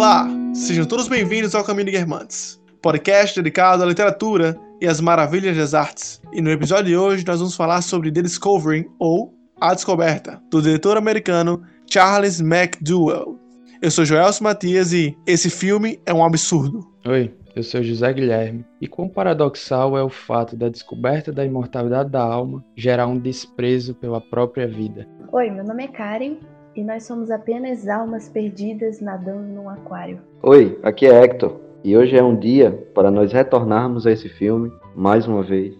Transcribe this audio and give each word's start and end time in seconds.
Olá, 0.00 0.26
sejam 0.54 0.86
todos 0.86 1.08
bem-vindos 1.08 1.54
ao 1.54 1.62
Caminho 1.62 1.84
de 1.84 1.92
Guermantes, 1.92 2.58
podcast 2.80 3.38
dedicado 3.38 3.82
à 3.82 3.86
literatura 3.86 4.58
e 4.80 4.86
às 4.86 4.98
maravilhas 4.98 5.54
das 5.54 5.74
artes. 5.74 6.22
E 6.32 6.40
no 6.40 6.50
episódio 6.50 6.86
de 6.86 6.96
hoje 6.96 7.22
nós 7.26 7.38
vamos 7.38 7.54
falar 7.54 7.82
sobre 7.82 8.10
The 8.10 8.22
Discovering, 8.22 8.86
ou 8.98 9.34
A 9.60 9.74
Descoberta, 9.74 10.40
do 10.50 10.62
diretor 10.62 10.96
americano 10.96 11.62
Charles 11.86 12.40
McDowell. 12.40 13.38
Eu 13.82 13.90
sou 13.90 14.06
Joelson 14.06 14.44
Matias 14.44 14.94
e 14.94 15.14
esse 15.26 15.50
filme 15.50 16.00
é 16.06 16.14
um 16.14 16.24
absurdo. 16.24 16.80
Oi, 17.06 17.34
eu 17.54 17.62
sou 17.62 17.82
José 17.82 18.10
Guilherme, 18.10 18.64
e 18.80 18.88
quão 18.88 19.06
paradoxal 19.06 19.98
é 19.98 20.02
o 20.02 20.08
fato 20.08 20.56
da 20.56 20.70
descoberta 20.70 21.30
da 21.30 21.44
imortalidade 21.44 22.08
da 22.08 22.22
alma 22.22 22.64
gerar 22.74 23.06
um 23.06 23.18
desprezo 23.18 23.94
pela 23.94 24.18
própria 24.18 24.66
vida. 24.66 25.06
Oi, 25.30 25.50
meu 25.50 25.62
nome 25.62 25.84
é 25.84 25.88
Karen 25.88 26.38
e 26.74 26.84
nós 26.84 27.04
somos 27.04 27.30
apenas 27.30 27.88
almas 27.88 28.28
perdidas 28.28 29.00
nadando 29.00 29.42
num 29.42 29.68
aquário. 29.68 30.20
Oi, 30.42 30.78
aqui 30.82 31.06
é 31.06 31.22
Hector 31.22 31.56
e 31.82 31.96
hoje 31.96 32.16
é 32.16 32.22
um 32.22 32.36
dia 32.36 32.72
para 32.94 33.10
nós 33.10 33.32
retornarmos 33.32 34.06
a 34.06 34.12
esse 34.12 34.28
filme 34.28 34.70
mais 34.94 35.26
uma 35.26 35.42
vez 35.42 35.74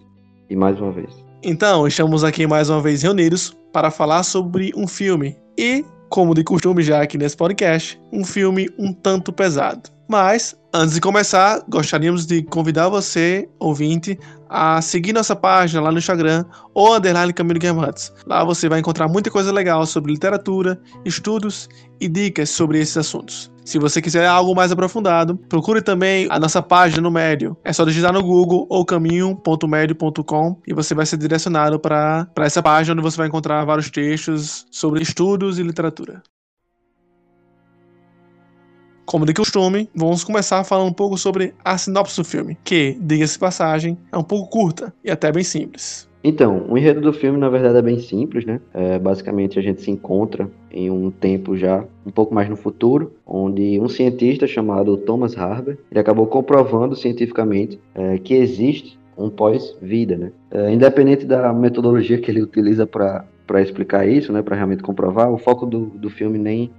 e 0.49 0.55
mais 0.55 0.79
uma 0.79 0.91
vez. 0.91 1.09
Então, 1.43 1.87
estamos 1.87 2.23
aqui 2.23 2.45
mais 2.45 2.69
uma 2.69 2.81
vez 2.81 3.01
reunidos 3.01 3.55
para 3.73 3.89
falar 3.89 4.23
sobre 4.23 4.71
um 4.75 4.87
filme 4.87 5.37
e, 5.57 5.83
como 6.09 6.35
de 6.35 6.43
costume 6.43 6.83
já 6.83 7.01
aqui 7.01 7.17
nesse 7.17 7.35
podcast, 7.37 7.99
um 8.11 8.23
filme 8.23 8.69
um 8.77 8.93
tanto 8.93 9.31
pesado. 9.31 9.89
Mas, 10.07 10.55
antes 10.73 10.95
de 10.95 11.01
começar, 11.01 11.63
gostaríamos 11.69 12.25
de 12.25 12.43
convidar 12.43 12.89
você, 12.89 13.47
ouvinte, 13.57 14.19
a 14.51 14.81
seguir 14.81 15.13
nossa 15.13 15.33
página 15.33 15.81
lá 15.81 15.91
no 15.91 15.97
Instagram 15.97 16.43
ou 16.73 16.93
underline 16.93 17.31
Caminho 17.31 17.59
Guermantes. 17.59 18.11
Lá 18.27 18.43
você 18.43 18.67
vai 18.67 18.79
encontrar 18.79 19.07
muita 19.07 19.31
coisa 19.31 19.51
legal 19.51 19.85
sobre 19.85 20.11
literatura, 20.11 20.77
estudos 21.05 21.69
e 22.01 22.09
dicas 22.09 22.49
sobre 22.49 22.79
esses 22.79 22.97
assuntos. 22.97 23.49
Se 23.63 23.79
você 23.79 24.01
quiser 24.01 24.27
algo 24.27 24.53
mais 24.53 24.71
aprofundado, 24.71 25.37
procure 25.47 25.81
também 25.81 26.27
a 26.29 26.37
nossa 26.37 26.61
página 26.61 27.01
no 27.01 27.11
Médio. 27.11 27.55
É 27.63 27.71
só 27.71 27.85
digitar 27.85 28.11
no 28.11 28.21
Google 28.21 28.65
ou 28.69 28.83
caminho.médio.com 28.83 30.59
e 30.67 30.73
você 30.73 30.93
vai 30.93 31.05
ser 31.05 31.15
direcionado 31.17 31.79
para 31.79 32.27
essa 32.39 32.61
página 32.61 32.93
onde 32.93 33.03
você 33.03 33.17
vai 33.17 33.27
encontrar 33.27 33.63
vários 33.63 33.89
textos 33.89 34.65
sobre 34.69 35.01
estudos 35.01 35.59
e 35.59 35.63
literatura. 35.63 36.21
Como 39.11 39.25
de 39.25 39.33
costume, 39.33 39.89
vamos 39.93 40.23
começar 40.23 40.63
falando 40.63 40.87
um 40.87 40.93
pouco 40.93 41.17
sobre 41.17 41.53
a 41.65 41.77
sinopse 41.77 42.15
do 42.15 42.23
filme, 42.23 42.57
que, 42.63 42.97
diga-se 42.97 43.37
passagem, 43.37 43.97
é 44.09 44.17
um 44.17 44.23
pouco 44.23 44.49
curta 44.49 44.93
e 45.03 45.11
até 45.11 45.29
bem 45.33 45.43
simples. 45.43 46.07
Então, 46.23 46.65
o 46.69 46.77
enredo 46.77 47.01
do 47.01 47.11
filme, 47.11 47.37
na 47.37 47.49
verdade, 47.49 47.77
é 47.77 47.81
bem 47.81 47.99
simples, 47.99 48.45
né? 48.45 48.61
É, 48.73 48.97
basicamente, 48.97 49.59
a 49.59 49.61
gente 49.61 49.81
se 49.81 49.91
encontra 49.91 50.49
em 50.71 50.89
um 50.89 51.11
tempo 51.11 51.57
já 51.57 51.83
um 52.05 52.09
pouco 52.09 52.33
mais 52.33 52.47
no 52.47 52.55
futuro, 52.55 53.11
onde 53.27 53.77
um 53.81 53.89
cientista 53.89 54.47
chamado 54.47 54.95
Thomas 54.95 55.37
Harber, 55.37 55.77
ele 55.91 55.99
acabou 55.99 56.25
comprovando 56.25 56.95
cientificamente 56.95 57.77
é, 57.93 58.17
que 58.17 58.33
existe 58.33 58.97
um 59.17 59.29
pós-vida, 59.29 60.15
né? 60.15 60.31
É, 60.51 60.71
independente 60.71 61.25
da 61.25 61.51
metodologia 61.51 62.17
que 62.17 62.31
ele 62.31 62.41
utiliza 62.41 62.87
para 62.87 63.25
explicar 63.61 64.07
isso, 64.07 64.31
né? 64.31 64.41
Para 64.41 64.55
realmente 64.55 64.81
comprovar, 64.81 65.29
o 65.29 65.37
foco 65.37 65.65
do, 65.65 65.87
do 65.87 66.09
filme 66.09 66.39
nem, 66.39 66.71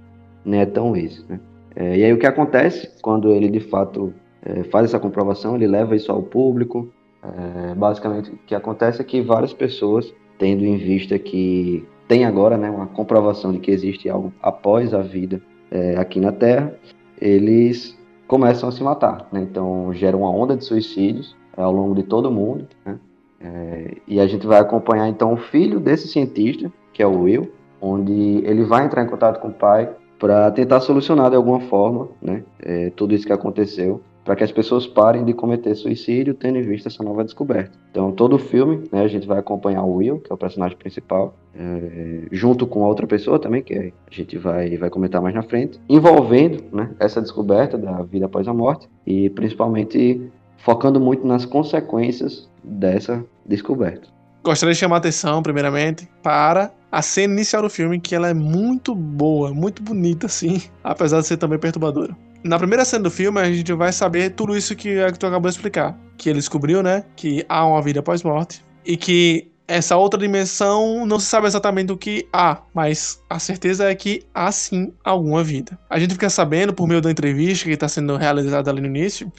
nem 0.43 0.61
é 0.61 0.65
tão 0.65 0.97
esse, 0.97 1.23
né? 1.29 1.39
É, 1.75 1.97
e 1.97 2.03
aí 2.03 2.13
o 2.13 2.17
que 2.17 2.27
acontece 2.27 2.89
quando 3.01 3.31
ele 3.31 3.49
de 3.49 3.59
fato 3.59 4.13
é, 4.45 4.63
faz 4.63 4.85
essa 4.85 4.99
comprovação, 4.99 5.55
ele 5.55 5.67
leva 5.67 5.95
isso 5.95 6.11
ao 6.11 6.21
público. 6.21 6.89
É, 7.23 7.73
basicamente 7.75 8.31
o 8.31 8.37
que 8.45 8.53
acontece 8.53 9.01
é 9.01 9.03
que 9.03 9.21
várias 9.21 9.53
pessoas, 9.53 10.13
tendo 10.37 10.65
em 10.65 10.77
vista 10.77 11.17
que 11.17 11.87
tem 12.07 12.25
agora 12.25 12.57
né, 12.57 12.69
uma 12.69 12.87
comprovação 12.87 13.51
de 13.51 13.59
que 13.59 13.71
existe 13.71 14.09
algo 14.09 14.33
após 14.41 14.93
a 14.93 15.01
vida 15.01 15.41
é, 15.71 15.95
aqui 15.97 16.19
na 16.19 16.31
Terra, 16.31 16.73
eles 17.19 17.97
começam 18.27 18.67
a 18.67 18.71
se 18.71 18.83
matar. 18.83 19.27
Né? 19.31 19.41
Então 19.41 19.93
gera 19.93 20.17
uma 20.17 20.29
onda 20.29 20.57
de 20.57 20.65
suicídios 20.65 21.35
é, 21.57 21.61
ao 21.61 21.71
longo 21.71 21.95
de 21.95 22.03
todo 22.03 22.27
o 22.27 22.31
mundo. 22.31 22.67
Né? 22.85 22.99
É, 23.39 23.97
e 24.07 24.19
a 24.19 24.27
gente 24.27 24.45
vai 24.45 24.59
acompanhar 24.59 25.07
então 25.07 25.33
o 25.33 25.37
filho 25.37 25.79
desse 25.79 26.07
cientista, 26.07 26.71
que 26.93 27.01
é 27.01 27.07
o 27.07 27.21
Will, 27.21 27.51
onde 27.81 28.41
ele 28.45 28.63
vai 28.63 28.85
entrar 28.85 29.03
em 29.03 29.07
contato 29.07 29.39
com 29.39 29.49
o 29.49 29.53
pai 29.53 29.89
para 30.23 30.49
tentar 30.51 30.79
solucionar 30.79 31.29
de 31.29 31.35
alguma 31.35 31.59
forma 31.59 32.07
né, 32.21 32.45
é, 32.61 32.89
tudo 32.91 33.13
isso 33.13 33.27
que 33.27 33.33
aconteceu, 33.33 34.01
para 34.23 34.37
que 34.37 34.43
as 34.45 34.53
pessoas 34.53 34.87
parem 34.87 35.25
de 35.25 35.33
cometer 35.33 35.75
suicídio, 35.75 36.33
tendo 36.33 36.57
em 36.57 36.61
vista 36.61 36.87
essa 36.87 37.03
nova 37.03 37.25
descoberta. 37.25 37.77
Então, 37.91 38.09
todo 38.09 38.37
o 38.37 38.39
filme, 38.39 38.85
né, 38.89 39.01
a 39.01 39.07
gente 39.09 39.27
vai 39.27 39.39
acompanhar 39.39 39.83
o 39.83 39.95
Will, 39.95 40.21
que 40.21 40.31
é 40.31 40.33
o 40.33 40.37
personagem 40.37 40.77
principal, 40.77 41.33
é, 41.53 42.21
junto 42.31 42.65
com 42.65 42.83
outra 42.83 43.05
pessoa 43.05 43.37
também, 43.37 43.61
que 43.61 43.77
a 43.77 43.91
gente 44.09 44.37
vai, 44.37 44.77
vai 44.77 44.89
comentar 44.89 45.21
mais 45.21 45.35
na 45.35 45.43
frente, 45.43 45.77
envolvendo 45.89 46.63
né, 46.71 46.91
essa 47.01 47.21
descoberta 47.21 47.77
da 47.77 48.01
vida 48.03 48.27
após 48.27 48.47
a 48.47 48.53
morte 48.53 48.87
e 49.05 49.29
principalmente 49.29 50.31
focando 50.55 51.01
muito 51.01 51.27
nas 51.27 51.45
consequências 51.45 52.49
dessa 52.63 53.25
descoberta. 53.45 54.07
Gostaria 54.43 54.73
de 54.73 54.79
chamar 54.79 54.97
a 54.97 54.99
atenção, 54.99 55.41
primeiramente, 55.41 56.05
para 56.21 56.69
a 56.91 57.01
cena 57.01 57.33
inicial 57.33 57.61
do 57.61 57.69
filme, 57.69 57.97
que 57.97 58.13
ela 58.13 58.27
é 58.27 58.33
muito 58.33 58.93
boa, 58.93 59.53
muito 59.53 59.81
bonita, 59.81 60.25
assim, 60.25 60.61
apesar 60.83 61.21
de 61.21 61.27
ser 61.27 61.37
também 61.37 61.57
perturbadora. 61.57 62.13
Na 62.43 62.57
primeira 62.57 62.83
cena 62.83 63.03
do 63.03 63.09
filme, 63.09 63.39
a 63.39 63.45
gente 63.45 63.71
vai 63.71 63.93
saber 63.93 64.31
tudo 64.31 64.57
isso 64.57 64.75
que 64.75 64.97
tu 65.17 65.25
acabou 65.25 65.49
de 65.49 65.55
explicar. 65.55 65.97
Que 66.17 66.29
ele 66.29 66.39
descobriu, 66.39 66.83
né, 66.83 67.05
que 67.15 67.45
há 67.47 67.65
uma 67.65 67.81
vida 67.81 68.01
após 68.01 68.21
morte, 68.21 68.61
e 68.85 68.97
que 68.97 69.49
essa 69.65 69.95
outra 69.95 70.19
dimensão 70.19 71.05
não 71.05 71.19
se 71.19 71.27
sabe 71.27 71.47
exatamente 71.47 71.93
o 71.93 71.97
que 71.97 72.27
há, 72.33 72.61
mas 72.73 73.23
a 73.29 73.39
certeza 73.39 73.89
é 73.89 73.95
que 73.95 74.23
há 74.33 74.51
sim 74.51 74.93
alguma 75.05 75.41
vida. 75.41 75.79
A 75.89 75.97
gente 75.97 76.13
fica 76.13 76.29
sabendo, 76.29 76.73
por 76.73 76.85
meio 76.85 76.99
da 76.99 77.09
entrevista 77.09 77.63
que 77.63 77.71
está 77.71 77.87
sendo 77.87 78.17
realizada 78.17 78.69
ali 78.69 78.81
no 78.81 78.87
início, 78.87 79.31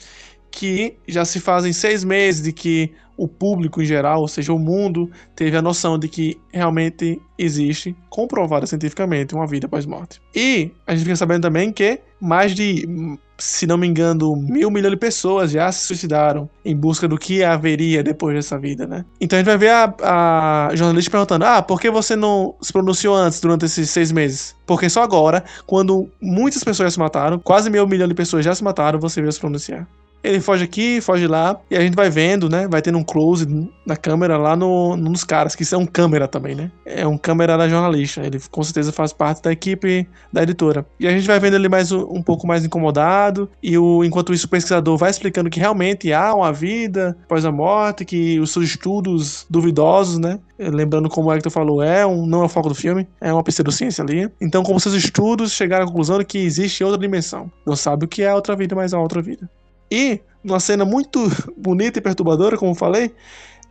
que 0.55 0.95
já 1.05 1.25
se 1.25 1.41
fazem 1.41 1.73
seis 1.73 2.03
meses 2.05 2.41
de 2.41 2.53
que 2.53 2.93
o 3.17 3.27
público 3.27 3.81
em 3.81 3.85
geral, 3.85 4.21
ou 4.21 4.27
seja, 4.27 4.53
o 4.53 4.59
mundo, 4.59 5.09
teve 5.35 5.55
a 5.55 5.61
noção 5.61 5.99
de 5.99 6.07
que 6.07 6.37
realmente 6.51 7.21
existe, 7.37 7.95
comprovada 8.09 8.65
cientificamente, 8.65 9.35
uma 9.35 9.45
vida 9.45 9.67
após-morte. 9.67 10.21
E 10.33 10.71
a 10.87 10.93
gente 10.93 11.03
fica 11.03 11.15
sabendo 11.15 11.43
também 11.43 11.71
que 11.71 11.99
mais 12.19 12.53
de, 12.55 12.87
se 13.37 13.67
não 13.67 13.77
me 13.77 13.85
engano, 13.87 14.35
mil 14.35 14.71
milhões 14.71 14.91
de 14.91 14.97
pessoas 14.97 15.51
já 15.51 15.71
se 15.71 15.87
suicidaram 15.87 16.49
em 16.63 16.75
busca 16.75 17.07
do 17.07 17.17
que 17.17 17.43
haveria 17.43 18.01
depois 18.01 18.35
dessa 18.35 18.57
vida, 18.57 18.87
né? 18.87 19.05
Então 19.19 19.37
a 19.37 19.41
gente 19.41 19.47
vai 19.47 19.57
ver 19.57 19.69
a, 19.69 20.67
a 20.69 20.75
jornalista 20.75 21.11
perguntando: 21.11 21.45
ah, 21.45 21.61
por 21.61 21.79
que 21.79 21.89
você 21.89 22.15
não 22.15 22.55
se 22.61 22.71
pronunciou 22.71 23.15
antes, 23.15 23.39
durante 23.41 23.65
esses 23.65 23.89
seis 23.89 24.11
meses? 24.11 24.55
Porque 24.65 24.89
só 24.89 25.03
agora, 25.03 25.43
quando 25.65 26.09
muitas 26.21 26.63
pessoas 26.63 26.87
já 26.87 26.91
se 26.91 26.99
mataram, 26.99 27.39
quase 27.39 27.69
meio 27.69 27.87
milhão 27.87 28.07
de 28.07 28.13
pessoas 28.13 28.43
já 28.43 28.55
se 28.55 28.63
mataram, 28.63 28.99
você 28.99 29.21
veio 29.21 29.31
se 29.31 29.39
pronunciar. 29.39 29.87
Ele 30.25 30.39
foge 30.39 30.63
aqui, 30.63 30.99
foge 31.01 31.27
lá, 31.27 31.59
e 31.69 31.77
a 31.77 31.81
gente 31.81 31.95
vai 31.95 32.09
vendo, 32.09 32.49
né? 32.49 32.67
Vai 32.67 32.81
tendo 32.81 32.97
um 32.97 33.03
close 33.03 33.45
na 33.85 33.95
câmera 33.95 34.37
lá 34.37 34.55
no, 34.55 34.95
nos 34.97 35.23
caras, 35.23 35.55
que 35.55 35.63
são 35.63 35.85
câmera 35.85 36.27
também, 36.27 36.55
né? 36.55 36.71
É 36.83 37.05
um 37.05 37.17
câmera 37.17 37.55
da 37.55 37.69
jornalista. 37.69 38.21
Ele 38.25 38.39
com 38.49 38.63
certeza 38.63 38.91
faz 38.91 39.13
parte 39.13 39.43
da 39.43 39.51
equipe 39.51 40.07
da 40.33 40.41
editora. 40.41 40.85
E 40.99 41.07
a 41.07 41.11
gente 41.11 41.27
vai 41.27 41.39
vendo 41.39 41.55
ele 41.55 41.69
mais 41.69 41.91
um, 41.91 42.23
pouco 42.23 42.47
mais 42.47 42.65
incomodado, 42.65 43.47
e 43.61 43.77
o, 43.77 44.03
enquanto 44.03 44.33
isso 44.33 44.47
o 44.47 44.49
pesquisador 44.49 44.97
vai 44.97 45.11
explicando 45.11 45.49
que 45.49 45.59
realmente 45.59 46.11
há 46.11 46.33
uma 46.33 46.51
vida 46.51 47.15
após 47.25 47.45
a 47.45 47.51
morte, 47.51 48.03
que 48.03 48.39
os 48.39 48.51
seus 48.51 48.65
estudos 48.65 49.45
duvidosos, 49.47 50.17
né? 50.17 50.39
Lembrando 50.57 51.07
como 51.07 51.29
o 51.29 51.33
Hector 51.33 51.51
falou, 51.51 51.83
é 51.83 52.05
um, 52.05 52.25
não 52.25 52.41
é 52.41 52.45
o 52.45 52.49
foco 52.49 52.69
do 52.69 52.75
filme, 52.75 53.07
é 53.21 53.31
uma 53.31 53.43
pseudociência 53.43 54.03
ali. 54.03 54.29
Então, 54.41 54.63
como 54.63 54.79
seus 54.79 54.95
estudos 54.95 55.51
chegaram 55.51 55.83
à 55.83 55.87
conclusão 55.87 56.17
de 56.17 56.25
que 56.25 56.39
existe 56.39 56.83
outra 56.83 56.99
dimensão. 56.99 57.51
Não 57.65 57.75
sabe 57.75 58.05
o 58.05 58.07
que 58.07 58.23
é 58.23 58.33
outra 58.33 58.55
vida, 58.55 58.75
mas 58.75 58.93
a 58.93 58.99
outra 58.99 59.21
vida. 59.21 59.49
E, 59.91 60.19
numa 60.43 60.59
cena 60.59 60.85
muito 60.85 61.29
bonita 61.57 61.99
e 61.99 62.01
perturbadora, 62.01 62.57
como 62.57 62.75
falei, 62.75 63.13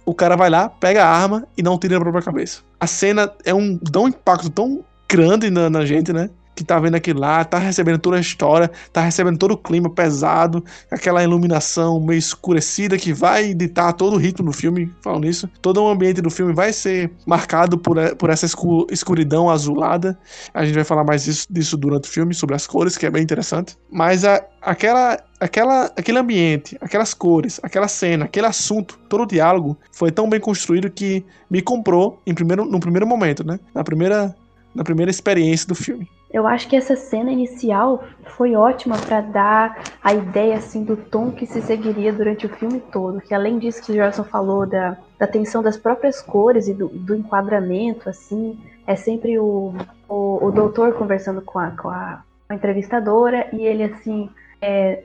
o 0.04 0.14
cara 0.14 0.36
vai 0.36 0.50
lá, 0.50 0.68
pega 0.68 1.04
a 1.04 1.08
arma 1.08 1.46
e 1.56 1.62
não 1.62 1.78
tira 1.78 1.96
a 1.96 2.00
própria 2.00 2.22
cabeça. 2.22 2.62
A 2.78 2.86
cena 2.86 3.32
é 3.44 3.54
um, 3.54 3.78
dá 3.90 4.00
um 4.00 4.08
impacto 4.08 4.50
tão 4.50 4.84
grande 5.08 5.50
na, 5.50 5.70
na 5.70 5.84
gente, 5.84 6.12
né? 6.12 6.28
Que 6.54 6.64
tá 6.64 6.78
vendo 6.78 6.94
aquilo 6.94 7.20
lá, 7.20 7.44
tá 7.44 7.58
recebendo 7.58 7.98
toda 7.98 8.16
a 8.16 8.20
história, 8.20 8.70
tá 8.92 9.00
recebendo 9.00 9.38
todo 9.38 9.52
o 9.52 9.56
clima 9.56 9.90
pesado, 9.90 10.64
aquela 10.90 11.22
iluminação 11.22 12.00
meio 12.00 12.18
escurecida 12.18 12.96
que 12.96 13.12
vai 13.12 13.54
ditar 13.54 13.92
todo 13.92 14.14
o 14.14 14.18
ritmo 14.18 14.46
do 14.46 14.52
filme, 14.52 14.92
falando 15.02 15.24
nisso. 15.24 15.48
Todo 15.60 15.82
o 15.82 15.88
ambiente 15.88 16.20
do 16.20 16.30
filme 16.30 16.52
vai 16.52 16.72
ser 16.72 17.10
marcado 17.26 17.78
por, 17.78 17.96
por 18.16 18.30
essa 18.30 18.46
escuridão 18.90 19.50
azulada. 19.50 20.18
A 20.52 20.64
gente 20.64 20.74
vai 20.74 20.84
falar 20.84 21.04
mais 21.04 21.24
disso, 21.24 21.46
disso 21.50 21.76
durante 21.76 22.08
o 22.08 22.12
filme, 22.12 22.34
sobre 22.34 22.54
as 22.54 22.66
cores, 22.66 22.96
que 22.96 23.06
é 23.06 23.10
bem 23.10 23.22
interessante. 23.22 23.76
Mas 23.90 24.24
a, 24.24 24.42
aquela 24.60 25.18
aquela, 25.44 25.92
aquele 25.96 26.18
ambiente, 26.18 26.76
aquelas 26.80 27.12
cores, 27.12 27.60
aquela 27.62 27.86
cena, 27.86 28.24
aquele 28.24 28.46
assunto, 28.46 28.98
todo 29.08 29.24
o 29.24 29.26
diálogo 29.26 29.76
foi 29.92 30.10
tão 30.10 30.28
bem 30.28 30.40
construído 30.40 30.90
que 30.90 31.24
me 31.50 31.60
comprou 31.60 32.20
em 32.26 32.34
primeiro, 32.34 32.64
no 32.64 32.80
primeiro 32.80 33.06
momento, 33.06 33.44
né? 33.44 33.60
Na 33.74 33.84
primeira, 33.84 34.34
na 34.74 34.82
primeira 34.82 35.10
experiência 35.10 35.68
do 35.68 35.74
filme. 35.74 36.08
Eu 36.34 36.48
acho 36.48 36.66
que 36.66 36.74
essa 36.74 36.96
cena 36.96 37.30
inicial 37.30 38.02
foi 38.24 38.56
ótima 38.56 38.98
para 38.98 39.20
dar 39.20 39.84
a 40.02 40.12
ideia 40.12 40.56
assim 40.56 40.82
do 40.82 40.96
tom 40.96 41.30
que 41.30 41.46
se 41.46 41.62
seguiria 41.62 42.12
durante 42.12 42.44
o 42.44 42.48
filme 42.48 42.80
todo. 42.80 43.20
Que 43.20 43.32
além 43.32 43.56
disso 43.56 43.80
que 43.80 43.92
o 43.92 43.94
Jorson 43.94 44.24
falou 44.24 44.66
da, 44.66 44.96
da 45.16 45.28
tensão 45.28 45.62
das 45.62 45.76
próprias 45.76 46.20
cores 46.20 46.66
e 46.66 46.74
do, 46.74 46.88
do 46.88 47.14
enquadramento, 47.14 48.10
assim, 48.10 48.58
é 48.84 48.96
sempre 48.96 49.38
o, 49.38 49.72
o, 50.08 50.46
o 50.46 50.50
doutor 50.50 50.94
conversando 50.94 51.40
com 51.40 51.60
a, 51.60 51.70
com 51.70 51.88
a 51.88 52.20
entrevistadora 52.50 53.48
e 53.52 53.64
ele 53.64 53.84
assim 53.84 54.28
é, 54.64 55.02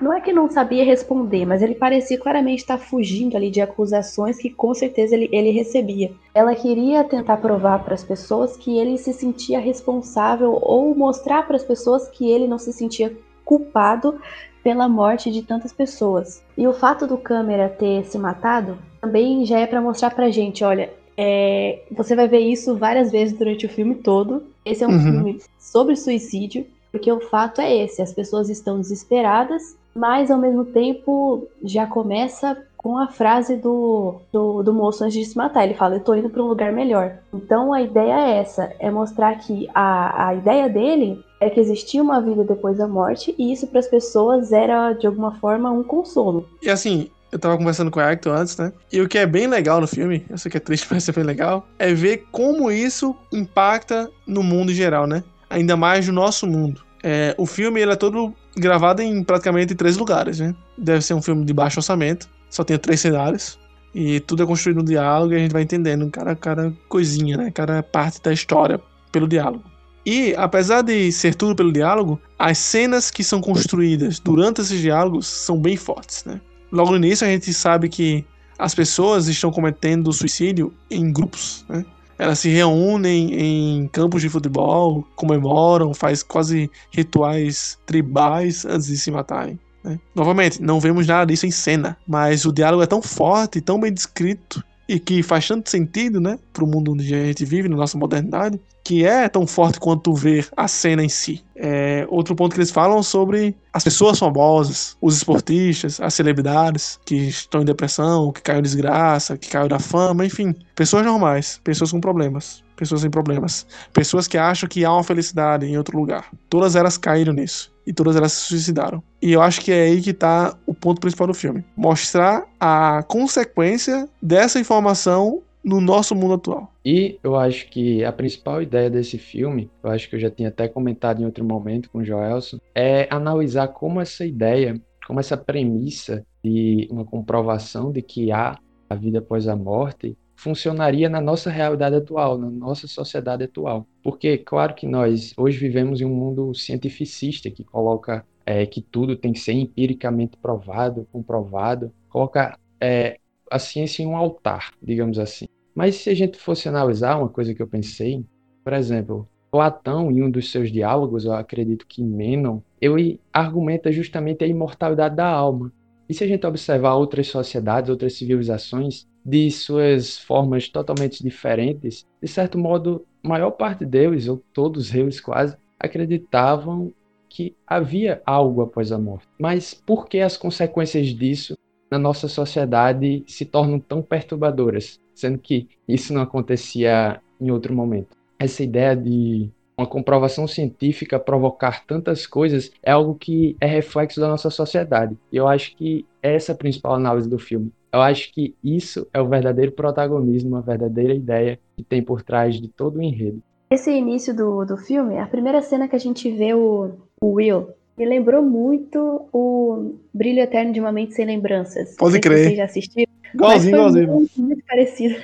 não 0.00 0.12
é 0.12 0.22
que 0.22 0.32
não 0.32 0.50
sabia 0.50 0.82
responder, 0.82 1.44
mas 1.44 1.60
ele 1.60 1.74
parecia 1.74 2.18
claramente 2.18 2.60
estar 2.60 2.78
fugindo 2.78 3.36
ali 3.36 3.50
de 3.50 3.60
acusações 3.60 4.38
que 4.38 4.48
com 4.48 4.72
certeza 4.72 5.14
ele, 5.14 5.28
ele 5.30 5.50
recebia. 5.50 6.12
Ela 6.34 6.54
queria 6.54 7.04
tentar 7.04 7.36
provar 7.36 7.84
para 7.84 7.92
as 7.92 8.02
pessoas 8.02 8.56
que 8.56 8.78
ele 8.78 8.96
se 8.96 9.12
sentia 9.12 9.60
responsável 9.60 10.58
ou 10.62 10.94
mostrar 10.94 11.46
para 11.46 11.56
as 11.56 11.62
pessoas 11.62 12.08
que 12.08 12.30
ele 12.30 12.48
não 12.48 12.58
se 12.58 12.72
sentia 12.72 13.14
culpado 13.44 14.18
pela 14.64 14.88
morte 14.88 15.30
de 15.30 15.42
tantas 15.42 15.72
pessoas. 15.72 16.42
E 16.56 16.66
o 16.66 16.72
fato 16.72 17.06
do 17.06 17.18
câmera 17.18 17.68
ter 17.68 18.04
se 18.06 18.18
matado 18.18 18.78
também 19.00 19.44
já 19.44 19.60
é 19.60 19.66
para 19.66 19.80
mostrar 19.82 20.10
pra 20.10 20.30
gente, 20.30 20.64
olha, 20.64 20.90
é, 21.16 21.82
você 21.90 22.16
vai 22.16 22.26
ver 22.26 22.40
isso 22.40 22.76
várias 22.76 23.12
vezes 23.12 23.36
durante 23.36 23.66
o 23.66 23.68
filme 23.68 23.96
todo. 23.96 24.44
Esse 24.64 24.84
é 24.84 24.88
um 24.88 24.92
uhum. 24.92 25.02
filme 25.02 25.40
sobre 25.58 25.94
suicídio 25.96 26.66
porque 26.96 27.12
o 27.12 27.20
fato 27.20 27.60
é 27.60 27.84
esse: 27.84 28.00
as 28.00 28.12
pessoas 28.12 28.48
estão 28.48 28.80
desesperadas, 28.80 29.76
mas 29.94 30.30
ao 30.30 30.38
mesmo 30.38 30.64
tempo 30.64 31.46
já 31.62 31.86
começa 31.86 32.56
com 32.74 32.96
a 32.96 33.08
frase 33.08 33.56
do, 33.56 34.14
do, 34.32 34.62
do, 34.62 34.72
moço 34.72 35.04
antes 35.04 35.18
de 35.18 35.24
se 35.26 35.36
matar. 35.36 35.64
Ele 35.64 35.74
fala: 35.74 35.96
Eu 35.96 36.00
tô 36.00 36.14
indo 36.14 36.30
para 36.30 36.42
um 36.42 36.46
lugar 36.46 36.72
melhor. 36.72 37.18
Então 37.34 37.74
a 37.74 37.82
ideia 37.82 38.14
é 38.14 38.38
essa: 38.38 38.72
é 38.78 38.90
mostrar 38.90 39.38
que 39.38 39.68
a, 39.74 40.28
a 40.28 40.34
ideia 40.34 40.70
dele 40.70 41.22
é 41.38 41.50
que 41.50 41.60
existia 41.60 42.02
uma 42.02 42.18
vida 42.18 42.44
depois 42.44 42.78
da 42.78 42.88
morte 42.88 43.34
e 43.38 43.52
isso 43.52 43.66
para 43.66 43.80
as 43.80 43.86
pessoas 43.86 44.52
era 44.52 44.94
de 44.94 45.06
alguma 45.06 45.32
forma 45.32 45.70
um 45.70 45.82
consolo. 45.82 46.48
E 46.62 46.70
assim, 46.70 47.10
eu 47.30 47.38
tava 47.38 47.58
conversando 47.58 47.90
com 47.90 48.00
o 48.00 48.02
Hector 48.02 48.34
antes, 48.34 48.56
né? 48.56 48.72
E 48.90 49.02
o 49.02 49.08
que 49.08 49.18
é 49.18 49.26
bem 49.26 49.46
legal 49.46 49.82
no 49.82 49.86
filme, 49.86 50.24
eu 50.30 50.38
sei 50.38 50.50
que 50.50 50.56
é 50.56 50.60
triste, 50.60 50.86
mas 50.90 51.06
é 51.06 51.12
bem 51.12 51.24
legal, 51.24 51.68
é 51.78 51.92
ver 51.92 52.24
como 52.32 52.70
isso 52.70 53.14
impacta 53.30 54.10
no 54.26 54.42
mundo 54.42 54.72
em 54.72 54.74
geral, 54.74 55.06
né? 55.06 55.22
Ainda 55.50 55.76
mais 55.76 56.06
no 56.06 56.14
nosso 56.14 56.46
mundo. 56.46 56.85
É, 57.08 57.36
o 57.38 57.46
filme 57.46 57.80
ele 57.80 57.92
é 57.92 57.94
todo 57.94 58.34
gravado 58.56 59.00
em 59.00 59.22
praticamente 59.22 59.76
três 59.76 59.96
lugares, 59.96 60.40
né? 60.40 60.52
Deve 60.76 61.02
ser 61.02 61.14
um 61.14 61.22
filme 61.22 61.44
de 61.44 61.54
baixo 61.54 61.78
orçamento, 61.78 62.28
só 62.50 62.64
tem 62.64 62.76
três 62.76 62.98
cenários. 63.00 63.60
E 63.94 64.18
tudo 64.18 64.42
é 64.42 64.46
construído 64.46 64.78
no 64.78 64.84
diálogo 64.84 65.32
e 65.32 65.36
a 65.36 65.38
gente 65.38 65.52
vai 65.52 65.62
entendendo 65.62 66.10
cada, 66.10 66.34
cada 66.34 66.74
coisinha, 66.88 67.36
né? 67.36 67.52
Cada 67.52 67.80
parte 67.80 68.20
da 68.20 68.32
história 68.32 68.80
pelo 69.12 69.28
diálogo. 69.28 69.62
E, 70.04 70.34
apesar 70.36 70.82
de 70.82 71.12
ser 71.12 71.36
tudo 71.36 71.54
pelo 71.54 71.72
diálogo, 71.72 72.20
as 72.36 72.58
cenas 72.58 73.08
que 73.08 73.22
são 73.22 73.40
construídas 73.40 74.18
durante 74.18 74.60
esses 74.60 74.80
diálogos 74.80 75.28
são 75.28 75.60
bem 75.60 75.76
fortes, 75.76 76.24
né? 76.24 76.40
Logo 76.72 76.90
no 76.90 76.96
início 76.96 77.24
a 77.24 77.30
gente 77.30 77.54
sabe 77.54 77.88
que 77.88 78.24
as 78.58 78.74
pessoas 78.74 79.28
estão 79.28 79.52
cometendo 79.52 80.12
suicídio 80.12 80.74
em 80.90 81.12
grupos, 81.12 81.64
né? 81.68 81.84
Elas 82.18 82.38
se 82.38 82.48
reúnem 82.48 83.34
em 83.34 83.88
campos 83.88 84.22
de 84.22 84.28
futebol, 84.28 85.06
comemoram, 85.14 85.92
faz 85.92 86.22
quase 86.22 86.70
rituais 86.90 87.78
tribais 87.84 88.64
antes 88.64 88.86
de 88.86 88.96
se 88.96 89.10
matarem. 89.10 89.58
Né? 89.84 90.00
Novamente, 90.14 90.62
não 90.62 90.80
vemos 90.80 91.06
nada 91.06 91.26
disso 91.26 91.46
em 91.46 91.50
cena, 91.50 91.96
mas 92.06 92.44
o 92.44 92.52
diálogo 92.52 92.82
é 92.82 92.86
tão 92.86 93.02
forte, 93.02 93.60
tão 93.60 93.78
bem 93.78 93.92
descrito 93.92 94.64
e 94.88 94.98
que 95.00 95.22
faz 95.22 95.46
tanto 95.46 95.70
sentido, 95.70 96.20
né, 96.20 96.38
para 96.52 96.64
o 96.64 96.66
mundo 96.66 96.92
onde 96.92 97.14
a 97.14 97.24
gente 97.26 97.44
vive, 97.44 97.68
na 97.68 97.76
nossa 97.76 97.98
modernidade, 97.98 98.60
que 98.84 99.04
é 99.04 99.28
tão 99.28 99.46
forte 99.46 99.80
quanto 99.80 100.14
ver 100.14 100.48
a 100.56 100.68
cena 100.68 101.02
em 101.02 101.08
si. 101.08 101.42
É, 101.56 102.06
outro 102.08 102.36
ponto 102.36 102.54
que 102.54 102.58
eles 102.58 102.70
falam 102.70 103.02
sobre 103.02 103.56
as 103.72 103.82
pessoas 103.82 104.18
famosas, 104.18 104.96
os 105.00 105.16
esportistas, 105.16 106.00
as 106.00 106.14
celebridades 106.14 107.00
que 107.04 107.16
estão 107.16 107.62
em 107.62 107.64
depressão, 107.64 108.30
que 108.30 108.42
caiu 108.42 108.60
em 108.60 108.62
desgraça, 108.62 109.36
que 109.36 109.48
caiu 109.48 109.68
da 109.68 109.80
fama, 109.80 110.24
enfim, 110.24 110.54
pessoas 110.76 111.04
normais, 111.04 111.60
pessoas 111.64 111.90
com 111.90 112.00
problemas, 112.00 112.62
pessoas 112.76 113.00
sem 113.00 113.10
problemas, 113.10 113.66
pessoas 113.92 114.28
que 114.28 114.38
acham 114.38 114.68
que 114.68 114.84
há 114.84 114.92
uma 114.92 115.02
felicidade 115.02 115.66
em 115.66 115.76
outro 115.76 115.98
lugar. 115.98 116.30
Todas 116.48 116.76
elas 116.76 116.96
caíram 116.96 117.32
nisso 117.32 117.75
e 117.86 117.92
todas 117.92 118.16
elas 118.16 118.32
se 118.32 118.40
suicidaram. 118.48 119.02
E 119.22 119.32
eu 119.32 119.40
acho 119.40 119.60
que 119.60 119.70
é 119.70 119.84
aí 119.84 120.02
que 120.02 120.10
está 120.10 120.56
o 120.66 120.74
ponto 120.74 121.00
principal 121.00 121.26
do 121.26 121.34
filme, 121.34 121.64
mostrar 121.76 122.46
a 122.58 123.04
consequência 123.06 124.08
dessa 124.20 124.58
informação 124.58 125.42
no 125.66 125.80
nosso 125.80 126.14
mundo 126.14 126.34
atual. 126.34 126.72
E 126.84 127.18
eu 127.24 127.34
acho 127.34 127.68
que 127.68 128.04
a 128.04 128.12
principal 128.12 128.62
ideia 128.62 128.88
desse 128.88 129.18
filme, 129.18 129.68
eu 129.82 129.90
acho 129.90 130.08
que 130.08 130.14
eu 130.14 130.20
já 130.20 130.30
tinha 130.30 130.48
até 130.48 130.68
comentado 130.68 131.20
em 131.20 131.24
outro 131.24 131.44
momento 131.44 131.90
com 131.90 131.98
o 131.98 132.04
Joelson, 132.04 132.58
é 132.72 133.08
analisar 133.10 133.68
como 133.68 134.00
essa 134.00 134.24
ideia, 134.24 134.80
como 135.06 135.18
essa 135.18 135.36
premissa 135.36 136.24
de 136.44 136.86
uma 136.88 137.04
comprovação 137.04 137.90
de 137.90 138.00
que 138.00 138.30
há 138.30 138.56
a 138.88 138.94
vida 138.94 139.18
após 139.18 139.48
a 139.48 139.56
morte 139.56 140.16
funcionaria 140.36 141.08
na 141.08 141.20
nossa 141.20 141.50
realidade 141.50 141.96
atual, 141.96 142.38
na 142.38 142.50
nossa 142.50 142.86
sociedade 142.86 143.44
atual. 143.44 143.86
Porque, 144.02 144.38
claro 144.38 144.74
que 144.74 144.86
nós 144.86 145.32
hoje 145.36 145.58
vivemos 145.58 146.00
em 146.00 146.04
um 146.04 146.14
mundo 146.14 146.54
cientificista 146.54 147.50
que 147.50 147.64
coloca 147.64 148.24
é, 148.44 148.64
que 148.64 148.80
tudo 148.80 149.16
tem 149.16 149.32
que 149.32 149.40
ser 149.40 149.54
empiricamente 149.54 150.36
provado, 150.36 151.08
comprovado, 151.10 151.92
coloca 152.08 152.56
é, 152.80 153.18
a 153.50 153.58
ciência 153.58 154.02
em 154.02 154.06
um 154.06 154.16
altar, 154.16 154.72
digamos 154.80 155.18
assim. 155.18 155.46
Mas 155.74 155.96
se 155.96 156.10
a 156.10 156.14
gente 156.14 156.38
fosse 156.38 156.68
analisar 156.68 157.18
uma 157.18 157.28
coisa 157.28 157.54
que 157.54 157.60
eu 157.60 157.66
pensei, 157.66 158.24
por 158.62 158.72
exemplo, 158.72 159.28
Platão, 159.50 160.10
em 160.10 160.22
um 160.22 160.30
dos 160.30 160.50
seus 160.50 160.70
diálogos, 160.70 161.24
eu 161.24 161.32
acredito 161.32 161.86
que 161.86 162.02
Menon, 162.02 162.60
ele 162.80 163.20
argumenta 163.32 163.90
justamente 163.90 164.44
a 164.44 164.46
imortalidade 164.46 165.16
da 165.16 165.26
alma. 165.26 165.72
E 166.08 166.14
se 166.14 166.22
a 166.22 166.26
gente 166.26 166.46
observar 166.46 166.94
outras 166.94 167.26
sociedades, 167.26 167.90
outras 167.90 168.14
civilizações, 168.14 169.06
de 169.26 169.50
suas 169.50 170.18
formas 170.18 170.68
totalmente 170.68 171.22
diferentes, 171.22 172.06
de 172.22 172.28
certo 172.28 172.56
modo, 172.56 173.04
a 173.24 173.28
maior 173.28 173.50
parte 173.50 173.84
deles, 173.84 174.28
ou 174.28 174.42
todos 174.52 174.94
eles 174.94 175.20
quase, 175.20 175.56
acreditavam 175.78 176.92
que 177.28 177.54
havia 177.66 178.22
algo 178.24 178.62
após 178.62 178.92
a 178.92 178.98
morte. 178.98 179.26
Mas 179.38 179.74
por 179.74 180.08
que 180.08 180.20
as 180.20 180.36
consequências 180.36 181.08
disso 181.08 181.54
na 181.90 181.98
nossa 181.98 182.28
sociedade 182.28 183.24
se 183.26 183.44
tornam 183.44 183.80
tão 183.80 184.00
perturbadoras? 184.00 185.00
sendo 185.16 185.38
que 185.38 185.66
isso 185.88 186.12
não 186.12 186.20
acontecia 186.20 187.20
em 187.40 187.50
outro 187.50 187.74
momento. 187.74 188.16
Essa 188.38 188.62
ideia 188.62 188.94
de 188.94 189.50
uma 189.76 189.86
comprovação 189.86 190.46
científica 190.46 191.18
provocar 191.18 191.84
tantas 191.86 192.26
coisas 192.26 192.70
é 192.82 192.92
algo 192.92 193.14
que 193.14 193.56
é 193.60 193.66
reflexo 193.66 194.20
da 194.20 194.28
nossa 194.28 194.50
sociedade. 194.50 195.16
E 195.32 195.36
eu 195.36 195.48
acho 195.48 195.74
que 195.74 196.04
essa 196.22 196.52
é 196.52 196.54
a 196.54 196.58
principal 196.58 196.94
análise 196.94 197.28
do 197.28 197.38
filme. 197.38 197.72
Eu 197.92 198.00
acho 198.00 198.32
que 198.32 198.54
isso 198.62 199.06
é 199.12 199.20
o 199.20 199.28
verdadeiro 199.28 199.72
protagonismo, 199.72 200.56
a 200.56 200.60
verdadeira 200.60 201.14
ideia 201.14 201.58
que 201.76 201.82
tem 201.82 202.02
por 202.02 202.22
trás 202.22 202.60
de 202.60 202.68
todo 202.68 202.98
o 202.98 203.02
enredo. 203.02 203.42
Esse 203.70 203.90
início 203.90 204.34
do, 204.34 204.64
do 204.64 204.76
filme, 204.76 205.18
a 205.18 205.26
primeira 205.26 205.60
cena 205.60 205.88
que 205.88 205.96
a 205.96 205.98
gente 205.98 206.30
vê 206.30 206.54
o, 206.54 206.92
o 207.20 207.32
Will, 207.32 207.68
me 207.96 208.04
lembrou 208.04 208.42
muito 208.42 209.28
o 209.32 209.94
Brilho 210.12 210.40
Eterno 210.40 210.72
de 210.72 210.80
uma 210.80 210.92
Mente 210.92 211.14
Sem 211.14 211.26
Lembranças. 211.26 211.96
Pode 211.96 212.20
crer. 212.20 212.50
Você 212.50 212.56
já 212.56 212.64
assistiu? 212.64 213.06
Igualzinho, 213.34 213.76
igualzinho. 213.76 214.12
Muito, 214.12 214.40
muito 214.40 214.64
parecido. 214.66 215.16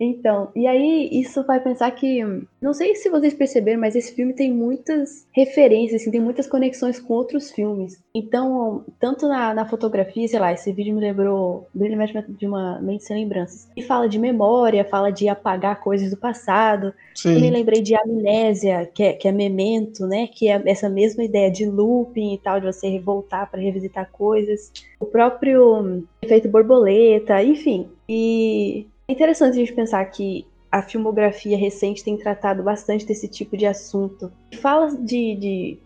Então, 0.00 0.50
e 0.56 0.66
aí 0.66 1.10
isso 1.12 1.44
vai 1.44 1.60
pensar 1.60 1.90
que. 1.90 2.24
Não 2.60 2.72
sei 2.72 2.94
se 2.94 3.10
vocês 3.10 3.34
perceberam, 3.34 3.80
mas 3.80 3.94
esse 3.94 4.14
filme 4.14 4.32
tem 4.32 4.50
muitas 4.50 5.26
referências, 5.30 6.00
assim, 6.00 6.10
tem 6.10 6.20
muitas 6.20 6.46
conexões 6.46 6.98
com 6.98 7.12
outros 7.12 7.50
filmes. 7.50 8.02
Então, 8.14 8.82
tanto 8.98 9.28
na, 9.28 9.52
na 9.52 9.66
fotografia, 9.66 10.26
sei 10.26 10.38
lá, 10.38 10.52
esse 10.52 10.72
vídeo 10.72 10.94
me 10.94 11.02
lembrou 11.02 11.68
brilhantemente 11.74 12.32
de 12.32 12.46
uma 12.46 12.80
mente 12.80 13.04
sem 13.04 13.16
lembranças. 13.16 13.68
E 13.76 13.82
fala 13.82 14.08
de 14.08 14.18
memória, 14.18 14.86
fala 14.86 15.10
de 15.10 15.28
apagar 15.28 15.80
coisas 15.80 16.10
do 16.10 16.16
passado. 16.16 16.94
Sim. 17.14 17.34
Eu 17.34 17.40
me 17.40 17.50
lembrei 17.50 17.82
de 17.82 17.94
amnésia, 17.94 18.90
que 18.94 19.02
é, 19.02 19.12
que 19.12 19.28
é 19.28 19.32
memento, 19.32 20.06
né? 20.06 20.26
Que 20.28 20.48
é 20.48 20.62
essa 20.64 20.88
mesma 20.88 21.22
ideia 21.22 21.50
de 21.50 21.66
looping 21.66 22.32
e 22.32 22.38
tal, 22.38 22.58
de 22.58 22.66
você 22.66 22.98
voltar 22.98 23.50
para 23.50 23.60
revisitar 23.60 24.10
coisas. 24.10 24.72
O 24.98 25.04
próprio 25.04 26.04
efeito 26.22 26.48
borboleta, 26.48 27.42
enfim. 27.42 27.88
E 28.08 28.86
é 29.10 29.12
interessante 29.12 29.54
a 29.54 29.58
gente 29.58 29.72
pensar 29.72 30.04
que 30.06 30.46
a 30.70 30.82
filmografia 30.82 31.58
recente 31.58 32.04
tem 32.04 32.16
tratado 32.16 32.62
bastante 32.62 33.04
desse 33.04 33.26
tipo 33.26 33.56
de 33.56 33.66
assunto. 33.66 34.32
Fala 34.60 34.94
de. 34.96 35.34
de... 35.34 35.78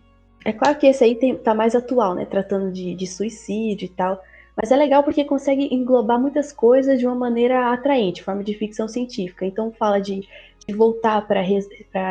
É 0.45 0.53
claro 0.53 0.77
que 0.77 0.85
esse 0.85 1.03
aí 1.03 1.15
tem, 1.15 1.35
tá 1.35 1.55
mais 1.55 1.75
atual, 1.75 2.13
né? 2.13 2.23
Tratando 2.23 2.71
de, 2.71 2.93
de 2.93 3.07
suicídio 3.07 3.85
e 3.85 3.89
tal. 3.89 4.21
Mas 4.55 4.71
é 4.71 4.75
legal 4.75 5.03
porque 5.03 5.25
consegue 5.25 5.73
englobar 5.73 6.21
muitas 6.21 6.53
coisas 6.53 6.99
de 6.99 7.07
uma 7.07 7.15
maneira 7.15 7.73
atraente, 7.73 8.23
forma 8.23 8.43
de 8.43 8.53
ficção 8.53 8.87
científica. 8.87 9.43
Então 9.43 9.71
fala 9.71 9.99
de, 9.99 10.21
de 10.67 10.75
voltar 10.75 11.27
para 11.27 11.41
re, 11.41 11.59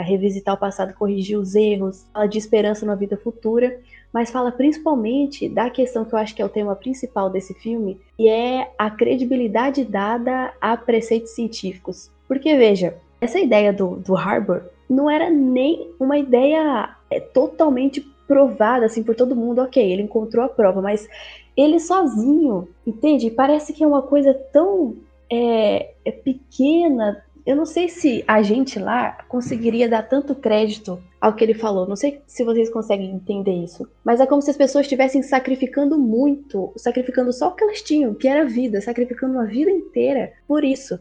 revisitar 0.04 0.56
o 0.56 0.58
passado, 0.58 0.94
corrigir 0.94 1.38
os 1.38 1.54
erros, 1.54 2.04
fala 2.12 2.26
de 2.26 2.38
esperança 2.38 2.84
na 2.84 2.96
vida 2.96 3.16
futura 3.16 3.80
mas 4.14 4.30
fala 4.30 4.52
principalmente 4.52 5.48
da 5.48 5.68
questão 5.68 6.04
que 6.04 6.14
eu 6.14 6.18
acho 6.20 6.36
que 6.36 6.40
é 6.40 6.44
o 6.44 6.48
tema 6.48 6.76
principal 6.76 7.28
desse 7.28 7.52
filme, 7.52 8.00
e 8.16 8.28
é 8.28 8.70
a 8.78 8.88
credibilidade 8.88 9.84
dada 9.84 10.54
a 10.60 10.76
preceitos 10.76 11.32
científicos. 11.32 12.12
Porque, 12.28 12.56
veja, 12.56 12.96
essa 13.20 13.40
ideia 13.40 13.72
do, 13.72 13.96
do 13.96 14.16
Harbour 14.16 14.62
não 14.88 15.10
era 15.10 15.28
nem 15.28 15.90
uma 15.98 16.16
ideia 16.16 16.94
é, 17.10 17.18
totalmente 17.18 18.00
provada 18.28 18.86
assim 18.86 19.02
por 19.02 19.16
todo 19.16 19.34
mundo. 19.34 19.60
Ok, 19.60 19.82
ele 19.82 20.02
encontrou 20.02 20.44
a 20.44 20.48
prova, 20.48 20.80
mas 20.80 21.08
ele 21.56 21.80
sozinho, 21.80 22.68
entende? 22.86 23.30
Parece 23.30 23.72
que 23.72 23.82
é 23.82 23.86
uma 23.86 24.02
coisa 24.02 24.32
tão 24.52 24.94
é, 25.28 25.90
é 26.04 26.12
pequena, 26.12 27.23
eu 27.46 27.54
não 27.54 27.66
sei 27.66 27.88
se 27.88 28.24
a 28.26 28.42
gente 28.42 28.78
lá 28.78 29.12
conseguiria 29.28 29.86
dar 29.88 30.02
tanto 30.02 30.34
crédito 30.34 30.98
ao 31.20 31.34
que 31.34 31.44
ele 31.44 31.52
falou. 31.52 31.86
Não 31.86 31.96
sei 31.96 32.22
se 32.26 32.42
vocês 32.42 32.70
conseguem 32.70 33.10
entender 33.10 33.52
isso. 33.52 33.86
Mas 34.02 34.18
é 34.18 34.26
como 34.26 34.40
se 34.40 34.50
as 34.50 34.56
pessoas 34.56 34.86
estivessem 34.86 35.22
sacrificando 35.22 35.98
muito, 35.98 36.72
sacrificando 36.76 37.32
só 37.34 37.48
o 37.48 37.52
que 37.52 37.62
elas 37.62 37.82
tinham, 37.82 38.14
que 38.14 38.26
era 38.26 38.46
vida, 38.46 38.80
sacrificando 38.80 39.34
uma 39.34 39.44
vida 39.44 39.70
inteira 39.70 40.32
por 40.48 40.64
isso. 40.64 40.98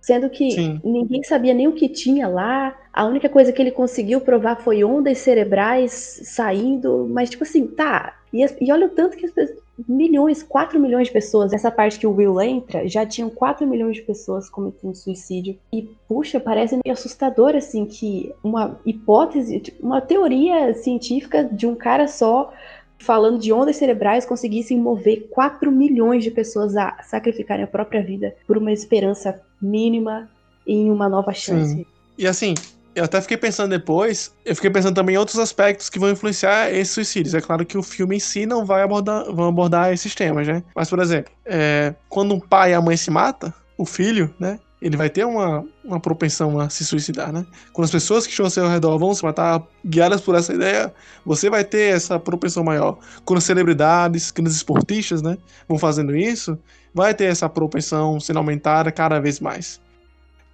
Sendo 0.00 0.30
que 0.30 0.52
Sim. 0.52 0.80
ninguém 0.82 1.22
sabia 1.22 1.52
nem 1.52 1.68
o 1.68 1.74
que 1.74 1.88
tinha 1.88 2.26
lá. 2.26 2.74
A 2.90 3.04
única 3.04 3.28
coisa 3.28 3.52
que 3.52 3.60
ele 3.60 3.70
conseguiu 3.70 4.22
provar 4.22 4.56
foi 4.56 4.82
ondas 4.82 5.18
cerebrais 5.18 5.92
saindo. 6.24 7.06
Mas, 7.10 7.28
tipo 7.28 7.44
assim, 7.44 7.66
tá. 7.66 8.16
E, 8.32 8.42
e 8.60 8.72
olha 8.72 8.86
o 8.86 8.90
tanto 8.90 9.18
que 9.18 9.26
as 9.26 9.32
pessoas 9.32 9.58
milhões, 9.86 10.42
4 10.42 10.80
milhões 10.80 11.08
de 11.08 11.12
pessoas, 11.12 11.52
essa 11.52 11.70
parte 11.70 11.98
que 11.98 12.06
o 12.06 12.12
Will 12.12 12.40
entra, 12.40 12.88
já 12.88 13.04
tinham 13.04 13.30
4 13.30 13.66
milhões 13.66 13.96
de 13.96 14.02
pessoas 14.02 14.48
cometendo 14.48 14.94
suicídio. 14.94 15.58
E, 15.72 15.82
puxa, 16.08 16.40
parece 16.40 16.78
meio 16.84 16.92
assustador, 16.92 17.54
assim, 17.54 17.84
que 17.84 18.32
uma 18.42 18.80
hipótese, 18.84 19.62
uma 19.80 20.00
teoria 20.00 20.74
científica 20.74 21.44
de 21.44 21.66
um 21.66 21.74
cara 21.74 22.08
só 22.08 22.52
falando 22.98 23.38
de 23.38 23.52
ondas 23.52 23.76
cerebrais 23.76 24.26
conseguissem 24.26 24.76
mover 24.76 25.28
4 25.30 25.70
milhões 25.70 26.24
de 26.24 26.30
pessoas 26.30 26.76
a 26.76 26.96
sacrificarem 27.02 27.64
a 27.64 27.68
própria 27.68 28.02
vida 28.02 28.34
por 28.46 28.58
uma 28.58 28.72
esperança 28.72 29.40
mínima 29.62 30.28
em 30.66 30.90
uma 30.90 31.08
nova 31.08 31.32
chance. 31.32 31.76
Sim. 31.76 31.86
E 32.16 32.26
assim, 32.26 32.54
eu 32.94 33.04
até 33.04 33.20
fiquei 33.20 33.36
pensando 33.36 33.70
depois, 33.70 34.34
eu 34.44 34.54
fiquei 34.54 34.70
pensando 34.70 34.94
também 34.94 35.14
em 35.14 35.18
outros 35.18 35.38
aspectos 35.38 35.88
que 35.88 35.98
vão 35.98 36.10
influenciar 36.10 36.72
esses 36.72 36.92
suicídios. 36.92 37.34
É 37.34 37.40
claro 37.40 37.64
que 37.64 37.78
o 37.78 37.82
filme 37.82 38.16
em 38.16 38.20
si 38.20 38.46
não 38.46 38.64
vai 38.64 38.82
abordar, 38.82 39.24
vão 39.32 39.48
abordar 39.48 39.92
esses 39.92 40.14
temas, 40.14 40.46
né? 40.46 40.62
Mas, 40.74 40.90
por 40.90 40.98
exemplo, 40.98 41.32
é, 41.44 41.94
quando 42.08 42.34
um 42.34 42.40
pai 42.40 42.72
e 42.72 42.74
a 42.74 42.80
mãe 42.80 42.96
se 42.96 43.10
matam, 43.10 43.52
o 43.76 43.86
filho, 43.86 44.34
né? 44.38 44.58
Ele 44.80 44.96
vai 44.96 45.10
ter 45.10 45.24
uma, 45.24 45.64
uma 45.84 45.98
propensão 45.98 46.58
a 46.60 46.68
se 46.70 46.84
suicidar, 46.84 47.32
né? 47.32 47.44
Quando 47.72 47.86
as 47.86 47.90
pessoas 47.90 48.24
que 48.24 48.30
estão 48.30 48.46
ao 48.46 48.50
seu 48.50 48.68
redor 48.68 48.96
vão 48.98 49.12
se 49.12 49.24
matar, 49.24 49.62
guiadas 49.84 50.20
por 50.20 50.36
essa 50.36 50.52
ideia, 50.52 50.92
você 51.24 51.50
vai 51.50 51.64
ter 51.64 51.94
essa 51.94 52.18
propensão 52.18 52.62
maior. 52.62 52.98
Quando 53.24 53.40
celebridades, 53.40 54.30
quando 54.30 54.46
esportistas, 54.46 55.20
né, 55.20 55.36
vão 55.68 55.78
fazendo 55.78 56.16
isso, 56.16 56.56
vai 56.94 57.12
ter 57.12 57.24
essa 57.24 57.48
propensão 57.48 58.20
sendo 58.20 58.38
aumentada 58.38 58.92
cada 58.92 59.18
vez 59.20 59.40
mais. 59.40 59.80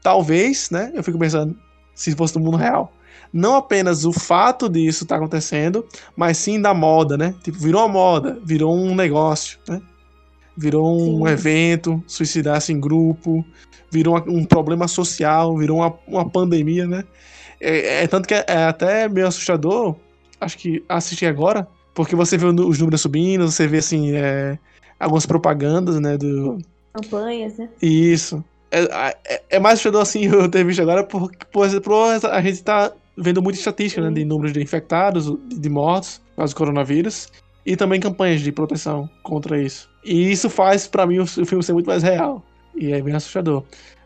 Talvez, 0.02 0.70
né? 0.70 0.90
Eu 0.94 1.02
fico 1.02 1.18
pensando, 1.18 1.56
se 1.94 2.14
fosse 2.14 2.36
no 2.36 2.44
mundo 2.44 2.56
real. 2.56 2.92
Não 3.32 3.56
apenas 3.56 4.04
o 4.04 4.12
fato 4.12 4.68
disso 4.68 5.04
estar 5.04 5.16
tá 5.16 5.20
acontecendo, 5.20 5.84
mas 6.16 6.38
sim 6.38 6.60
da 6.60 6.72
moda, 6.72 7.16
né? 7.16 7.34
Tipo, 7.42 7.58
virou 7.58 7.82
uma 7.82 7.88
moda, 7.88 8.38
virou 8.44 8.76
um 8.76 8.94
negócio, 8.94 9.58
né? 9.68 9.82
Virou 10.56 11.20
um 11.20 11.26
sim. 11.26 11.32
evento, 11.32 12.04
suicidar-se 12.06 12.72
em 12.72 12.78
grupo, 12.78 13.44
virou 13.90 14.22
um 14.28 14.44
problema 14.44 14.86
social, 14.86 15.56
virou 15.56 15.78
uma, 15.78 15.92
uma 16.06 16.28
pandemia, 16.28 16.86
né? 16.86 17.04
É, 17.60 18.04
é, 18.04 18.06
tanto 18.06 18.28
que 18.28 18.34
é, 18.34 18.44
é 18.46 18.64
até 18.66 19.08
meio 19.08 19.26
assustador, 19.26 19.96
acho 20.40 20.56
que 20.58 20.84
assistir 20.88 21.26
agora, 21.26 21.66
porque 21.92 22.14
você 22.14 22.36
vê 22.36 22.46
os 22.46 22.78
números 22.78 23.00
subindo, 23.00 23.50
você 23.50 23.66
vê 23.66 23.78
assim, 23.78 24.12
é, 24.12 24.58
algumas 24.98 25.26
propagandas, 25.26 25.98
né? 25.98 26.16
Do... 26.16 26.58
Campanhas, 26.92 27.56
né? 27.56 27.68
Isso. 27.82 28.44
É, 28.74 29.16
é, 29.24 29.42
é, 29.50 29.58
mais 29.60 29.74
assustador 29.74 30.02
assim 30.02 30.24
eu 30.26 30.48
ter 30.48 30.64
visto 30.64 30.82
agora, 30.82 31.04
porque, 31.04 31.38
por 31.52 31.64
exemplo, 31.64 31.94
a 31.96 32.42
gente 32.42 32.62
tá 32.62 32.92
vendo 33.16 33.40
muita 33.40 33.58
estatística 33.58 34.02
né, 34.02 34.10
de 34.10 34.24
números 34.24 34.52
de 34.52 34.60
infectados, 34.60 35.32
de 35.48 35.68
mortos 35.68 36.20
por 36.30 36.38
causa 36.38 36.52
do 36.52 36.56
coronavírus, 36.56 37.28
e 37.64 37.76
também 37.76 38.00
campanhas 38.00 38.40
de 38.40 38.50
proteção 38.50 39.08
contra 39.22 39.62
isso. 39.62 39.88
E 40.04 40.32
isso 40.32 40.50
faz, 40.50 40.88
para 40.88 41.06
mim, 41.06 41.18
o, 41.18 41.22
o 41.22 41.46
filme 41.46 41.62
ser 41.62 41.72
muito 41.72 41.86
mais 41.86 42.02
real. 42.02 42.42
E 42.74 42.92
é 42.92 43.00
bem 43.00 43.14
assustador. 43.14 43.62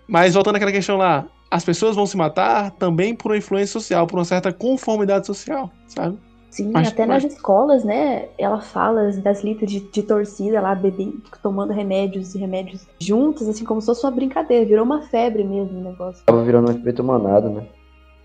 Mas 0.07 0.35
voltando 0.35 0.57
àquela 0.57 0.71
questão 0.71 0.99
lá, 0.99 1.27
as 1.51 1.65
pessoas 1.65 1.97
vão 1.97 2.07
se 2.07 2.17
matar 2.17 2.71
também 2.73 3.15
por 3.15 3.33
uma 3.33 3.39
influência 3.39 3.73
social, 3.73 4.07
por 4.07 4.19
uma 4.19 4.25
certa 4.25 4.53
conformidade 4.53 5.27
social, 5.27 5.73
sabe? 5.87 6.19
Sim, 6.51 6.71
Acho 6.75 6.93
até 6.93 7.05
nas 7.05 7.25
escolas, 7.25 7.85
né? 7.85 8.29
Ela 8.39 8.61
fala 8.61 9.13
das 9.13 9.45
listas 9.45 9.71
de, 9.71 9.81
de 9.81 10.03
torcida 10.03 10.61
lá, 10.61 10.75
bebendo, 10.75 11.23
tomando 11.43 11.73
remédios 11.73 12.35
e 12.35 12.39
remédios 12.39 12.87
juntos, 12.99 13.47
assim, 13.49 13.65
como 13.65 13.81
se 13.81 13.87
fosse 13.87 14.05
uma 14.05 14.13
brincadeira. 14.13 14.65
Virou 14.65 14.85
uma 14.85 15.03
febre 15.03 15.45
mesmo 15.45 15.79
o 15.79 15.83
negócio. 15.83 16.25
Tava 16.25 16.43
virando 16.43 16.71
um 16.71 16.75
efeito 16.75 17.05
manado, 17.05 17.51
né? 17.51 17.67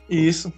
Isso. 0.10 0.52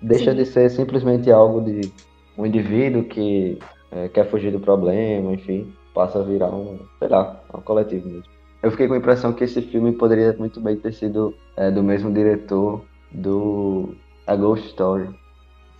Deixa 0.00 0.30
Sim. 0.30 0.36
de 0.36 0.46
ser 0.46 0.70
simplesmente 0.70 1.30
algo 1.30 1.60
de 1.60 1.92
um 2.36 2.46
indivíduo 2.46 3.04
que 3.04 3.58
é, 3.90 4.08
quer 4.08 4.28
fugir 4.28 4.50
do 4.50 4.58
problema, 4.58 5.32
enfim, 5.32 5.72
passa 5.94 6.18
a 6.18 6.22
virar 6.22 6.48
um, 6.48 6.78
sei 6.98 7.08
lá, 7.08 7.40
um 7.54 7.60
coletivo 7.60 8.08
mesmo. 8.08 8.24
Eu 8.62 8.70
fiquei 8.70 8.88
com 8.88 8.94
a 8.94 8.98
impressão 8.98 9.32
que 9.32 9.44
esse 9.44 9.60
filme 9.60 9.92
poderia 9.92 10.34
muito 10.38 10.60
bem 10.60 10.76
ter 10.76 10.92
sido 10.92 11.34
é, 11.56 11.70
do 11.70 11.82
mesmo 11.82 12.12
diretor 12.12 12.84
do 13.10 13.94
A 14.26 14.34
Ghost 14.34 14.66
Story. 14.68 15.08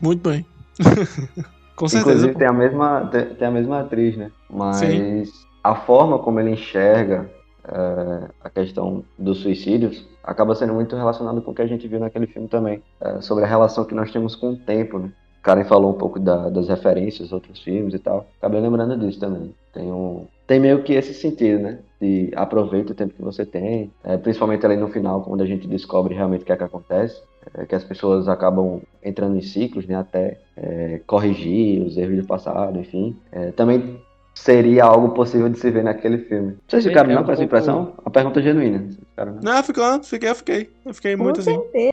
Muito 0.01 0.29
bem. 0.29 0.45
Com 1.77 1.89
certeza. 1.89 2.11
Inclusive 2.11 2.39
tem 2.39 2.47
a 2.47 2.53
mesma, 2.53 3.11
tem 3.39 3.49
a 3.49 3.51
mesma 3.51 3.81
atriz, 3.81 4.17
né? 4.17 4.31
Mas 4.49 4.77
Sim. 4.77 5.25
a 5.65 5.75
forma 5.75 6.19
como 6.19 6.39
ele 6.39 6.51
enxerga 6.51 7.31
é, 7.65 8.29
a 8.43 8.51
questão 8.51 9.05
dos 9.19 9.39
suicídios 9.39 10.07
acaba 10.23 10.55
sendo 10.55 10.75
muito 10.75 10.95
relacionado 10.97 11.41
com 11.43 11.51
o 11.51 11.55
que 11.55 11.63
a 11.63 11.67
gente 11.67 11.87
viu 11.89 11.99
naquele 11.99 12.27
filme 12.27 12.49
também, 12.49 12.83
é, 13.01 13.21
sobre 13.21 13.45
a 13.45 13.47
relação 13.47 13.85
que 13.85 13.95
nós 13.95 14.13
temos 14.13 14.37
com 14.37 14.51
o 14.51 14.57
tempo, 14.57 14.99
né? 14.99 15.13
Karen 15.43 15.65
falou 15.65 15.91
um 15.91 15.99
pouco 15.99 16.21
da, 16.21 16.49
das 16.49 16.69
referências, 16.69 17.33
outros 17.33 17.61
filmes 17.61 17.95
e 17.95 17.99
tal. 17.99 18.29
Acabei 18.39 18.61
lembrando 18.61 18.97
disso 18.97 19.19
também. 19.19 19.53
Tem, 19.73 19.91
um, 19.91 20.25
tem 20.47 20.61
meio 20.61 20.85
que 20.85 20.93
esse 20.93 21.13
sentido, 21.15 21.61
né? 21.61 21.79
De 22.01 22.31
aproveita 22.37 22.93
o 22.93 22.95
tempo 22.95 23.15
que 23.15 23.23
você 23.23 23.45
tem, 23.45 23.91
é, 24.05 24.17
principalmente 24.17 24.65
ali 24.65 24.77
no 24.77 24.87
final, 24.87 25.23
quando 25.23 25.41
a 25.41 25.47
gente 25.47 25.67
descobre 25.67 26.15
realmente 26.15 26.43
o 26.43 26.45
que 26.45 26.53
é 26.53 26.57
que 26.57 26.63
acontece 26.63 27.21
é, 27.55 27.67
que 27.67 27.75
as 27.75 27.85
pessoas 27.85 28.29
acabam 28.29 28.81
entrando 29.03 29.37
em 29.37 29.43
ciclos, 29.43 29.87
né, 29.87 29.97
até 29.97 30.39
é, 30.57 31.01
corrigir 31.07 31.83
os 31.83 31.97
erros 31.97 32.17
do 32.19 32.27
passado, 32.27 32.79
enfim. 32.79 33.17
É, 33.31 33.51
também 33.53 34.01
seria 34.35 34.85
algo 34.85 35.11
possível 35.11 35.49
de 35.49 35.59
se 35.59 35.71
ver 35.71 35.85
naquele 35.85 36.19
filme. 36.19 36.57
Vocês 36.67 36.85
ficaram 36.85 37.15
não 37.15 37.25
com 37.25 37.33
essa 37.33 37.45
impressão? 37.45 37.95
A 38.05 38.11
pergunta 38.11 38.41
é 38.41 38.43
genuína. 38.43 38.89
Ficaram, 39.11 39.35
não, 39.35 39.55
não 39.55 39.63
ficou, 39.63 40.03
fiquei, 40.03 40.29
eu 40.29 40.35
fiquei. 40.35 40.71
Eu 40.85 40.95
fiquei 40.95 41.17
muito 41.17 41.41
assim. 41.41 41.55
Certeza. 41.55 41.93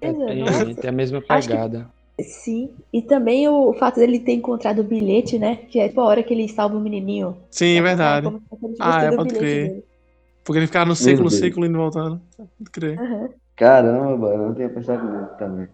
É, 0.00 0.74
tem 0.74 0.90
a 0.90 0.92
mesma 0.92 1.22
pegada. 1.22 1.88
Sim, 2.20 2.70
e 2.92 3.00
também 3.00 3.48
o 3.48 3.72
fato 3.72 3.96
dele 3.96 4.18
ter 4.18 4.32
encontrado 4.32 4.80
o 4.80 4.84
bilhete, 4.84 5.38
né? 5.38 5.56
Que 5.56 5.80
é 5.80 5.88
tipo 5.88 6.00
a 6.00 6.04
hora 6.04 6.22
que 6.22 6.34
ele 6.34 6.48
salva 6.48 6.76
o 6.76 6.80
menininho. 6.80 7.36
Sim, 7.50 7.78
é 7.78 7.82
verdade. 7.82 8.28
Ah, 8.78 9.04
é, 9.04 9.16
pode 9.16 9.34
crer. 9.34 9.68
Dele. 9.68 9.84
Porque 10.44 10.58
ele 10.58 10.66
ficava 10.66 10.86
no 10.86 10.96
ciclo, 10.96 11.24
no 11.24 11.30
ciclo 11.30 11.64
indo 11.64 11.78
voltando. 11.78 12.20
Pode 12.36 12.70
crer. 12.70 13.00
Uhum. 13.00 13.28
Caramba, 13.56 14.16
mano, 14.16 14.34
eu 14.34 14.48
não 14.48 14.54
tinha 14.54 14.68
pensado 14.68 15.04
nisso 15.04 15.36
também. 15.38 15.68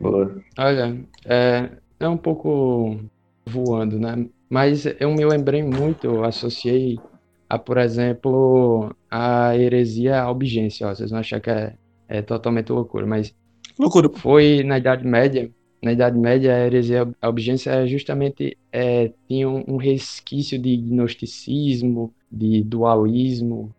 Boa. 0.00 0.40
Olha, 0.58 1.04
é, 1.24 1.70
é 2.00 2.08
um 2.08 2.16
pouco 2.16 2.98
voando, 3.46 3.98
né? 3.98 4.28
Mas 4.48 4.86
eu 4.98 5.10
me 5.10 5.24
lembrei 5.24 5.62
muito, 5.62 6.06
eu 6.06 6.24
associei 6.24 6.98
a, 7.48 7.58
por 7.58 7.78
exemplo, 7.78 8.94
a 9.10 9.56
heresia 9.56 10.20
albigência. 10.20 10.86
Ó, 10.86 10.94
vocês 10.94 11.10
vão 11.10 11.20
achar 11.20 11.40
que 11.40 11.50
é, 11.50 11.74
é 12.08 12.22
totalmente 12.22 12.70
loucura, 12.70 13.06
mas 13.06 13.34
loucura. 13.78 14.08
foi 14.08 14.62
na 14.64 14.78
Idade 14.78 15.06
Média. 15.06 15.50
Na 15.82 15.92
Idade 15.92 16.18
Média, 16.18 16.54
a 16.54 16.66
heresia 16.66 17.08
albigência 17.20 17.86
justamente 17.86 18.56
é, 18.72 19.12
tinha 19.28 19.48
um 19.48 19.76
resquício 19.76 20.58
de 20.58 20.76
gnosticismo, 20.76 22.12
de 22.30 22.64
dualismo, 22.64 23.72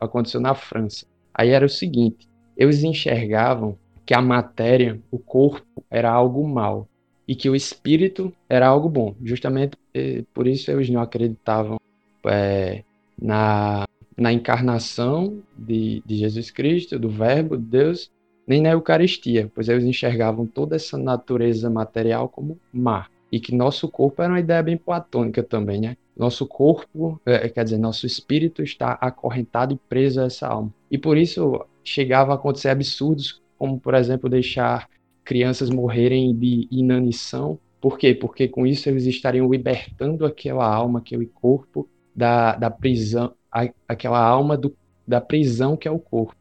aconteceu 0.00 0.40
na 0.40 0.54
França. 0.54 1.06
Aí 1.34 1.50
era 1.50 1.66
o 1.66 1.68
seguinte: 1.68 2.28
eles 2.60 2.84
enxergavam 2.84 3.74
que 4.04 4.12
a 4.12 4.20
matéria, 4.20 5.00
o 5.10 5.18
corpo, 5.18 5.82
era 5.90 6.10
algo 6.10 6.46
mal 6.46 6.86
e 7.26 7.34
que 7.34 7.48
o 7.48 7.56
espírito 7.56 8.30
era 8.50 8.66
algo 8.66 8.86
bom. 8.86 9.14
Justamente 9.24 9.78
eh, 9.94 10.24
por 10.34 10.46
isso 10.46 10.70
eles 10.70 10.90
não 10.90 11.00
acreditavam 11.00 11.78
é, 12.26 12.84
na, 13.20 13.86
na 14.14 14.30
encarnação 14.30 15.38
de, 15.56 16.02
de 16.04 16.16
Jesus 16.16 16.50
Cristo, 16.50 16.98
do 16.98 17.08
Verbo 17.08 17.56
de 17.56 17.64
Deus, 17.64 18.10
nem 18.46 18.60
na 18.60 18.72
Eucaristia, 18.72 19.50
pois 19.54 19.68
eles 19.70 19.84
enxergavam 19.84 20.44
toda 20.44 20.76
essa 20.76 20.98
natureza 20.98 21.70
material 21.70 22.28
como 22.28 22.58
má. 22.70 23.06
E 23.32 23.40
que 23.40 23.54
nosso 23.54 23.88
corpo 23.88 24.20
era 24.20 24.32
uma 24.34 24.40
ideia 24.40 24.62
bem 24.62 24.76
platônica 24.76 25.42
também, 25.42 25.80
né? 25.80 25.96
Nosso 26.20 26.46
corpo, 26.46 27.18
é, 27.24 27.48
quer 27.48 27.64
dizer, 27.64 27.78
nosso 27.78 28.04
espírito 28.04 28.62
está 28.62 28.92
acorrentado 29.00 29.72
e 29.72 29.78
preso 29.88 30.20
a 30.20 30.24
essa 30.24 30.46
alma. 30.46 30.70
E 30.90 30.98
por 30.98 31.16
isso 31.16 31.64
chegava 31.82 32.32
a 32.32 32.34
acontecer 32.34 32.68
absurdos, 32.68 33.40
como, 33.56 33.80
por 33.80 33.94
exemplo, 33.94 34.28
deixar 34.28 34.86
crianças 35.24 35.70
morrerem 35.70 36.36
de 36.36 36.68
inanição. 36.70 37.58
Por 37.80 37.96
quê? 37.96 38.14
Porque 38.14 38.46
com 38.46 38.66
isso 38.66 38.86
eles 38.90 39.06
estariam 39.06 39.50
libertando 39.50 40.26
aquela 40.26 40.66
alma, 40.70 40.98
aquele 40.98 41.24
corpo 41.24 41.88
da, 42.14 42.54
da 42.54 42.70
prisão, 42.70 43.32
a, 43.50 43.70
aquela 43.88 44.22
alma 44.22 44.58
do, 44.58 44.76
da 45.08 45.22
prisão 45.22 45.74
que 45.74 45.88
é 45.88 45.90
o 45.90 45.98
corpo. 45.98 46.36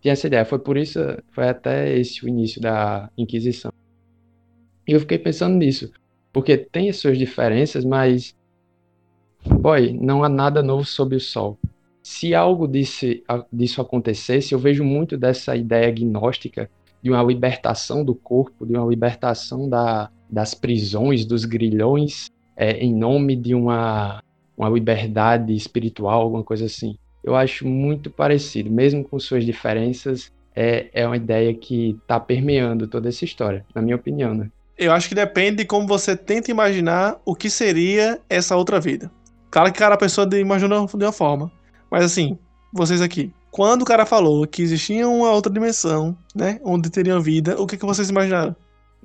Tinha 0.00 0.12
essa 0.12 0.28
ideia. 0.28 0.46
Foi 0.46 0.58
por 0.58 0.78
isso, 0.78 0.98
foi 1.30 1.46
até 1.46 1.94
esse 1.94 2.24
o 2.24 2.28
início 2.28 2.58
da 2.58 3.10
Inquisição. 3.18 3.70
E 4.88 4.92
eu 4.92 5.00
fiquei 5.00 5.18
pensando 5.18 5.56
nisso, 5.56 5.92
porque 6.32 6.56
tem 6.56 6.88
as 6.88 6.96
suas 6.96 7.18
diferenças, 7.18 7.84
mas, 7.84 8.34
boy, 9.48 9.92
não 9.92 10.24
há 10.24 10.28
nada 10.28 10.62
novo 10.62 10.84
sob 10.84 11.16
o 11.16 11.20
sol. 11.20 11.58
se 12.02 12.34
algo 12.34 12.68
disso 12.68 13.80
acontecesse, 13.80 14.52
eu 14.52 14.58
vejo 14.58 14.84
muito 14.84 15.16
dessa 15.16 15.56
ideia 15.56 15.90
gnóstica 15.90 16.68
de 17.02 17.10
uma 17.10 17.22
libertação 17.22 18.04
do 18.04 18.14
corpo, 18.14 18.66
de 18.66 18.74
uma 18.74 18.86
libertação 18.86 19.68
da, 19.68 20.10
das 20.30 20.54
prisões, 20.54 21.24
dos 21.24 21.44
grilhões, 21.44 22.30
é, 22.56 22.78
em 22.78 22.94
nome 22.94 23.36
de 23.36 23.54
uma, 23.54 24.22
uma 24.56 24.68
liberdade 24.68 25.54
espiritual, 25.54 26.22
alguma 26.22 26.42
coisa 26.42 26.66
assim. 26.66 26.96
Eu 27.22 27.34
acho 27.34 27.66
muito 27.66 28.10
parecido, 28.10 28.70
mesmo 28.70 29.04
com 29.04 29.18
suas 29.18 29.44
diferenças, 29.44 30.32
é, 30.54 30.88
é 30.92 31.06
uma 31.06 31.16
ideia 31.16 31.52
que 31.52 31.96
está 32.02 32.20
permeando 32.20 32.86
toda 32.86 33.08
essa 33.08 33.24
história, 33.24 33.64
na 33.74 33.82
minha 33.82 33.96
opinião, 33.96 34.34
né? 34.34 34.50
Eu 34.76 34.92
acho 34.92 35.08
que 35.08 35.14
depende 35.14 35.58
de 35.58 35.64
como 35.64 35.86
você 35.86 36.16
tenta 36.16 36.50
imaginar 36.50 37.20
o 37.24 37.34
que 37.34 37.48
seria 37.48 38.20
essa 38.28 38.56
outra 38.56 38.80
vida. 38.80 39.10
Claro 39.54 39.72
que 39.72 39.78
cada 39.78 39.96
pessoa 39.96 40.28
imagina 40.36 40.84
de 40.84 41.04
uma 41.04 41.12
forma. 41.12 41.48
Mas 41.88 42.02
assim, 42.02 42.36
vocês 42.72 43.00
aqui, 43.00 43.32
quando 43.52 43.82
o 43.82 43.84
cara 43.84 44.04
falou 44.04 44.44
que 44.48 44.60
existia 44.60 45.08
uma 45.08 45.30
outra 45.30 45.52
dimensão, 45.52 46.18
né, 46.34 46.58
onde 46.64 46.90
teria 46.90 47.20
vida, 47.20 47.54
o 47.62 47.64
que, 47.64 47.76
que 47.76 47.86
vocês 47.86 48.10
imaginaram? 48.10 48.56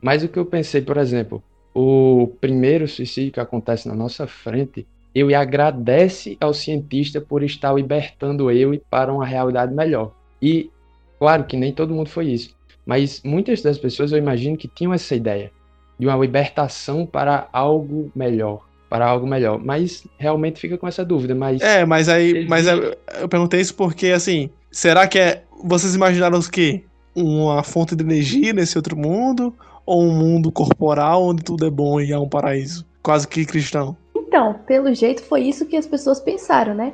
Mas 0.02 0.24
o 0.24 0.28
que 0.28 0.40
eu 0.40 0.46
pensei, 0.48 0.82
por 0.82 0.98
exemplo, 0.98 1.44
o 1.72 2.34
primeiro 2.42 2.88
suicídio 2.88 3.32
que 3.32 3.40
acontece 3.40 3.88
na 3.88 3.94
nossa 3.94 4.26
frente, 4.26 4.88
eu 5.14 5.28
agradece 5.38 6.36
ao 6.42 6.52
cientista 6.52 7.22
por 7.22 7.44
estar 7.44 7.72
libertando 7.72 8.50
eu 8.50 8.82
para 8.90 9.14
uma 9.14 9.28
realidade 9.28 9.72
melhor. 9.72 10.16
E 10.42 10.72
claro 11.20 11.44
que 11.44 11.58
nem 11.58 11.72
todo 11.72 11.94
mundo 11.94 12.10
foi 12.10 12.26
isso, 12.26 12.56
mas 12.88 13.22
muitas 13.24 13.62
das 13.62 13.78
pessoas 13.78 14.12
eu 14.12 14.18
imagino 14.18 14.58
que 14.58 14.68
tinham 14.68 14.96
essa 14.96 15.14
ideia 15.14 15.52
de 16.00 16.08
uma 16.08 16.18
libertação 16.18 17.06
para 17.06 17.48
algo 17.54 18.12
melhor, 18.16 18.68
para 18.90 19.06
algo 19.08 19.28
melhor. 19.28 19.60
Mas 19.64 20.06
realmente 20.18 20.60
fica 20.60 20.78
com 20.78 20.88
essa 20.88 21.06
dúvida, 21.06 21.36
mas 21.36 21.62
É, 21.62 21.86
mas 21.86 22.10
aí, 22.10 22.48
mas 22.48 22.68
eu, 22.68 22.96
eu 23.22 23.30
perguntei 23.30 23.62
isso 23.62 23.76
porque 23.76 24.08
assim, 24.08 24.50
será 24.72 25.08
que 25.08 25.20
é 25.20 25.44
vocês 25.64 25.94
imaginaram 25.96 26.40
o 26.40 26.50
quê? 26.50 26.84
Uma 27.16 27.64
fonte 27.64 27.96
de 27.96 28.04
energia 28.04 28.54
nesse 28.54 28.78
outro 28.78 28.98
mundo 28.98 29.54
ou 29.86 30.04
um 30.04 30.12
mundo 30.14 30.52
corporal 30.52 31.24
onde 31.24 31.44
tudo 31.44 31.66
é 31.66 31.70
bom 31.70 32.00
e 32.00 32.12
é 32.12 32.18
um 32.20 32.30
paraíso, 32.30 32.86
quase 33.04 33.28
que 33.28 33.46
cristão? 33.46 33.96
Então, 34.16 34.54
pelo 34.66 34.94
jeito 34.94 35.24
foi 35.24 35.42
isso 35.42 35.66
que 35.66 35.76
as 35.76 35.88
pessoas 35.88 36.20
pensaram, 36.20 36.74
né? 36.74 36.94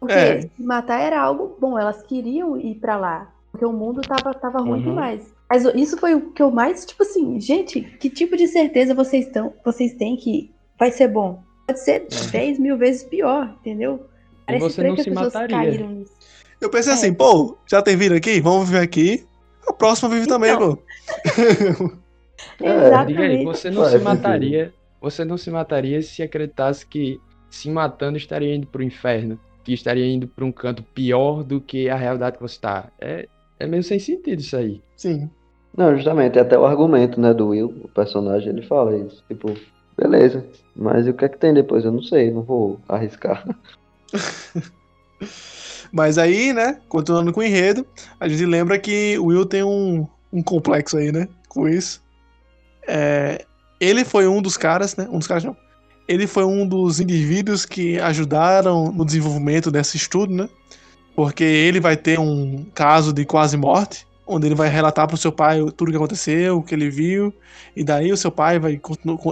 Porque 0.00 0.12
É. 0.18 0.48
matar 0.58 1.00
era 1.00 1.20
algo 1.20 1.56
bom, 1.60 1.78
elas 1.78 2.02
queriam 2.02 2.56
ir 2.58 2.76
pra 2.76 2.96
lá, 2.96 3.28
porque 3.50 3.64
o 3.64 3.72
mundo 3.72 4.00
tava, 4.02 4.32
tava 4.34 4.60
ruim 4.60 4.78
Uhum. 4.78 4.90
demais. 4.90 5.34
Mas 5.50 5.64
isso 5.74 5.96
foi 5.98 6.14
o 6.14 6.30
que 6.32 6.42
eu 6.42 6.50
mais, 6.50 6.84
tipo 6.84 7.02
assim, 7.02 7.40
gente, 7.40 7.80
que 7.80 8.08
tipo 8.10 8.36
de 8.36 8.46
certeza 8.48 8.94
vocês, 8.94 9.28
tão, 9.30 9.52
vocês 9.64 9.94
têm 9.94 10.16
que 10.16 10.54
vai 10.78 10.90
ser 10.90 11.08
bom? 11.08 11.42
Pode 11.66 11.80
ser 11.80 12.06
10 12.30 12.58
mil 12.58 12.76
vezes 12.78 13.02
pior, 13.04 13.54
entendeu? 13.60 14.06
E 14.48 14.58
você 14.58 14.82
não 14.82 14.94
que 14.94 15.02
se 15.02 15.08
as 15.10 15.14
pessoas 15.14 15.34
mataria. 15.34 15.56
caíram 15.56 15.88
nisso. 15.90 16.12
Eu 16.60 16.70
pensei 16.70 16.92
É. 16.92 16.94
assim, 16.94 17.12
pô, 17.12 17.56
já 17.66 17.82
tem 17.82 17.96
vida 17.96 18.14
aqui? 18.16 18.40
Vamos 18.40 18.68
viver 18.70 18.82
aqui. 18.82 19.26
A 19.66 19.72
próxima 19.72 20.08
vive 20.08 20.26
também, 20.28 20.52
Então. 20.52 20.76
pô. 20.76 20.82
É, 22.60 23.04
Diga 23.04 23.20
aí, 23.22 23.36
Exatamente. 23.40 23.44
você 23.44 23.70
não 23.70 23.76
Faz 23.82 23.86
se 23.92 23.98
sentido. 23.98 24.04
mataria, 24.04 24.74
você 25.00 25.24
não 25.24 25.36
se 25.36 25.50
mataria 25.50 26.02
se 26.02 26.22
acreditasse 26.22 26.86
que 26.86 27.20
se 27.50 27.70
matando 27.70 28.16
estaria 28.16 28.54
indo 28.54 28.66
pro 28.66 28.82
inferno, 28.82 29.38
que 29.64 29.72
estaria 29.72 30.06
indo 30.06 30.28
para 30.28 30.44
um 30.44 30.52
canto 30.52 30.82
pior 30.82 31.42
do 31.42 31.60
que 31.60 31.88
a 31.88 31.96
realidade 31.96 32.36
que 32.36 32.42
você 32.42 32.54
está. 32.56 32.88
É, 33.00 33.26
é 33.58 33.66
meio 33.66 33.82
sem 33.82 33.98
sentido 33.98 34.38
isso 34.40 34.56
aí. 34.56 34.82
Sim. 34.96 35.30
Não, 35.76 35.94
justamente, 35.96 36.38
até 36.38 36.58
o 36.58 36.64
argumento, 36.64 37.20
né, 37.20 37.34
do 37.34 37.48
Will, 37.48 37.74
o 37.82 37.88
personagem, 37.88 38.48
ele 38.50 38.62
fala 38.62 38.96
isso. 38.96 39.22
Tipo, 39.28 39.54
beleza, 39.96 40.44
mas 40.74 41.06
o 41.06 41.14
que 41.14 41.24
é 41.24 41.28
que 41.28 41.38
tem 41.38 41.54
depois? 41.54 41.84
Eu 41.84 41.92
não 41.92 42.02
sei, 42.02 42.30
não 42.30 42.42
vou 42.42 42.80
arriscar. 42.88 43.44
Mas 45.92 46.18
aí, 46.18 46.52
né, 46.52 46.78
continuando 46.88 47.32
com 47.32 47.40
o 47.40 47.42
enredo, 47.42 47.86
a 48.18 48.28
gente 48.28 48.44
lembra 48.44 48.78
que 48.78 49.18
o 49.18 49.26
Will 49.26 49.46
tem 49.46 49.62
um, 49.62 50.06
um 50.32 50.42
complexo 50.42 50.96
aí, 50.96 51.12
né, 51.12 51.28
com 51.48 51.68
isso. 51.68 52.02
É, 52.86 53.44
ele 53.80 54.04
foi 54.04 54.26
um 54.26 54.42
dos 54.42 54.56
caras, 54.56 54.96
né, 54.96 55.08
um 55.10 55.18
dos 55.18 55.26
caras 55.26 55.44
não. 55.44 55.56
Ele 56.08 56.26
foi 56.26 56.44
um 56.44 56.66
dos 56.66 57.00
indivíduos 57.00 57.66
que 57.66 57.98
ajudaram 57.98 58.92
no 58.92 59.04
desenvolvimento 59.04 59.70
desse 59.70 59.96
estudo, 59.96 60.32
né, 60.32 60.48
porque 61.14 61.44
ele 61.44 61.80
vai 61.80 61.96
ter 61.96 62.18
um 62.18 62.66
caso 62.74 63.12
de 63.12 63.24
quase 63.24 63.56
morte, 63.56 64.05
onde 64.26 64.46
ele 64.46 64.54
vai 64.54 64.68
relatar 64.68 65.06
para 65.06 65.14
o 65.14 65.18
seu 65.18 65.30
pai 65.32 65.60
tudo 65.76 65.88
o 65.88 65.90
que 65.90 65.96
aconteceu, 65.96 66.58
o 66.58 66.62
que 66.62 66.74
ele 66.74 66.90
viu, 66.90 67.32
e 67.74 67.84
daí 67.84 68.10
o 68.12 68.16
seu 68.16 68.30
pai 68.30 68.58
vai 68.58 68.80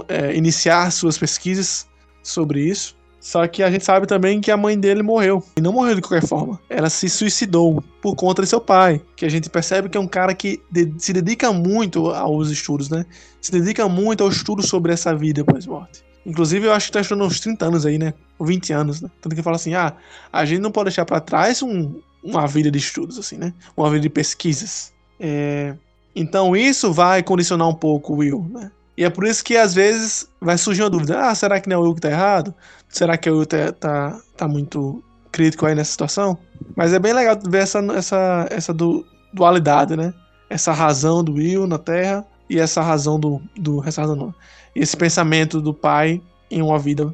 é, 0.07 0.35
iniciar 0.35 0.91
suas 0.91 1.17
pesquisas 1.17 1.87
sobre 2.23 2.61
isso. 2.61 2.95
Só 3.19 3.47
que 3.47 3.63
a 3.63 3.71
gente 3.71 3.83
sabe 3.83 4.05
também 4.05 4.39
que 4.39 4.51
a 4.51 4.57
mãe 4.57 4.79
dele 4.79 5.01
morreu. 5.01 5.43
E 5.57 5.61
não 5.61 5.73
morreu 5.73 5.95
de 5.95 6.01
qualquer 6.01 6.27
forma. 6.27 6.59
Ela 6.69 6.91
se 6.91 7.09
suicidou 7.09 7.83
por 7.99 8.15
conta 8.15 8.43
de 8.43 8.47
seu 8.47 8.61
pai. 8.61 9.01
Que 9.15 9.25
a 9.25 9.29
gente 9.29 9.49
percebe 9.49 9.89
que 9.89 9.97
é 9.97 9.99
um 9.99 10.07
cara 10.07 10.31
que 10.35 10.61
de- 10.71 10.93
se 10.99 11.11
dedica 11.11 11.51
muito 11.51 12.11
aos 12.11 12.51
estudos, 12.51 12.87
né? 12.87 13.03
Se 13.41 13.51
dedica 13.51 13.89
muito 13.89 14.23
ao 14.23 14.29
estudo 14.29 14.61
sobre 14.61 14.93
essa 14.93 15.15
vida 15.15 15.43
pós-morte. 15.43 16.03
Inclusive, 16.23 16.67
eu 16.67 16.71
acho 16.73 16.85
que 16.85 16.91
tá 16.91 17.01
estudando 17.01 17.25
uns 17.27 17.39
30 17.39 17.65
anos 17.65 17.83
aí, 17.83 17.97
né? 17.97 18.13
Ou 18.37 18.45
20 18.45 18.71
anos, 18.71 19.01
né? 19.01 19.09
Tanto 19.19 19.35
que 19.35 19.41
fala 19.41 19.55
assim: 19.55 19.73
ah, 19.73 19.93
a 20.31 20.45
gente 20.45 20.61
não 20.61 20.71
pode 20.71 20.89
deixar 20.89 21.03
pra 21.05 21.19
trás 21.19 21.63
um- 21.63 21.95
uma 22.25 22.47
vida 22.47 22.71
de 22.71 22.79
estudos, 22.79 23.19
assim, 23.19 23.37
né? 23.37 23.53
Uma 23.77 23.89
vida 23.89 24.01
de 24.01 24.09
pesquisas. 24.09 24.91
É, 25.19 25.75
Então, 26.15 26.55
isso 26.55 26.91
vai 26.93 27.21
condicionar 27.23 27.67
um 27.69 27.75
pouco 27.75 28.13
o 28.13 28.17
Will, 28.17 28.45
né? 28.49 28.71
E 28.97 29.03
é 29.03 29.09
por 29.09 29.25
isso 29.27 29.43
que 29.43 29.57
às 29.57 29.73
vezes 29.73 30.27
vai 30.41 30.57
surgir 30.57 30.81
uma 30.83 30.89
dúvida: 30.89 31.19
ah, 31.29 31.35
será 31.35 31.59
que 31.59 31.67
não 31.69 31.75
é 31.75 31.79
o 31.79 31.83
Will 31.83 31.95
que 31.95 32.01
tá 32.01 32.09
errado? 32.09 32.53
Será 32.89 33.17
que 33.17 33.29
o 33.29 33.37
Will 33.37 33.45
tá, 33.45 33.71
tá, 33.73 34.19
tá 34.37 34.47
muito 34.47 35.03
crítico 35.31 35.65
aí 35.65 35.75
nessa 35.75 35.91
situação? 35.91 36.37
Mas 36.75 36.93
é 36.93 36.99
bem 36.99 37.13
legal 37.13 37.37
ver 37.47 37.63
essa, 37.63 37.79
essa, 37.93 38.47
essa 38.49 38.73
du- 38.73 39.05
dualidade, 39.33 39.97
né? 39.97 40.13
Essa 40.49 40.71
razão 40.71 41.23
do 41.23 41.33
Will 41.33 41.67
na 41.67 41.77
Terra 41.77 42.25
e 42.49 42.57
essa 42.59 42.81
razão 42.81 43.19
do. 43.19 43.41
do 43.57 43.83
essa 43.85 44.01
razão 44.01 44.15
não. 44.15 44.33
Esse 44.73 44.95
pensamento 44.95 45.61
do 45.61 45.73
pai 45.73 46.21
em 46.49 46.61
uma 46.61 46.79
vida 46.79 47.13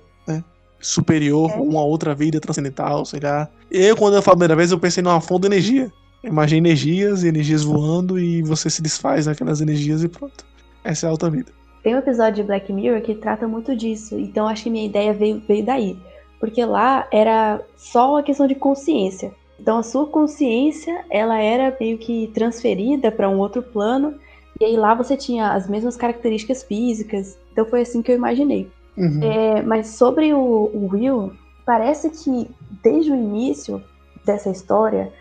superior, 0.81 1.51
É. 1.51 1.55
uma 1.55 1.83
outra 1.83 2.13
vida 2.15 2.39
transcendental, 2.39 3.05
sei 3.05 3.19
lá. 3.21 3.47
Eu, 3.69 3.95
quando 3.95 4.15
eu 4.15 4.21
falo 4.21 4.33
a 4.33 4.37
primeira 4.37 4.55
vez, 4.55 4.71
eu 4.71 4.79
pensei 4.79 5.03
numa 5.03 5.21
fonte 5.21 5.41
de 5.41 5.47
energia. 5.47 5.91
Imagina 6.23 6.67
energias 6.67 7.23
e 7.23 7.27
energias 7.27 7.63
voando 7.63 8.19
e 8.19 8.43
você 8.43 8.69
se 8.69 8.81
desfaz 8.81 9.25
naquelas 9.25 9.61
energias 9.61 10.03
e 10.03 10.07
pronto. 10.07 10.45
Essa 10.83 11.07
é 11.07 11.09
a 11.09 11.11
outra 11.11 11.29
vida. 11.29 11.51
Tem 11.83 11.95
um 11.95 11.99
episódio 11.99 12.35
de 12.35 12.43
Black 12.43 12.71
Mirror 12.71 13.01
que 13.01 13.15
trata 13.15 13.47
muito 13.47 13.75
disso, 13.75 14.19
então 14.19 14.47
acho 14.47 14.63
que 14.63 14.69
minha 14.69 14.85
ideia 14.85 15.13
veio, 15.13 15.41
veio 15.47 15.65
daí. 15.65 15.97
Porque 16.39 16.63
lá 16.63 17.07
era 17.11 17.59
só 17.75 18.11
uma 18.11 18.23
questão 18.23 18.45
de 18.45 18.53
consciência. 18.55 19.31
Então 19.59 19.77
a 19.77 19.83
sua 19.83 20.07
consciência, 20.07 21.05
ela 21.09 21.39
era 21.39 21.75
meio 21.79 21.97
que 21.97 22.29
transferida 22.33 23.11
para 23.11 23.29
um 23.29 23.39
outro 23.39 23.63
plano, 23.63 24.15
e 24.59 24.65
aí 24.65 24.77
lá 24.77 24.93
você 24.93 25.17
tinha 25.17 25.53
as 25.53 25.67
mesmas 25.67 25.95
características 25.97 26.63
físicas. 26.63 27.37
Então 27.51 27.65
foi 27.65 27.81
assim 27.81 28.01
que 28.01 28.11
eu 28.11 28.15
imaginei. 28.15 28.69
Uhum. 28.97 29.19
É, 29.23 29.61
mas 29.61 29.87
sobre 29.87 30.33
o, 30.33 30.39
o 30.39 30.89
Will, 30.91 31.33
parece 31.65 32.09
que 32.09 32.49
desde 32.83 33.11
o 33.11 33.15
início 33.15 33.81
dessa 34.25 34.49
história 34.49 35.11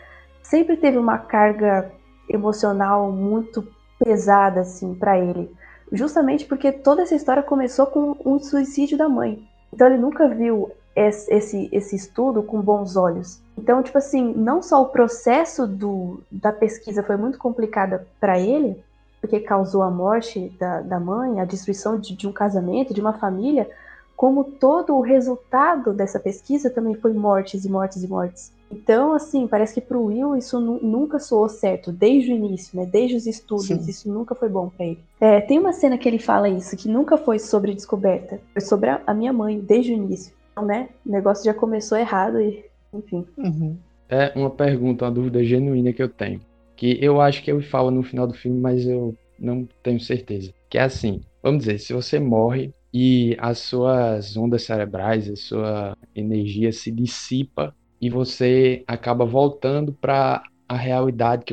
sempre 0.42 0.76
teve 0.76 0.98
uma 0.98 1.18
carga 1.18 1.90
emocional 2.28 3.10
muito 3.10 3.66
pesada 3.98 4.60
assim 4.60 4.94
para 4.94 5.18
ele, 5.18 5.54
justamente 5.92 6.44
porque 6.44 6.72
toda 6.72 7.02
essa 7.02 7.14
história 7.14 7.42
começou 7.42 7.86
com 7.86 8.16
um 8.24 8.38
suicídio 8.38 8.96
da 8.96 9.08
mãe. 9.08 9.46
Então 9.72 9.86
ele 9.86 9.98
nunca 9.98 10.28
viu 10.28 10.70
esse, 10.94 11.32
esse, 11.32 11.68
esse 11.72 11.96
estudo 11.96 12.42
com 12.42 12.60
bons 12.60 12.96
olhos. 12.96 13.40
Então, 13.56 13.82
tipo 13.82 13.98
assim, 13.98 14.32
não 14.34 14.62
só 14.62 14.82
o 14.82 14.88
processo 14.88 15.66
do, 15.66 16.22
da 16.30 16.52
pesquisa 16.52 17.02
foi 17.02 17.16
muito 17.16 17.38
complicada 17.38 18.06
para 18.18 18.38
ele, 18.38 18.82
porque 19.20 19.40
causou 19.40 19.82
a 19.82 19.90
morte 19.90 20.50
da, 20.58 20.80
da 20.80 20.98
mãe, 21.00 21.40
a 21.40 21.44
destruição 21.44 21.98
de, 21.98 22.16
de 22.16 22.26
um 22.26 22.32
casamento, 22.32 22.94
de 22.94 23.00
uma 23.00 23.12
família, 23.12 23.68
como 24.16 24.44
todo 24.44 24.94
o 24.94 25.00
resultado 25.00 25.92
dessa 25.92 26.20
pesquisa 26.20 26.68
também 26.70 26.94
foi 26.94 27.12
mortes 27.12 27.64
e 27.64 27.70
mortes 27.70 28.02
e 28.02 28.08
mortes. 28.08 28.52
Então, 28.70 29.14
assim, 29.14 29.48
parece 29.48 29.74
que 29.74 29.80
pro 29.80 30.04
Will 30.04 30.36
isso 30.36 30.60
nu- 30.60 30.78
nunca 30.80 31.18
soou 31.18 31.48
certo, 31.48 31.90
desde 31.90 32.32
o 32.32 32.36
início, 32.36 32.78
né? 32.78 32.86
Desde 32.86 33.16
os 33.16 33.26
estudos, 33.26 33.66
Sim. 33.66 33.80
isso 33.88 34.12
nunca 34.12 34.34
foi 34.34 34.48
bom 34.48 34.68
pra 34.68 34.86
ele. 34.86 35.00
É, 35.20 35.40
tem 35.40 35.58
uma 35.58 35.72
cena 35.72 35.98
que 35.98 36.08
ele 36.08 36.18
fala 36.20 36.48
isso, 36.48 36.76
que 36.76 36.88
nunca 36.88 37.16
foi 37.16 37.38
sobre 37.38 37.74
descoberta, 37.74 38.38
foi 38.52 38.62
sobre 38.62 38.90
a, 38.90 39.00
a 39.06 39.12
minha 39.12 39.32
mãe, 39.32 39.58
desde 39.58 39.92
o 39.92 39.96
início. 39.96 40.32
Então, 40.52 40.64
né? 40.64 40.88
O 41.04 41.10
negócio 41.10 41.44
já 41.44 41.52
começou 41.52 41.98
errado 41.98 42.40
e, 42.40 42.64
enfim. 42.94 43.26
Uhum. 43.36 43.76
É 44.08 44.32
uma 44.36 44.50
pergunta, 44.50 45.04
uma 45.04 45.10
dúvida 45.10 45.42
genuína 45.42 45.92
que 45.92 46.02
eu 46.02 46.08
tenho. 46.08 46.40
Que 46.80 46.96
eu 47.04 47.20
acho 47.20 47.42
que 47.42 47.50
ele 47.50 47.60
fala 47.60 47.90
no 47.90 48.02
final 48.02 48.26
do 48.26 48.32
filme, 48.32 48.58
mas 48.58 48.86
eu 48.86 49.14
não 49.38 49.68
tenho 49.82 50.00
certeza. 50.00 50.50
Que 50.70 50.78
é 50.78 50.80
assim, 50.80 51.20
vamos 51.42 51.60
dizer, 51.66 51.78
se 51.78 51.92
você 51.92 52.18
morre 52.18 52.72
e 52.90 53.36
as 53.38 53.58
suas 53.58 54.34
ondas 54.34 54.62
cerebrais, 54.62 55.28
a 55.28 55.36
sua 55.36 55.94
energia 56.16 56.72
se 56.72 56.90
dissipa 56.90 57.76
e 58.00 58.08
você 58.08 58.82
acaba 58.86 59.26
voltando 59.26 59.92
para 59.92 60.42
a 60.66 60.74
realidade 60.74 61.44
que 61.44 61.52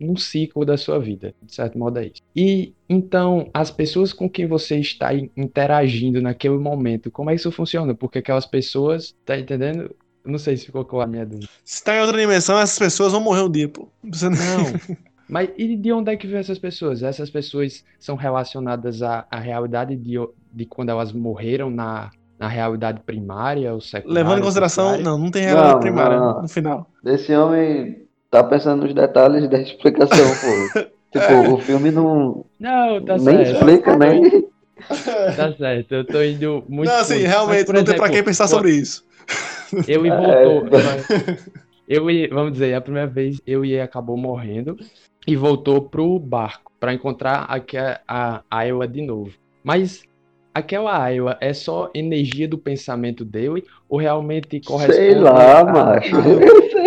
um 0.00 0.16
ciclo 0.16 0.64
da 0.64 0.76
sua 0.76 1.00
vida, 1.00 1.34
de 1.42 1.52
certo 1.52 1.76
modo 1.76 1.98
é 1.98 2.06
isso. 2.06 2.22
E 2.36 2.72
então, 2.88 3.50
as 3.52 3.72
pessoas 3.72 4.12
com 4.12 4.30
quem 4.30 4.46
você 4.46 4.78
está 4.78 5.12
in- 5.12 5.28
interagindo 5.36 6.22
naquele 6.22 6.56
momento, 6.56 7.10
como 7.10 7.30
é 7.30 7.34
que 7.34 7.40
isso 7.40 7.50
funciona? 7.50 7.96
Porque 7.96 8.18
aquelas 8.20 8.46
pessoas, 8.46 9.12
tá 9.26 9.36
entendendo? 9.36 9.92
Não 10.28 10.38
sei 10.38 10.56
se 10.56 10.66
ficou 10.66 10.84
com 10.84 11.00
a 11.00 11.06
minha 11.06 11.24
dúvida. 11.24 11.48
Se 11.64 11.82
tá 11.82 11.96
em 11.96 12.00
outra 12.00 12.18
dimensão, 12.18 12.58
essas 12.58 12.78
pessoas 12.78 13.12
vão 13.12 13.20
morrer 13.20 13.42
um 13.42 13.50
dia, 13.50 13.68
pô. 13.68 13.88
Não 14.02 14.10
precisa 14.10 14.30
nem- 14.30 14.38
Não. 14.40 14.96
Mas 15.28 15.50
e 15.58 15.76
de 15.76 15.92
onde 15.92 16.10
é 16.12 16.16
que 16.16 16.26
veio 16.26 16.38
essas 16.38 16.58
pessoas? 16.58 17.02
Essas 17.02 17.28
pessoas 17.30 17.84
são 18.00 18.16
relacionadas 18.16 19.02
à, 19.02 19.26
à 19.30 19.38
realidade 19.38 19.94
de, 19.96 20.14
de 20.52 20.64
quando 20.66 20.88
elas 20.88 21.12
morreram 21.12 21.68
na, 21.70 22.10
na 22.38 22.48
realidade 22.48 23.00
primária 23.04 23.74
ou 23.74 23.80
secundária? 23.80 24.22
Levando 24.22 24.38
em 24.38 24.42
consideração, 24.42 24.84
terciária? 24.88 25.04
não, 25.10 25.18
não 25.18 25.30
tem 25.30 25.42
realidade 25.42 25.74
Não, 25.74 25.80
primária 25.80 26.18
não, 26.18 26.34
não. 26.34 26.42
no 26.42 26.48
final. 26.48 26.86
Esse 27.04 27.34
homem 27.34 28.06
tá 28.30 28.42
pensando 28.42 28.84
nos 28.84 28.94
detalhes 28.94 29.48
da 29.50 29.60
explicação, 29.60 30.34
pô. 30.40 30.80
Tipo, 31.10 31.54
o 31.54 31.58
filme 31.62 31.90
não 31.90 32.44
Não, 32.60 33.02
tá 33.02 33.16
nem 33.16 33.24
certo. 33.44 33.52
explica, 33.56 33.96
nem. 33.96 34.46
Tá 35.36 35.52
certo. 35.56 35.92
Eu 35.94 36.04
tô 36.06 36.22
indo 36.22 36.62
muito. 36.68 36.88
não, 36.88 36.98
assim, 37.00 37.14
fundo. 37.14 37.22
Mas, 37.22 37.30
realmente, 37.30 37.64
por 37.66 37.74
não 37.74 37.84
tem 37.84 37.94
pra 37.96 38.04
exemplo, 38.06 38.12
quem 38.12 38.24
pensar 38.24 38.44
pô, 38.44 38.50
sobre 38.50 38.72
isso. 38.72 39.04
Eu 39.86 40.06
e 40.06 40.08
É. 40.08 40.16
voltou. 40.44 40.68
Eu 41.88 42.10
e, 42.10 42.26
vamos 42.28 42.52
dizer, 42.52 42.74
a 42.74 42.80
primeira 42.80 43.06
vez 43.08 43.40
eu 43.46 43.64
e 43.64 43.80
acabou 43.80 44.16
morrendo 44.16 44.76
e 45.26 45.34
voltou 45.36 45.80
pro 45.82 46.18
barco 46.18 46.70
pra 46.78 46.92
encontrar 46.92 47.46
aque- 47.48 47.76
a 48.06 48.42
Iowa 48.64 48.86
de 48.86 49.02
novo. 49.02 49.32
Mas 49.64 50.02
aquela 50.54 51.08
Iowa 51.08 51.36
é 51.40 51.52
só 51.54 51.90
energia 51.94 52.46
do 52.46 52.58
pensamento 52.58 53.24
dele 53.24 53.64
ou 53.88 53.98
realmente 53.98 54.60
corresponde 54.60 54.96
Sei 54.98 55.14
lá, 55.14 55.60
a- 55.60 55.64
macho. 55.64 56.16
a- 56.16 56.22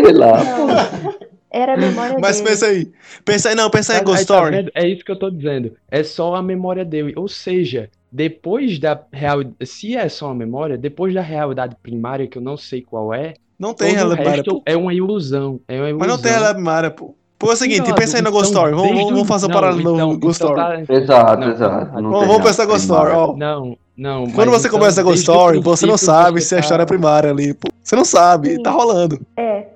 Sei 0.03 0.13
lá. 0.13 0.43
Não, 0.43 1.13
era 1.51 1.73
a 1.73 1.77
memória 1.77 2.17
Mas 2.19 2.37
dele. 2.37 2.49
pensa 2.49 2.65
aí. 2.67 2.91
Pensa 3.25 3.49
aí, 3.49 3.55
não, 3.55 3.69
pensa 3.69 3.93
aí, 3.93 4.03
Ghost 4.03 4.25
tá 4.25 4.35
Story. 4.35 4.55
vendo? 4.55 4.71
É 4.75 4.87
isso 4.87 5.03
que 5.03 5.11
eu 5.11 5.19
tô 5.19 5.29
dizendo. 5.31 5.75
É 5.89 6.03
só 6.03 6.35
a 6.35 6.43
memória 6.43 6.85
dele. 6.85 7.13
Ou 7.15 7.27
seja, 7.27 7.89
depois 8.11 8.77
da 8.79 8.99
real, 9.11 9.39
se 9.63 9.95
é 9.95 10.09
só 10.09 10.27
uma 10.27 10.35
memória, 10.35 10.77
depois 10.77 11.13
da 11.13 11.21
realidade 11.21 11.75
primária 11.81 12.27
que 12.27 12.37
eu 12.37 12.41
não 12.41 12.57
sei 12.57 12.81
qual 12.81 13.13
é, 13.13 13.33
Não 13.57 13.73
tem 13.73 13.93
realidade 13.93 14.21
primária, 14.21 14.43
pô. 14.43 14.61
é 14.65 14.75
uma 14.75 14.93
ilusão. 14.93 15.59
É 15.67 15.75
uma 15.79 15.89
ilusão. 15.89 15.99
Mas 15.99 16.07
não 16.09 16.17
tem 16.17 16.31
realidade 16.31 16.55
primária, 16.55 16.91
pô. 16.91 17.15
Pô, 17.39 17.49
é 17.49 17.53
o 17.53 17.55
seguinte, 17.55 17.87
Não, 17.89 17.95
pensa 17.95 18.17
aí 18.17 18.21
no 18.21 18.31
Ghost 18.31 18.51
então, 18.51 18.67
Story. 18.69 18.75
Vamos, 18.89 19.03
vamos 19.05 19.21
o- 19.21 19.25
fazer 19.25 19.45
um 19.47 19.49
paralelo 19.49 19.79
então- 19.95 20.13
no 20.13 20.19
Ghost 20.19 20.43
então 20.43 20.55
Story. 20.55 20.85
tá- 20.85 20.93
Exato, 20.93 21.41
não, 21.41 21.51
exato. 21.51 21.91
tá 21.91 22.01
Não. 22.01 22.09
Vamos, 22.11 22.19
tem 22.19 22.27
vamos 22.27 22.43
pensar 22.47 22.65
Ghost 22.65 22.81
Story, 22.81 23.11
ó. 23.13 23.35
Não, 23.35 23.77
não. 23.97 24.29
Quando 24.29 24.51
você 24.51 24.67
então, 24.67 24.79
começa 24.79 25.01
Ghost 25.01 25.15
desde 25.15 25.31
o 25.31 25.33
Story, 25.33 25.59
você 25.59 25.85
não 25.87 25.97
sabe 25.97 26.39
se 26.41 26.53
a 26.53 26.57
tá- 26.57 26.61
história 26.61 26.83
é 26.83 26.85
primária 26.85 27.31
ali, 27.31 27.53
pô. 27.55 27.69
Você 27.81 27.95
não 27.95 28.05
sabe, 28.05 28.55
Sim. 28.55 28.61
tá 28.61 28.69
rolando. 28.69 29.19
É. 29.35 29.67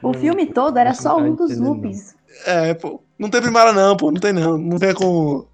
O 0.00 0.12
filme 0.14 0.46
todo 0.46 0.76
era 0.78 0.94
só 0.94 1.16
tá 1.16 1.16
um 1.16 1.34
dos 1.34 1.58
loops. 1.58 2.14
É, 2.46 2.72
pô. 2.74 3.00
Não 3.18 3.28
tem 3.28 3.40
primária 3.42 3.72
não, 3.72 3.96
pô. 3.96 4.12
Não 4.12 4.20
tem 4.20 4.32
não. 4.32 4.56
Não 4.56 4.78
vem 4.78 4.94
com... 4.94 5.44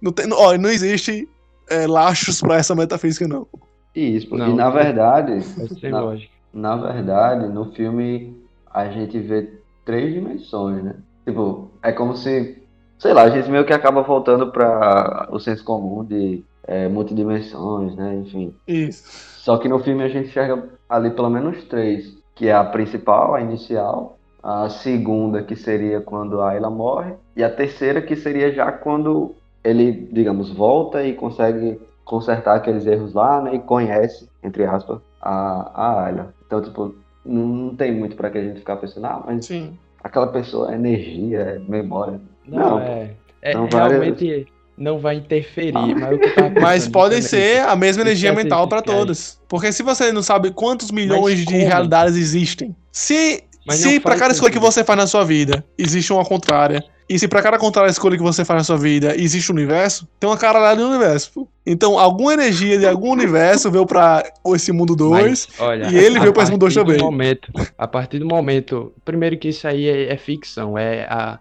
Não 0.00 0.10
tem... 0.12 0.26
Ó, 0.32 0.56
não 0.56 0.70
existe 0.70 1.28
é, 1.70 1.86
lachos 1.86 2.40
pra 2.40 2.56
essa 2.56 2.74
metafísica, 2.74 3.26
não. 3.28 3.46
Isso, 3.94 4.28
porque 4.28 4.44
Não, 4.44 4.54
na 4.56 4.64
não. 4.66 4.72
verdade, 4.72 5.32
É 5.34 5.40
sem 5.40 5.90
Não. 5.90 6.04
lógica. 6.04 6.32
na 6.52 6.76
verdade, 6.76 7.48
no 7.48 7.72
filme 7.72 8.36
a 8.72 8.88
gente 8.88 9.18
vê 9.18 9.52
três 9.84 10.12
dimensões, 10.12 10.82
né? 10.84 10.94
Tipo, 11.26 11.70
é 11.82 11.90
como 11.92 12.14
se, 12.16 12.62
sei 12.98 13.12
lá, 13.12 13.22
a 13.22 13.30
gente 13.30 13.50
meio 13.50 13.64
que 13.64 13.72
acaba 13.72 14.02
voltando 14.02 14.50
para 14.52 15.28
o 15.30 15.38
senso 15.40 15.64
comum 15.64 16.04
de 16.04 16.44
é, 16.66 16.88
multidimensões, 16.88 17.94
né? 17.96 18.14
Enfim. 18.16 18.54
Isso. 18.66 19.02
Só 19.40 19.56
que 19.58 19.68
no 19.68 19.78
filme 19.80 20.02
a 20.04 20.08
gente 20.08 20.28
enxerga 20.28 20.68
ali 20.88 21.10
pelo 21.10 21.30
menos 21.30 21.64
três, 21.64 22.16
que 22.34 22.46
é 22.48 22.52
a 22.54 22.64
principal, 22.64 23.34
a 23.34 23.40
inicial, 23.40 24.18
a 24.42 24.68
segunda 24.68 25.42
que 25.42 25.56
seria 25.56 26.00
quando 26.00 26.40
a 26.40 26.50
Ayla 26.50 26.70
morre, 26.70 27.14
e 27.36 27.42
a 27.42 27.50
terceira 27.50 28.00
que 28.00 28.14
seria 28.16 28.52
já 28.52 28.70
quando 28.70 29.34
ele, 29.64 30.08
digamos, 30.12 30.50
volta 30.50 31.02
e 31.04 31.12
consegue 31.14 31.78
consertar 32.04 32.56
aqueles 32.56 32.86
erros 32.86 33.12
lá, 33.14 33.40
né? 33.42 33.54
E 33.54 33.58
conhece, 33.60 34.28
entre 34.42 34.64
aspas, 34.64 34.98
a, 35.20 35.70
a 35.74 36.04
Ayla. 36.06 36.34
Então, 36.46 36.60
tipo, 36.62 36.94
não, 37.24 37.46
não 37.46 37.76
tem 37.76 37.94
muito 37.94 38.16
pra 38.16 38.30
que 38.30 38.38
a 38.38 38.42
gente 38.42 38.58
ficar 38.60 38.76
pensando, 38.76 39.06
ah, 39.06 39.22
mas 39.26 39.46
Sim. 39.46 39.76
aquela 40.02 40.26
pessoa 40.28 40.72
é 40.72 40.74
energia, 40.74 41.38
é 41.40 41.58
memória. 41.58 42.20
Não, 42.46 42.58
Não, 42.70 42.78
é. 42.80 43.10
é 43.42 43.52
várias- 43.54 44.00
realmente 44.00 44.46
não 44.76 44.98
vai 44.98 45.16
interferir. 45.16 45.94
Mas, 45.94 46.16
o 46.16 46.18
que 46.18 46.24
eu 46.30 46.34
tava 46.34 46.50
Mas 46.60 46.74
pensando 46.84 46.92
podem 46.92 47.22
ser 47.22 47.60
a 47.60 47.76
mesma 47.76 48.02
energia 48.02 48.30
Esquece 48.30 48.44
mental 48.44 48.66
caras. 48.66 48.84
todas. 48.84 49.40
Porque 49.46 49.70
se 49.72 49.82
você 49.82 50.10
não 50.10 50.22
sabe 50.22 50.50
quantos 50.52 50.90
milhões 50.90 51.40
de 51.44 51.54
realidades 51.58 52.16
existem, 52.16 52.74
se, 52.90 53.44
Mas 53.66 53.78
se 53.78 54.00
pra 54.00 54.12
faz 54.12 54.20
cada 54.20 54.34
escolha 54.34 54.52
que 54.52 54.58
você 54.58 54.82
faz 54.84 54.98
na 54.98 55.06
sua 55.06 55.24
vida 55.24 55.64
existe 55.76 56.12
uma 56.12 56.24
contrária, 56.24 56.82
e 57.10 57.18
se 57.18 57.26
pra 57.26 57.42
cada 57.42 57.58
contrária 57.58 57.90
escolha 57.90 58.16
que 58.16 58.22
você 58.22 58.44
faz 58.44 58.58
na 58.60 58.64
sua 58.64 58.76
vida 58.76 59.14
existe 59.20 59.50
um 59.50 59.54
universo, 59.56 60.08
tem 60.20 60.30
uma 60.30 60.36
caralhada 60.36 60.76
de 60.76 60.82
universo. 60.82 61.32
pô. 61.32 61.48
Então, 61.66 61.98
alguma 61.98 62.32
energia 62.32 62.78
de 62.78 62.86
algum 62.86 63.10
universo 63.10 63.68
veio 63.68 63.84
pra 63.84 64.22
esse 64.54 64.70
mundo 64.70 64.94
2. 64.94 65.20
Mas, 65.24 65.48
olha, 65.58 65.90
e 65.90 65.98
ele 65.98 66.20
veio 66.20 66.32
pra 66.32 66.44
esse 66.44 66.52
mundo 66.52 66.60
dois 66.60 66.74
partir 66.74 66.86
do 66.86 66.92
também. 66.92 67.04
Momento, 67.04 67.52
a 67.76 67.88
partir 67.88 68.18
do 68.20 68.26
momento. 68.26 68.92
Primeiro 69.04 69.36
que 69.36 69.48
isso 69.48 69.66
aí 69.66 69.88
é, 69.88 70.12
é 70.12 70.16
ficção, 70.16 70.78
é 70.78 71.02
a. 71.10 71.38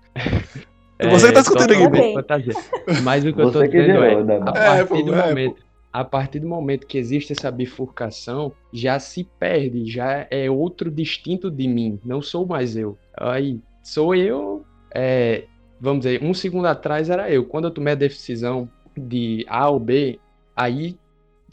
Você 1.11 1.27
que 1.27 1.33
tá 1.33 1.39
discutindo 1.41 1.71
aqui, 1.71 1.83
totalmente 1.83 2.07
pô. 2.07 2.13
fantasia. 2.13 2.53
Mas 3.03 3.23
o 3.23 3.31
que 3.31 3.39
eu 3.39 3.51
tô 3.51 3.59
Você 3.59 3.67
que 3.69 3.79
dizendo 3.79 4.03
é, 4.03 4.23
né, 4.23 4.35
a 4.35 4.39
mano? 4.39 4.57
É, 4.57 4.65
partir 4.65 4.87
pô, 4.87 5.01
do 5.03 5.15
é, 5.15 5.27
momento. 5.27 5.68
A 5.91 6.03
partir 6.03 6.39
do 6.39 6.47
momento 6.47 6.85
que 6.85 6.97
existe 6.97 7.33
essa 7.33 7.49
bifurcação, 7.49 8.51
já 8.71 8.99
se 8.99 9.23
perde, 9.39 9.85
já 9.89 10.27
é 10.29 10.49
outro 10.49 10.91
distinto 10.91 11.49
de 11.49 11.67
mim, 11.67 11.99
não 12.05 12.21
sou 12.21 12.45
mais 12.45 12.77
eu. 12.77 12.97
Aí, 13.17 13.59
sou 13.81 14.13
eu, 14.13 14.63
é, 14.93 15.45
vamos 15.79 16.05
dizer, 16.05 16.23
um 16.23 16.33
segundo 16.33 16.67
atrás 16.67 17.09
era 17.09 17.29
eu. 17.31 17.43
Quando 17.43 17.65
eu 17.65 17.71
tomei 17.71 17.93
a 17.93 17.95
decisão 17.95 18.69
de 18.95 19.45
A 19.47 19.69
ou 19.69 19.79
B, 19.79 20.19
aí 20.55 20.95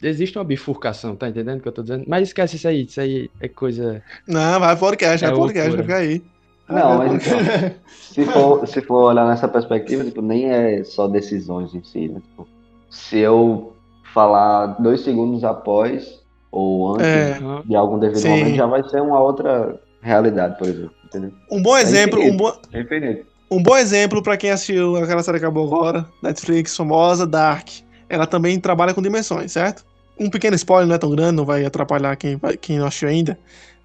existe 0.01 0.37
uma 0.37 0.43
bifurcação, 0.43 1.15
tá 1.15 1.29
entendendo 1.29 1.59
o 1.59 1.61
que 1.61 1.67
eu 1.67 1.71
tô 1.71 1.81
dizendo? 1.81 2.05
Mas 2.07 2.27
esquece 2.27 2.57
isso 2.57 2.67
aí, 2.67 2.83
isso 2.83 3.01
aí 3.01 3.29
é 3.39 3.47
coisa. 3.47 4.03
Não, 4.27 4.59
vai 4.59 4.75
podcast, 4.75 5.25
É 5.25 5.29
vai 5.29 5.37
podcast, 5.37 5.71
vai 5.71 5.81
ficar 5.81 5.97
aí. 5.97 6.21
Não, 6.69 6.97
mas 6.97 7.13
então, 7.13 7.39
se 7.87 8.25
for, 8.25 8.67
se 8.67 8.81
for 8.81 9.05
olhar 9.05 9.25
nessa 9.27 9.47
perspectiva, 9.47 10.03
tipo, 10.03 10.21
nem 10.21 10.49
é 10.49 10.83
só 10.83 11.07
decisões 11.07 11.73
em 11.73 11.83
si, 11.83 12.09
né? 12.09 12.19
Tipo, 12.19 12.47
se 12.89 13.19
eu 13.19 13.73
falar 14.13 14.67
dois 14.79 15.01
segundos 15.01 15.43
após 15.43 16.19
ou 16.51 16.93
antes 16.95 17.05
É. 17.05 17.39
de 17.65 17.75
algum 17.75 17.99
devido 17.99 18.19
Sim. 18.19 18.29
momento, 18.29 18.55
já 18.55 18.65
vai 18.65 18.83
ser 18.89 19.01
uma 19.01 19.19
outra 19.19 19.79
realidade, 20.01 20.57
por 20.57 20.67
exemplo. 20.67 20.91
Entendeu? 21.05 21.31
Um 21.51 21.61
bom 21.61 21.77
exemplo, 21.77 22.19
um 22.19 22.23
infinito. 22.23 22.37
bom, 22.43 22.53
É 22.73 22.81
infinito. 22.81 23.25
Um 23.49 23.63
bom 23.63 23.77
exemplo 23.77 24.21
pra 24.21 24.35
quem 24.35 24.51
assistiu 24.51 24.97
aquela 24.97 25.23
série 25.23 25.39
que 25.39 25.45
acabou 25.45 25.65
agora, 25.67 26.05
Netflix, 26.21 26.75
famosa, 26.75 27.25
Dark. 27.25 27.67
Ela 28.09 28.25
também 28.27 28.59
trabalha 28.59 28.93
com 28.93 29.01
dimensões, 29.01 29.53
certo? 29.53 29.85
Um 30.19 30.29
pequeno 30.29 30.55
spoiler, 30.55 30.87
não 30.87 30.95
é 30.95 30.97
tão 30.97 31.09
grande, 31.11 31.33
não 31.37 31.45
vai 31.45 31.63
atrapalhar 31.65 32.15
quem, 32.15 32.39
quem 32.59 32.79
não 32.79 32.87
assistiu 32.87 33.07
ainda. 33.09 33.37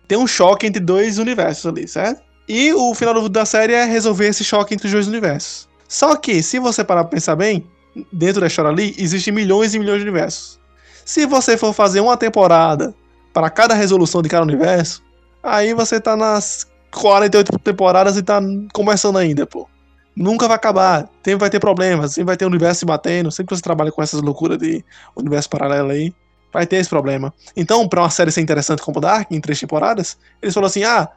Tem 0.08 0.18
um 0.18 0.26
choque 0.26 0.66
entre 0.66 0.80
dois 0.80 1.18
universos 1.18 1.66
ali, 1.66 1.86
certo? 1.86 2.22
E 2.48 2.72
o 2.72 2.92
final 2.94 3.28
da 3.28 3.44
série 3.44 3.72
é 3.72 3.84
resolver 3.84 4.26
esse 4.26 4.42
choque 4.42 4.74
entre 4.74 4.86
os 4.86 4.92
dois 4.92 5.06
universos. 5.06 5.68
Só 5.86 6.16
que, 6.16 6.42
se 6.42 6.58
você 6.58 6.82
parar 6.82 7.04
pra 7.04 7.10
pensar 7.12 7.36
bem, 7.36 7.64
dentro 8.12 8.40
da 8.40 8.46
história 8.46 8.70
ali, 8.70 8.94
existem 8.98 9.32
milhões 9.32 9.74
e 9.74 9.78
milhões 9.78 9.98
de 9.98 10.08
universos. 10.08 10.58
Se 11.04 11.26
você 11.26 11.56
for 11.56 11.72
fazer 11.72 12.00
uma 12.00 12.16
temporada 12.16 12.94
para 13.32 13.50
cada 13.50 13.74
resolução 13.74 14.22
de 14.22 14.28
cada 14.28 14.42
universo, 14.42 15.02
aí 15.42 15.74
você 15.74 16.00
tá 16.00 16.16
nas 16.16 16.66
48 16.92 17.58
temporadas 17.58 18.16
e 18.16 18.22
tá 18.22 18.40
começando 18.72 19.18
ainda, 19.18 19.46
pô. 19.46 19.68
Nunca 20.14 20.46
vai 20.46 20.56
acabar. 20.56 21.08
Sempre 21.24 21.40
vai 21.40 21.50
ter 21.50 21.58
problemas, 21.58 22.12
sempre 22.12 22.26
vai 22.26 22.36
ter 22.36 22.44
universo 22.44 22.80
se 22.80 22.86
batendo. 22.86 23.30
Sempre 23.30 23.48
que 23.48 23.56
você 23.56 23.62
trabalha 23.62 23.90
com 23.90 24.02
essas 24.02 24.20
loucuras 24.20 24.58
de 24.58 24.84
universo 25.16 25.48
paralelo 25.48 25.90
aí, 25.90 26.14
vai 26.52 26.66
ter 26.66 26.76
esse 26.76 26.90
problema. 26.90 27.32
Então, 27.56 27.88
pra 27.88 28.02
uma 28.02 28.10
série 28.10 28.30
ser 28.30 28.42
interessante 28.42 28.82
como 28.82 29.00
Dark, 29.00 29.30
em 29.30 29.40
três 29.40 29.58
temporadas, 29.58 30.18
eles 30.42 30.54
falaram 30.54 30.68
assim: 30.68 30.84
ah, 30.84 31.08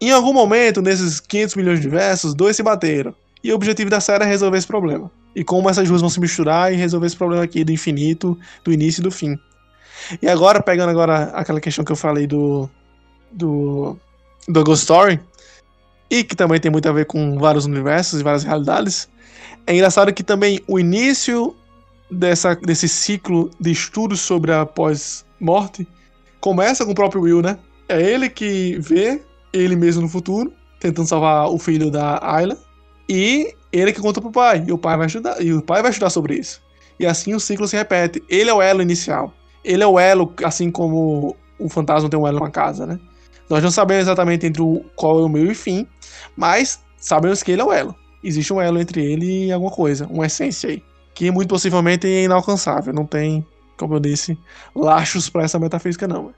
em 0.00 0.10
algum 0.10 0.32
momento, 0.32 0.82
nesses 0.82 1.20
500 1.20 1.54
milhões 1.54 1.80
de 1.80 1.86
universos, 1.86 2.34
dois 2.34 2.56
se 2.56 2.62
bateram. 2.62 3.14
E 3.44 3.52
o 3.52 3.54
objetivo 3.54 3.90
da 3.90 4.00
série 4.00 4.24
é 4.24 4.26
resolver 4.26 4.56
esse 4.56 4.66
problema. 4.66 5.10
E 5.36 5.44
como 5.44 5.68
essas 5.68 5.86
duas 5.86 6.00
vão 6.00 6.08
se 6.08 6.18
misturar 6.18 6.72
e 6.72 6.76
resolver 6.76 7.06
esse 7.06 7.16
problema 7.16 7.44
aqui 7.44 7.62
do 7.62 7.70
infinito, 7.70 8.38
do 8.64 8.72
início 8.72 9.02
e 9.02 9.04
do 9.04 9.10
fim. 9.10 9.38
E 10.22 10.26
agora, 10.26 10.62
pegando 10.62 10.88
agora 10.88 11.24
aquela 11.34 11.60
questão 11.60 11.84
que 11.84 11.92
eu 11.92 11.96
falei 11.96 12.26
do. 12.26 12.68
do. 13.30 13.98
do 14.48 14.64
Ghost 14.64 14.84
Story, 14.84 15.20
e 16.10 16.24
que 16.24 16.34
também 16.34 16.58
tem 16.58 16.70
muito 16.70 16.88
a 16.88 16.92
ver 16.92 17.04
com 17.04 17.38
vários 17.38 17.66
universos 17.66 18.20
e 18.20 18.22
várias 18.22 18.44
realidades, 18.44 19.08
é 19.66 19.74
engraçado 19.74 20.12
que 20.12 20.22
também 20.22 20.60
o 20.66 20.78
início 20.78 21.54
dessa, 22.10 22.54
desse 22.54 22.88
ciclo 22.88 23.50
de 23.60 23.72
estudos 23.72 24.20
sobre 24.20 24.52
a 24.52 24.64
pós-morte 24.64 25.86
começa 26.40 26.84
com 26.84 26.92
o 26.92 26.94
próprio 26.94 27.22
Will, 27.22 27.42
né? 27.42 27.58
É 27.88 28.00
ele 28.00 28.30
que 28.30 28.78
vê 28.80 29.20
ele 29.52 29.76
mesmo 29.76 30.02
no 30.02 30.08
futuro, 30.08 30.52
tentando 30.80 31.08
salvar 31.08 31.48
o 31.48 31.58
filho 31.58 31.90
da 31.90 32.18
Ayla, 32.22 32.58
e 33.08 33.54
ele 33.72 33.92
que 33.92 34.00
conta 34.00 34.20
pro 34.20 34.30
pai, 34.30 34.64
e 34.66 34.72
o 34.72 34.78
pai 34.78 34.96
vai 34.96 35.06
estudar, 35.06 35.42
e 35.42 35.52
o 35.52 35.62
pai 35.62 35.82
vai 35.82 35.90
estudar 35.90 36.10
sobre 36.10 36.36
isso. 36.36 36.62
E 36.98 37.06
assim 37.06 37.34
o 37.34 37.40
ciclo 37.40 37.66
se 37.66 37.76
repete. 37.76 38.22
Ele 38.28 38.50
é 38.50 38.54
o 38.54 38.62
elo 38.62 38.80
inicial. 38.80 39.32
Ele 39.64 39.82
é 39.82 39.86
o 39.86 39.98
elo, 39.98 40.32
assim 40.44 40.70
como 40.70 41.36
o 41.58 41.68
fantasma 41.68 42.08
tem 42.08 42.18
um 42.18 42.26
elo 42.26 42.38
com 42.38 42.44
a 42.44 42.50
casa, 42.50 42.86
né? 42.86 42.98
Nós 43.48 43.62
não 43.62 43.70
sabemos 43.70 44.04
exatamente 44.04 44.46
entre 44.46 44.62
o 44.62 44.84
qual 44.94 45.20
é 45.20 45.22
o 45.22 45.28
meio 45.28 45.50
e 45.50 45.54
fim, 45.54 45.86
mas 46.36 46.80
sabemos 46.96 47.42
que 47.42 47.52
ele 47.52 47.62
é 47.62 47.64
o 47.64 47.72
elo. 47.72 47.94
Existe 48.22 48.52
um 48.52 48.60
elo 48.60 48.80
entre 48.80 49.04
ele 49.04 49.46
e 49.46 49.52
alguma 49.52 49.70
coisa, 49.70 50.06
uma 50.06 50.26
essência 50.26 50.70
aí, 50.70 50.82
que 51.14 51.30
muito 51.30 51.48
possivelmente 51.48 52.06
é 52.06 52.24
inalcançável. 52.24 52.92
Não 52.92 53.04
tem, 53.04 53.46
como 53.76 53.94
eu 53.94 54.00
disse, 54.00 54.38
lachos 54.74 55.28
para 55.28 55.42
essa 55.44 55.58
metafísica 55.58 56.08
não. 56.08 56.32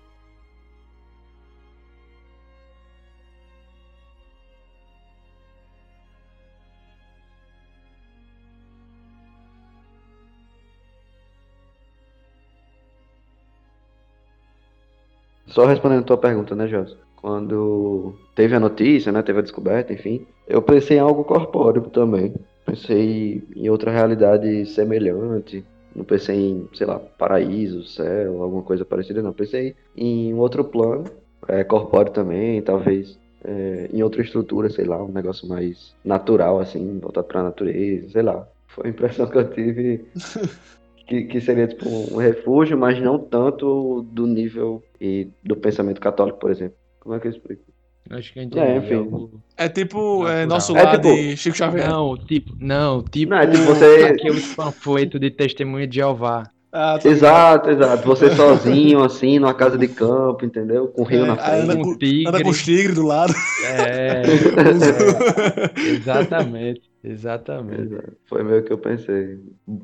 Só 15.56 15.64
respondendo 15.64 16.00
a 16.00 16.04
tua 16.04 16.18
pergunta, 16.18 16.54
né, 16.54 16.68
José? 16.68 16.94
Quando 17.16 18.14
teve 18.34 18.54
a 18.54 18.60
notícia, 18.60 19.10
né, 19.10 19.22
teve 19.22 19.38
a 19.38 19.42
descoberta, 19.42 19.90
enfim, 19.90 20.26
eu 20.46 20.60
pensei 20.60 20.98
em 20.98 21.00
algo 21.00 21.24
corpóreo 21.24 21.80
também. 21.84 22.34
Pensei 22.66 23.42
em 23.56 23.70
outra 23.70 23.90
realidade 23.90 24.66
semelhante. 24.66 25.64
Não 25.94 26.04
pensei 26.04 26.36
em, 26.36 26.68
sei 26.74 26.86
lá, 26.86 26.98
paraíso, 26.98 27.84
céu, 27.84 28.42
alguma 28.42 28.62
coisa 28.62 28.84
parecida, 28.84 29.22
não. 29.22 29.32
Pensei 29.32 29.74
em 29.96 30.34
um 30.34 30.38
outro 30.40 30.62
plano, 30.62 31.04
é, 31.48 31.64
corpóreo 31.64 32.12
também, 32.12 32.60
talvez 32.60 33.18
é, 33.42 33.88
em 33.90 34.02
outra 34.02 34.20
estrutura, 34.20 34.68
sei 34.68 34.84
lá, 34.84 35.02
um 35.02 35.10
negócio 35.10 35.48
mais 35.48 35.94
natural, 36.04 36.60
assim, 36.60 36.98
voltado 36.98 37.28
pra 37.28 37.42
natureza, 37.42 38.10
sei 38.10 38.22
lá. 38.22 38.46
Foi 38.66 38.88
a 38.88 38.90
impressão 38.90 39.26
que 39.26 39.38
eu 39.38 39.50
tive 39.50 40.04
que, 41.06 41.22
que 41.24 41.40
seria 41.40 41.66
tipo 41.68 41.88
um 41.88 42.16
refúgio, 42.16 42.76
mas 42.76 43.00
não 43.00 43.18
tanto 43.18 44.02
do 44.10 44.26
nível 44.26 44.82
e 45.00 45.28
do 45.44 45.56
pensamento 45.56 46.00
católico, 46.00 46.38
por 46.38 46.50
exemplo. 46.50 46.76
Como 47.00 47.14
é 47.14 47.20
que 47.20 47.26
eu 47.28 47.30
explico? 47.32 47.62
Acho 48.10 48.32
que 48.32 48.38
eu 48.38 48.42
entendi. 48.44 48.64
É, 48.64 48.76
enfim. 48.76 48.94
algo- 48.94 49.40
É 49.56 49.68
tipo 49.68 50.26
é, 50.28 50.46
nosso 50.46 50.76
É 50.76 50.82
lado 50.82 51.00
tipo- 51.02 51.14
de 51.14 51.36
Chico 51.36 51.56
Xavier. 51.56 51.88
Não, 51.88 52.16
tipo, 52.16 52.52
não, 52.60 53.02
tipo, 53.02 53.30
Não, 53.30 53.38
é 53.38 53.46
tipo 53.46 53.62
você- 53.64 54.04
aqueles 54.04 54.54
panfletos 54.54 55.20
de 55.20 55.30
testemunha 55.30 55.86
de 55.86 55.96
Jeová. 55.96 56.44
Ah, 56.72 56.96
ligado. 56.98 57.06
Exato, 57.12 57.70
exato. 57.70 58.06
Você 58.06 58.30
sozinho, 58.36 59.02
assim, 59.02 59.38
numa 59.38 59.54
casa 59.54 59.78
de 59.78 59.88
campo, 59.88 60.44
entendeu? 60.44 60.88
Com 60.88 61.02
o 61.02 61.04
rio 61.04 61.24
É, 61.24 61.26
na 61.26 61.32
aí 61.40 61.60
anda 61.62 61.72
frente. 61.72 61.84
com- 61.84 61.90
Um 61.92 61.98
tigre. 61.98 62.28
Anda 62.28 62.42
com 62.42 62.50
os 62.50 62.62
tigres 62.64 62.94
do 62.94 63.06
lado. 63.06 63.32
É, 63.64 64.22
é, 65.82 65.90
exatamente, 65.94 66.82
exatamente. 67.06 67.94
Exato. 67.94 68.16
Foi 68.26 68.42
meio 68.42 68.62
que 68.64 68.72
eu 68.72 68.78
pensei. 68.78 69.40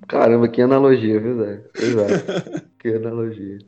Caramba, 0.08 0.48
que 0.48 0.62
analogia, 0.62 1.20
viu, 1.20 1.38
Zé? 1.38 1.64
Exato. 1.78 2.68
que 2.78 2.88
analogia. 2.88 3.58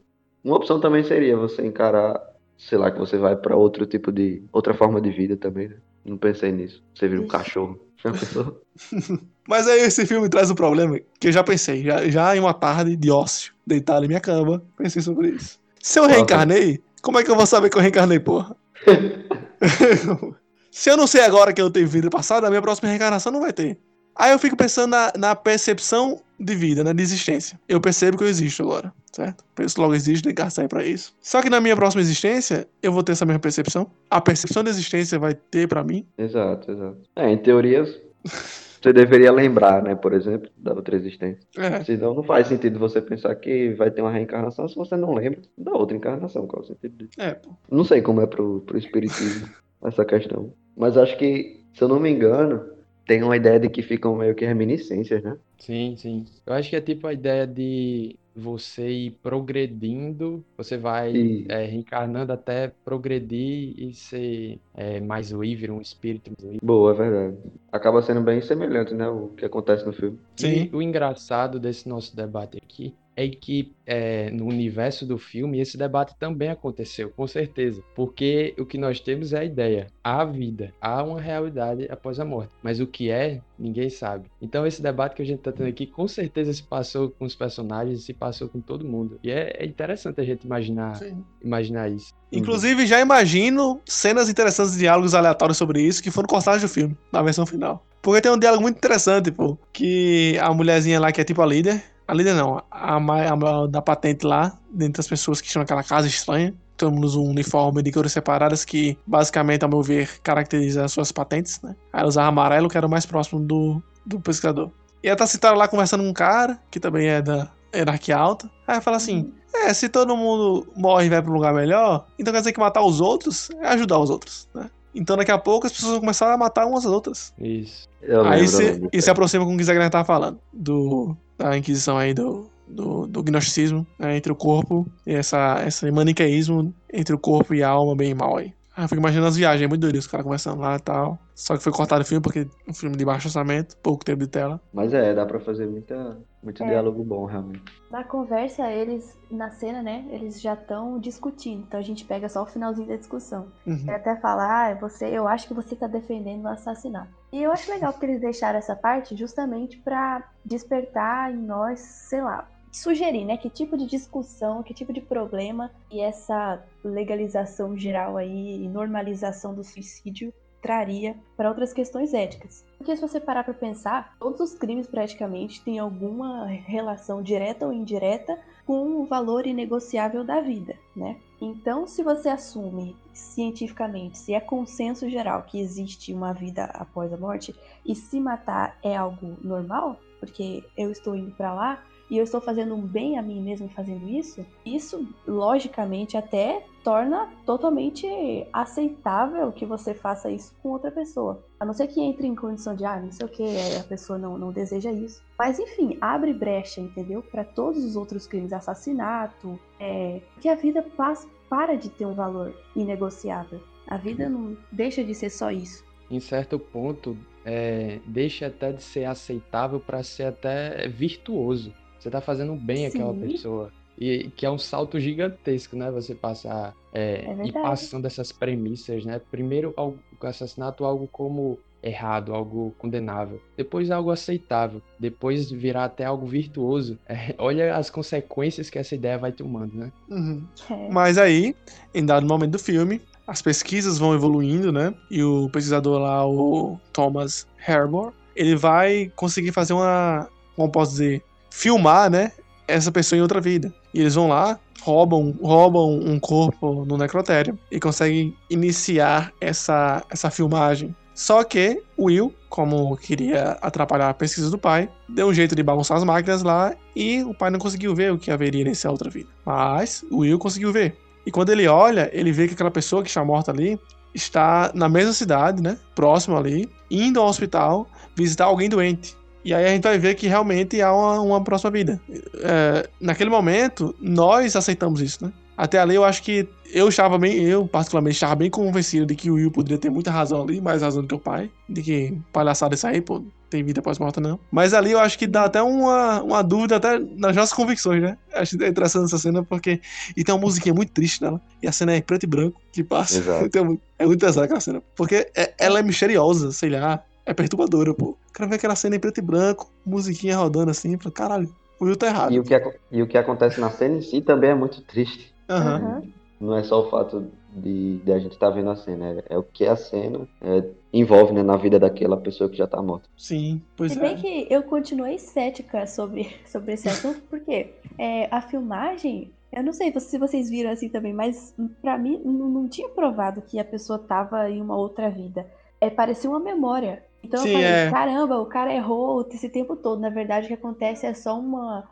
Uma 0.42 0.56
opção 0.56 0.80
também 0.80 1.02
seria 1.04 1.36
você 1.36 1.64
encarar, 1.64 2.20
sei 2.58 2.78
lá, 2.78 2.90
que 2.90 2.98
você 2.98 3.16
vai 3.16 3.36
pra 3.36 3.56
outro 3.56 3.86
tipo 3.86 4.12
de. 4.12 4.42
outra 4.52 4.74
forma 4.74 5.00
de 5.00 5.10
vida 5.10 5.36
também, 5.36 5.68
né? 5.68 5.76
Não 6.04 6.18
pensei 6.18 6.52
nisso. 6.52 6.82
Você 6.94 7.08
vira 7.08 7.22
um 7.22 7.26
cachorro. 7.26 7.80
Já 7.96 8.12
pensou? 8.12 8.60
Mas 9.48 9.66
aí 9.66 9.80
esse 9.80 10.04
filme 10.06 10.28
traz 10.28 10.50
um 10.50 10.54
problema 10.54 10.98
que 11.18 11.28
eu 11.28 11.32
já 11.32 11.42
pensei, 11.42 11.82
já, 11.82 12.08
já 12.08 12.36
em 12.36 12.40
uma 12.40 12.54
tarde 12.54 12.96
de 12.96 13.10
ócio, 13.10 13.52
deitado 13.66 14.04
em 14.04 14.08
minha 14.08 14.20
cama, 14.20 14.62
pensei 14.76 15.02
sobre 15.02 15.28
isso. 15.28 15.58
Se 15.80 15.98
eu 15.98 16.06
reencarnei, 16.06 16.82
como 17.02 17.18
é 17.18 17.24
que 17.24 17.30
eu 17.30 17.36
vou 17.36 17.46
saber 17.46 17.68
que 17.68 17.76
eu 17.76 17.82
reencarnei, 17.82 18.18
porra? 18.18 18.56
Se 20.74 20.90
eu 20.90 20.96
não 20.96 21.06
sei 21.06 21.20
agora 21.20 21.52
que 21.52 21.62
eu 21.62 21.70
tenho 21.70 21.86
vida 21.86 22.10
passada, 22.10 22.48
a 22.48 22.50
minha 22.50 22.60
próxima 22.60 22.88
reencarnação 22.88 23.30
não 23.30 23.40
vai 23.40 23.52
ter. 23.52 23.78
Aí 24.16 24.32
eu 24.32 24.38
fico 24.40 24.56
pensando 24.56 24.90
na, 24.90 25.12
na 25.16 25.36
percepção 25.36 26.20
de 26.38 26.52
vida, 26.56 26.82
né, 26.82 26.92
de 26.92 27.00
existência. 27.00 27.56
Eu 27.68 27.80
percebo 27.80 28.18
que 28.18 28.24
eu 28.24 28.28
existo 28.28 28.64
agora, 28.64 28.92
certo? 29.12 29.44
Penso 29.54 29.80
logo 29.80 29.94
existo, 29.94 30.24
tem 30.24 30.34
que 30.34 30.42
gastar 30.42 30.66
pra 30.66 30.84
isso. 30.84 31.14
Só 31.20 31.40
que 31.40 31.48
na 31.48 31.60
minha 31.60 31.76
próxima 31.76 32.02
existência, 32.02 32.66
eu 32.82 32.90
vou 32.90 33.04
ter 33.04 33.12
essa 33.12 33.24
mesma 33.24 33.38
percepção. 33.38 33.88
A 34.10 34.20
percepção 34.20 34.64
da 34.64 34.70
existência 34.70 35.16
vai 35.16 35.34
ter 35.34 35.68
pra 35.68 35.84
mim. 35.84 36.04
Exato, 36.18 36.72
exato. 36.72 36.98
É, 37.14 37.30
em 37.30 37.38
teoria, 37.38 37.84
você 38.82 38.92
deveria 38.92 39.30
lembrar, 39.30 39.80
né, 39.80 39.94
por 39.94 40.12
exemplo, 40.12 40.50
da 40.56 40.74
outra 40.74 40.96
existência. 40.96 41.38
É, 41.56 41.84
Senão 41.84 42.14
não 42.14 42.24
faz 42.24 42.48
sentido 42.48 42.80
você 42.80 43.00
pensar 43.00 43.32
que 43.36 43.74
vai 43.74 43.92
ter 43.92 44.02
uma 44.02 44.10
reencarnação 44.10 44.66
se 44.66 44.74
você 44.74 44.96
não 44.96 45.14
lembra 45.14 45.40
da 45.56 45.70
outra 45.70 45.96
encarnação. 45.96 46.48
Qual 46.48 46.62
é 46.62 46.64
o 46.64 46.66
sentido 46.66 46.96
disso? 46.96 47.12
é, 47.16 47.32
pô. 47.34 47.50
Não 47.70 47.84
sei 47.84 48.02
como 48.02 48.20
é 48.20 48.26
pro, 48.26 48.60
pro 48.62 48.76
espiritismo 48.76 49.48
essa 49.84 50.04
questão. 50.04 50.52
Mas 50.76 50.96
acho 50.96 51.16
que, 51.18 51.64
se 51.74 51.82
eu 51.82 51.88
não 51.88 52.00
me 52.00 52.10
engano, 52.10 52.64
tem 53.06 53.22
uma 53.22 53.36
ideia 53.36 53.60
de 53.60 53.68
que 53.68 53.82
ficam 53.82 54.16
meio 54.16 54.34
que 54.34 54.44
reminiscências, 54.44 55.22
né? 55.22 55.36
Sim, 55.58 55.96
sim. 55.96 56.24
Eu 56.44 56.52
acho 56.54 56.68
que 56.68 56.76
é 56.76 56.80
tipo 56.80 57.06
a 57.06 57.12
ideia 57.12 57.46
de 57.46 58.18
você 58.34 58.88
ir 58.90 59.10
progredindo, 59.22 60.44
você 60.56 60.76
vai 60.76 61.12
E- 61.16 61.46
é, 61.48 61.64
reencarnando 61.64 62.32
até 62.32 62.68
progredir 62.84 63.72
e 63.78 63.94
ser 63.94 64.60
é, 64.74 65.00
mais 65.00 65.30
livre, 65.30 65.70
um 65.70 65.80
espírito 65.80 66.30
mais 66.36 66.42
livre. 66.52 66.66
Boa, 66.66 66.92
é 66.92 66.94
verdade. 66.94 67.38
Acaba 67.72 68.02
sendo 68.02 68.20
bem 68.20 68.40
semelhante, 68.42 68.94
né? 68.94 69.08
O 69.08 69.28
que 69.30 69.44
acontece 69.44 69.86
no 69.86 69.92
filme. 69.92 70.18
Sim. 70.36 70.68
E 70.72 70.76
o 70.76 70.82
engraçado 70.82 71.60
desse 71.60 71.88
nosso 71.88 72.14
debate 72.16 72.58
aqui 72.62 72.94
é 73.16 73.28
que 73.28 73.72
é, 73.86 74.30
no 74.30 74.46
universo 74.46 75.06
do 75.06 75.18
filme 75.18 75.60
esse 75.60 75.76
debate 75.76 76.14
também 76.18 76.48
aconteceu, 76.48 77.10
com 77.10 77.26
certeza. 77.26 77.82
Porque 77.94 78.54
o 78.58 78.64
que 78.64 78.78
nós 78.78 79.00
temos 79.00 79.32
é 79.32 79.40
a 79.40 79.44
ideia, 79.44 79.86
há 80.02 80.24
vida, 80.24 80.72
há 80.80 81.02
uma 81.02 81.20
realidade 81.20 81.86
após 81.90 82.18
a 82.18 82.24
morte. 82.24 82.54
Mas 82.62 82.80
o 82.80 82.86
que 82.86 83.10
é, 83.10 83.40
ninguém 83.58 83.90
sabe. 83.90 84.28
Então 84.40 84.66
esse 84.66 84.82
debate 84.82 85.14
que 85.14 85.22
a 85.22 85.26
gente 85.26 85.38
está 85.38 85.52
tendo 85.52 85.68
aqui, 85.68 85.86
com 85.86 86.08
certeza 86.08 86.52
se 86.52 86.62
passou 86.62 87.10
com 87.10 87.24
os 87.24 87.34
personagens, 87.34 88.04
se 88.04 88.12
passou 88.12 88.48
com 88.48 88.60
todo 88.60 88.86
mundo. 88.86 89.18
E 89.22 89.30
é, 89.30 89.56
é 89.58 89.66
interessante 89.66 90.20
a 90.20 90.24
gente 90.24 90.44
imaginar, 90.44 90.96
Sim. 90.96 91.24
imaginar 91.42 91.90
isso. 91.90 92.12
Inclusive, 92.32 92.86
já 92.86 93.00
imagino 93.00 93.80
cenas 93.86 94.28
interessantes, 94.28 94.76
diálogos 94.76 95.14
aleatórios 95.14 95.56
sobre 95.56 95.80
isso 95.82 96.02
que 96.02 96.10
foram 96.10 96.26
cortados 96.26 96.62
do 96.62 96.68
filme, 96.68 96.96
na 97.12 97.22
versão 97.22 97.46
final. 97.46 97.84
Porque 98.02 98.20
tem 98.20 98.30
um 98.30 98.38
diálogo 98.38 98.62
muito 98.62 98.76
interessante, 98.76 99.30
pô, 99.30 99.56
que 99.72 100.38
a 100.38 100.52
mulherzinha 100.52 101.00
lá 101.00 101.10
que 101.10 101.20
é 101.20 101.24
tipo 101.24 101.40
a 101.40 101.46
líder, 101.46 101.82
a 102.06 102.14
líder 102.14 102.34
não, 102.34 102.62
a, 102.70 102.96
a 102.96 103.66
da 103.66 103.82
patente 103.82 104.26
lá, 104.26 104.58
dentre 104.70 105.00
as 105.00 105.08
pessoas 105.08 105.40
que 105.40 105.46
estão 105.46 105.60
naquela 105.60 105.82
casa 105.82 106.06
estranha, 106.06 106.54
usa 106.82 107.18
um 107.18 107.30
uniforme 107.30 107.82
de 107.82 107.92
cores 107.92 108.12
separadas 108.12 108.64
que, 108.64 108.98
basicamente, 109.06 109.62
ao 109.62 109.68
meu 109.68 109.82
ver, 109.82 110.20
caracteriza 110.22 110.84
as 110.84 110.92
suas 110.92 111.12
patentes, 111.12 111.60
né? 111.62 111.74
Aí 111.92 112.00
ela 112.00 112.08
usava 112.08 112.28
amarelo, 112.28 112.68
que 112.68 112.76
era 112.76 112.86
o 112.86 112.90
mais 112.90 113.06
próximo 113.06 113.40
do, 113.40 113.82
do 114.04 114.20
pesquisador. 114.20 114.70
E 115.02 115.08
ela 115.08 115.16
tá 115.16 115.26
sentada 115.26 115.56
lá 115.56 115.68
conversando 115.68 116.02
com 116.02 116.10
um 116.10 116.12
cara, 116.12 116.58
que 116.70 116.80
também 116.80 117.08
é 117.08 117.22
da 117.22 117.48
hierarquia 117.74 118.16
alta. 118.16 118.46
Aí 118.66 118.74
ela 118.74 118.80
fala 118.80 118.96
assim: 118.96 119.32
É, 119.54 119.72
se 119.72 119.88
todo 119.88 120.16
mundo 120.16 120.66
morre 120.76 121.06
e 121.06 121.10
vai 121.10 121.22
pra 121.22 121.30
um 121.30 121.34
lugar 121.34 121.54
melhor, 121.54 122.06
então 122.18 122.32
quer 122.32 122.40
dizer 122.40 122.52
que 122.52 122.60
matar 122.60 122.82
os 122.82 123.00
outros 123.00 123.50
é 123.60 123.68
ajudar 123.68 123.98
os 123.98 124.10
outros, 124.10 124.48
né? 124.54 124.70
Então 124.94 125.16
daqui 125.16 125.32
a 125.32 125.38
pouco 125.38 125.66
as 125.66 125.72
pessoas 125.72 125.92
vão 125.92 126.00
começar 126.00 126.32
a 126.32 126.36
matar 126.36 126.66
umas 126.66 126.86
às 126.86 126.92
outras. 126.92 127.34
Isso. 127.38 127.88
Eu 128.00 128.24
aí 128.24 128.42
lembro, 128.42 128.48
se, 128.48 128.88
e 128.92 129.02
se 129.02 129.10
aproxima 129.10 129.44
com 129.44 129.54
o 129.54 129.56
que 129.56 129.62
o 129.62 129.66
Zé 129.66 129.72
Guilherme 129.72 129.90
tava 129.90 130.04
falando, 130.04 130.38
do, 130.52 131.16
da 131.38 131.56
Inquisição 131.56 131.98
aí, 131.98 132.14
do, 132.14 132.50
do, 132.66 133.06
do 133.06 133.22
gnosticismo, 133.22 133.86
né, 133.98 134.16
entre 134.16 134.32
o 134.32 134.36
corpo 134.36 134.86
e 135.06 135.14
essa, 135.14 135.62
esse 135.66 135.90
maniqueísmo 135.90 136.74
entre 136.92 137.14
o 137.14 137.18
corpo 137.18 137.54
e 137.54 137.62
a 137.62 137.68
alma, 137.68 137.94
bem 137.96 138.10
e 138.10 138.14
mal 138.14 138.36
aí. 138.36 138.52
Aí 138.76 138.84
eu 138.84 138.88
fico 138.88 139.00
imaginando 139.00 139.28
as 139.28 139.36
viagens, 139.36 139.62
é 139.62 139.68
muito 139.68 139.82
doido, 139.82 139.96
os 139.96 140.06
caras 140.06 140.24
conversando 140.24 140.60
lá 140.60 140.76
e 140.76 140.80
tal. 140.80 141.18
Só 141.34 141.56
que 141.56 141.62
foi 141.62 141.72
cortado 141.72 142.02
o 142.02 142.04
filme 142.04 142.20
porque 142.20 142.48
um 142.68 142.74
filme 142.74 142.96
de 142.96 143.04
baixo 143.04 143.28
orçamento, 143.28 143.76
pouco 143.76 144.04
tempo 144.04 144.20
de 144.20 144.26
tela. 144.26 144.60
Mas 144.72 144.92
é, 144.92 145.14
dá 145.14 145.24
pra 145.24 145.38
fazer 145.38 145.66
muita, 145.66 146.18
muito 146.44 146.62
É. 146.62 146.66
diálogo 146.68 147.02
bom, 147.02 147.24
realmente. 147.24 147.64
Na 147.90 148.04
conversa, 148.04 148.70
eles, 148.70 149.18
na 149.30 149.50
cena, 149.50 149.82
né, 149.82 150.04
eles 150.10 150.40
já 150.40 150.54
estão 150.54 150.98
discutindo. 150.98 151.62
Então 151.62 151.80
a 151.80 151.82
gente 151.82 152.04
pega 152.04 152.28
só 152.28 152.42
o 152.42 152.46
finalzinho 152.46 152.88
da 152.88 152.96
discussão. 152.96 153.48
Uhum. 153.66 153.86
Até 153.88 154.16
fala, 154.16 154.70
ah, 154.70 154.74
você, 154.74 155.06
eu 155.06 155.26
acho 155.26 155.48
que 155.48 155.54
você 155.54 155.74
tá 155.74 155.86
defendendo 155.86 156.44
o 156.44 156.48
assassinato. 156.48 157.08
E 157.32 157.42
eu 157.42 157.50
acho 157.50 157.70
legal 157.70 157.92
porque 157.92 158.06
eles 158.06 158.20
deixaram 158.20 158.58
essa 158.58 158.76
parte 158.76 159.16
justamente 159.16 159.78
pra 159.78 160.22
despertar 160.44 161.32
em 161.32 161.38
nós, 161.38 161.80
sei 161.80 162.20
lá, 162.22 162.48
sugerir, 162.70 163.24
né, 163.24 163.36
que 163.36 163.48
tipo 163.48 163.76
de 163.76 163.86
discussão, 163.86 164.62
que 164.62 164.74
tipo 164.74 164.92
de 164.92 165.00
problema 165.00 165.70
e 165.90 166.00
essa 166.00 166.60
legalização 166.82 167.76
geral 167.76 168.16
aí, 168.16 168.64
e 168.64 168.68
normalização 168.68 169.54
do 169.54 169.62
suicídio 169.62 170.32
traria 170.64 171.14
para 171.36 171.50
outras 171.50 171.74
questões 171.74 172.14
éticas. 172.14 172.64
Porque 172.78 172.96
se 172.96 173.02
você 173.02 173.20
parar 173.20 173.44
para 173.44 173.52
pensar, 173.52 174.16
todos 174.18 174.40
os 174.40 174.54
crimes 174.54 174.86
praticamente 174.86 175.62
têm 175.62 175.78
alguma 175.78 176.46
relação 176.46 177.22
direta 177.22 177.66
ou 177.66 177.72
indireta 177.72 178.38
com 178.64 179.02
o 179.02 179.04
valor 179.04 179.46
inegociável 179.46 180.24
da 180.24 180.40
vida, 180.40 180.74
né? 180.96 181.18
Então, 181.38 181.86
se 181.86 182.02
você 182.02 182.30
assume 182.30 182.96
cientificamente, 183.12 184.16
se 184.16 184.32
é 184.32 184.40
consenso 184.40 185.06
geral 185.10 185.42
que 185.42 185.60
existe 185.60 186.14
uma 186.14 186.32
vida 186.32 186.64
após 186.72 187.12
a 187.12 187.18
morte 187.18 187.54
e 187.84 187.94
se 187.94 188.18
matar 188.18 188.78
é 188.82 188.96
algo 188.96 189.36
normal, 189.42 190.00
porque 190.18 190.64
eu 190.78 190.90
estou 190.90 191.14
indo 191.14 191.32
para 191.32 191.52
lá 191.52 191.84
e 192.10 192.18
eu 192.18 192.24
estou 192.24 192.40
fazendo 192.40 192.74
um 192.74 192.80
bem 192.80 193.18
a 193.18 193.22
mim 193.22 193.40
mesmo 193.40 193.68
fazendo 193.68 194.08
isso, 194.08 194.44
isso 194.64 195.06
logicamente 195.26 196.16
até 196.16 196.64
torna 196.82 197.30
totalmente 197.46 198.06
aceitável 198.52 199.50
que 199.50 199.64
você 199.64 199.94
faça 199.94 200.30
isso 200.30 200.54
com 200.62 200.68
outra 200.70 200.90
pessoa. 200.90 201.42
A 201.58 201.64
não 201.64 201.72
ser 201.72 201.86
que 201.86 202.00
entre 202.00 202.26
em 202.26 202.34
condição 202.34 202.74
de, 202.74 202.84
ah, 202.84 203.00
não 203.00 203.10
sei 203.10 203.26
o 203.26 203.28
que, 203.28 203.42
a 203.80 203.82
pessoa 203.84 204.18
não, 204.18 204.36
não 204.36 204.52
deseja 204.52 204.92
isso. 204.92 205.22
Mas 205.38 205.58
enfim, 205.58 205.96
abre 206.00 206.34
brecha, 206.34 206.80
entendeu? 206.80 207.22
Para 207.22 207.42
todos 207.42 207.82
os 207.82 207.96
outros 207.96 208.26
crimes, 208.26 208.52
assassinato, 208.52 209.58
é, 209.80 210.20
que 210.40 210.48
a 210.48 210.54
vida 210.54 210.82
passa, 210.82 211.26
para 211.48 211.74
de 211.76 211.88
ter 211.88 212.06
um 212.06 212.14
valor 212.14 212.54
inegociável. 212.76 213.60
A 213.86 213.96
vida 213.96 214.28
não 214.28 214.56
deixa 214.72 215.02
de 215.04 215.14
ser 215.14 215.30
só 215.30 215.50
isso. 215.50 215.84
Em 216.10 216.20
certo 216.20 216.58
ponto, 216.58 217.16
é, 217.44 218.00
deixa 218.06 218.46
até 218.46 218.72
de 218.72 218.82
ser 218.82 219.04
aceitável 219.04 219.80
para 219.80 220.02
ser 220.02 220.24
até 220.24 220.88
virtuoso. 220.88 221.72
Você 222.04 222.10
tá 222.10 222.20
fazendo 222.20 222.54
bem 222.54 222.84
àquela 222.84 223.14
Sim. 223.14 223.20
pessoa. 223.20 223.72
E 223.98 224.28
que 224.36 224.44
é 224.44 224.50
um 224.50 224.58
salto 224.58 225.00
gigantesco, 225.00 225.74
né? 225.74 225.90
Você 225.90 226.14
passar 226.14 226.74
é, 226.92 227.24
É 227.24 227.46
e 227.46 227.50
passando 227.50 228.04
essas 228.06 228.30
premissas, 228.30 229.06
né? 229.06 229.18
Primeiro, 229.30 229.72
algo- 229.74 229.98
o 230.20 230.26
assassinato, 230.26 230.84
algo 230.84 231.08
como 231.10 231.58
errado, 231.82 232.34
algo 232.34 232.74
condenável, 232.78 233.40
depois 233.56 233.90
algo 233.90 234.10
aceitável, 234.10 234.82
depois 234.98 235.50
virar 235.50 235.84
até 235.84 236.04
algo 236.04 236.26
virtuoso. 236.26 236.98
É, 237.08 237.34
olha 237.38 237.74
as 237.74 237.88
consequências 237.88 238.68
que 238.68 238.78
essa 238.78 238.94
ideia 238.94 239.16
vai 239.16 239.32
tomando, 239.32 239.74
né? 239.74 239.90
Uhum. 240.10 240.44
É. 240.70 240.88
Mas 240.90 241.16
aí, 241.16 241.54
em 241.94 242.04
dado 242.04 242.26
momento 242.26 242.52
do 242.52 242.58
filme, 242.58 243.00
as 243.26 243.40
pesquisas 243.40 243.96
vão 243.96 244.12
evoluindo, 244.14 244.70
né? 244.70 244.92
E 245.10 245.22
o 245.22 245.48
pesquisador 245.48 245.98
lá, 246.00 246.26
o 246.26 246.78
Thomas 246.92 247.46
Harbour, 247.66 248.12
ele 248.36 248.56
vai 248.56 249.10
conseguir 249.16 249.52
fazer 249.52 249.72
uma, 249.72 250.28
como 250.56 250.70
posso 250.70 250.92
dizer, 250.92 251.22
filmar, 251.54 252.10
né? 252.10 252.32
Essa 252.66 252.90
pessoa 252.90 253.16
em 253.16 253.22
outra 253.22 253.40
vida. 253.40 253.72
E 253.92 254.00
eles 254.00 254.16
vão 254.16 254.28
lá, 254.28 254.58
roubam, 254.82 255.34
roubam 255.40 256.00
um 256.00 256.18
corpo 256.18 256.84
no 256.84 256.98
necrotério 256.98 257.56
e 257.70 257.78
conseguem 257.78 258.36
iniciar 258.50 259.32
essa, 259.40 260.04
essa 260.10 260.30
filmagem. 260.30 260.94
Só 261.14 261.44
que 261.44 261.80
Will, 261.96 262.34
como 262.48 262.96
queria 262.96 263.52
atrapalhar 263.62 264.10
a 264.10 264.14
pesquisa 264.14 264.50
do 264.50 264.58
pai, 264.58 264.90
deu 265.08 265.28
um 265.28 265.34
jeito 265.34 265.54
de 265.54 265.62
bagunçar 265.62 265.96
as 265.96 266.02
máquinas 266.02 266.42
lá 266.42 266.74
e 266.96 267.22
o 267.22 267.32
pai 267.32 267.50
não 267.50 267.60
conseguiu 267.60 267.94
ver 267.94 268.12
o 268.12 268.18
que 268.18 268.32
haveria 268.32 268.64
nessa 268.64 268.90
outra 268.90 269.08
vida. 269.08 269.28
Mas 269.46 270.04
Will 270.10 270.38
conseguiu 270.40 270.72
ver. 270.72 270.96
E 271.24 271.30
quando 271.30 271.50
ele 271.50 271.68
olha, 271.68 272.10
ele 272.12 272.32
vê 272.32 272.48
que 272.48 272.54
aquela 272.54 272.70
pessoa 272.70 273.02
que 273.02 273.08
está 273.08 273.24
morta 273.24 273.52
ali 273.52 273.78
está 274.12 274.72
na 274.74 274.88
mesma 274.88 275.12
cidade, 275.12 275.62
né? 275.62 275.78
Próximo 275.94 276.36
ali, 276.36 276.68
indo 276.90 277.20
ao 277.20 277.28
hospital 277.28 277.86
visitar 278.16 278.46
alguém 278.46 278.68
doente. 278.68 279.16
E 279.44 279.52
aí 279.52 279.64
a 279.66 279.68
gente 279.68 279.82
vai 279.82 279.98
ver 279.98 280.14
que 280.14 280.26
realmente 280.26 280.80
há 280.80 280.92
uma, 280.92 281.20
uma 281.20 281.44
próxima 281.44 281.70
vida. 281.70 282.00
É, 282.42 282.88
naquele 283.00 283.30
momento, 283.30 283.94
nós 284.00 284.56
aceitamos 284.56 285.00
isso, 285.00 285.24
né? 285.24 285.32
Até 285.56 285.78
ali 285.78 285.94
eu 285.94 286.02
acho 286.04 286.22
que 286.22 286.48
eu 286.72 286.88
estava 286.88 287.16
bem, 287.16 287.40
eu 287.44 287.66
particularmente 287.68 288.16
estava 288.16 288.34
bem 288.34 288.50
convencido 288.50 289.06
de 289.06 289.14
que 289.14 289.30
o 289.30 289.34
Will 289.34 289.50
poderia 289.52 289.78
ter 289.78 289.88
muita 289.88 290.10
razão 290.10 290.42
ali, 290.42 290.60
mais 290.60 290.82
razão 290.82 291.02
do 291.02 291.06
que 291.08 291.14
o 291.14 291.18
pai. 291.18 291.48
De 291.68 291.80
que 291.80 292.18
palhaçada 292.32 292.74
isso 292.74 292.84
aí, 292.88 293.00
pô, 293.00 293.22
tem 293.48 293.62
vida 293.62 293.80
pós-morta 293.80 294.20
não. 294.20 294.40
Mas 294.50 294.74
ali 294.74 294.90
eu 294.90 294.98
acho 294.98 295.16
que 295.16 295.28
dá 295.28 295.44
até 295.44 295.62
uma, 295.62 296.20
uma 296.22 296.42
dúvida 296.42 296.74
até 296.76 296.98
nas 296.98 297.36
nossas 297.36 297.52
convicções, 297.52 298.02
né? 298.02 298.18
Acho 298.32 298.56
interessante 298.56 299.04
essa 299.04 299.18
cena 299.18 299.44
porque... 299.44 299.80
E 300.16 300.24
tem 300.24 300.34
uma 300.34 300.40
musiquinha 300.40 300.74
muito 300.74 300.90
triste 300.90 301.22
nela. 301.22 301.40
E 301.62 301.68
a 301.68 301.72
cena 301.72 301.92
é 301.94 302.00
preto 302.00 302.24
e 302.24 302.26
branco 302.26 302.60
que 302.72 302.82
passa. 302.82 303.18
Exato. 303.18 303.44
Então, 303.46 303.78
é 303.96 304.06
muito 304.06 304.18
pesada 304.18 304.46
aquela 304.46 304.60
cena. 304.60 304.82
Porque 304.96 305.30
é- 305.36 305.54
ela 305.56 305.78
é 305.78 305.82
misteriosa, 305.84 306.50
sei 306.50 306.70
lá. 306.70 307.00
É 307.24 307.32
perturbadora, 307.32 307.94
pô. 307.94 308.18
Quero 308.34 308.48
ver 308.48 308.56
aquela 308.56 308.74
cena 308.74 308.96
em 308.96 309.00
preto 309.00 309.18
e 309.18 309.22
branco, 309.22 309.70
musiquinha 309.86 310.36
rodando 310.36 310.70
assim. 310.70 310.98
Falo, 310.98 311.14
caralho, 311.14 311.54
o 311.78 311.84
Will 311.84 311.96
tá 311.96 312.08
errado. 312.08 312.32
E 312.32 312.40
o, 312.40 312.42
que, 312.42 312.54
e 312.90 313.02
o 313.02 313.06
que 313.06 313.16
acontece 313.16 313.60
na 313.60 313.70
cena 313.70 313.96
em 313.96 314.02
si 314.02 314.20
também 314.20 314.50
é 314.50 314.54
muito 314.54 314.82
triste. 314.82 315.32
Aham. 315.48 316.02
Não 316.40 316.56
é 316.56 316.62
só 316.62 316.80
o 316.80 316.90
fato 316.90 317.30
de, 317.54 317.98
de 317.98 318.12
a 318.12 318.18
gente 318.18 318.32
estar 318.32 318.50
vendo 318.50 318.70
a 318.70 318.76
cena, 318.76 319.12
é, 319.12 319.34
é 319.34 319.38
o 319.38 319.42
que 319.42 319.64
a 319.64 319.76
cena 319.76 320.26
é, 320.40 320.64
envolve 320.92 321.32
né, 321.32 321.42
na 321.42 321.56
vida 321.56 321.78
daquela 321.78 322.16
pessoa 322.16 322.50
que 322.50 322.56
já 322.56 322.66
tá 322.66 322.82
morta. 322.82 323.08
Sim, 323.16 323.62
pois 323.76 323.92
Se 323.92 323.98
é. 323.98 324.00
bem 324.00 324.16
que 324.16 324.46
eu 324.50 324.62
continuei 324.64 325.18
cética 325.18 325.86
sobre, 325.86 326.36
sobre 326.46 326.74
esse 326.74 326.88
assunto, 326.88 327.22
porque 327.30 327.72
é, 327.96 328.28
a 328.30 328.40
filmagem, 328.40 329.30
eu 329.52 329.62
não 329.62 329.72
sei 329.72 329.92
se 329.98 330.18
vocês 330.18 330.50
viram 330.50 330.70
assim 330.70 330.88
também, 330.88 331.12
mas 331.12 331.54
pra 331.80 331.96
mim 331.96 332.20
não, 332.24 332.48
não 332.48 332.68
tinha 332.68 332.88
provado 332.88 333.40
que 333.40 333.58
a 333.58 333.64
pessoa 333.64 333.98
tava 333.98 334.50
em 334.50 334.60
uma 334.60 334.76
outra 334.76 335.08
vida. 335.08 335.46
É, 335.80 335.88
parecia 335.88 336.28
uma 336.28 336.40
memória. 336.40 337.02
Então 337.24 337.40
Sim, 337.42 337.48
eu 337.48 337.54
falei, 337.54 337.66
é. 337.70 337.90
caramba, 337.90 338.38
o 338.40 338.46
cara 338.46 338.72
errou 338.74 339.26
esse 339.32 339.48
tempo 339.48 339.74
todo. 339.76 340.00
Na 340.00 340.10
verdade, 340.10 340.44
o 340.44 340.48
que 340.48 340.54
acontece 340.54 341.06
é 341.06 341.14
só 341.14 341.38
uma, 341.38 341.84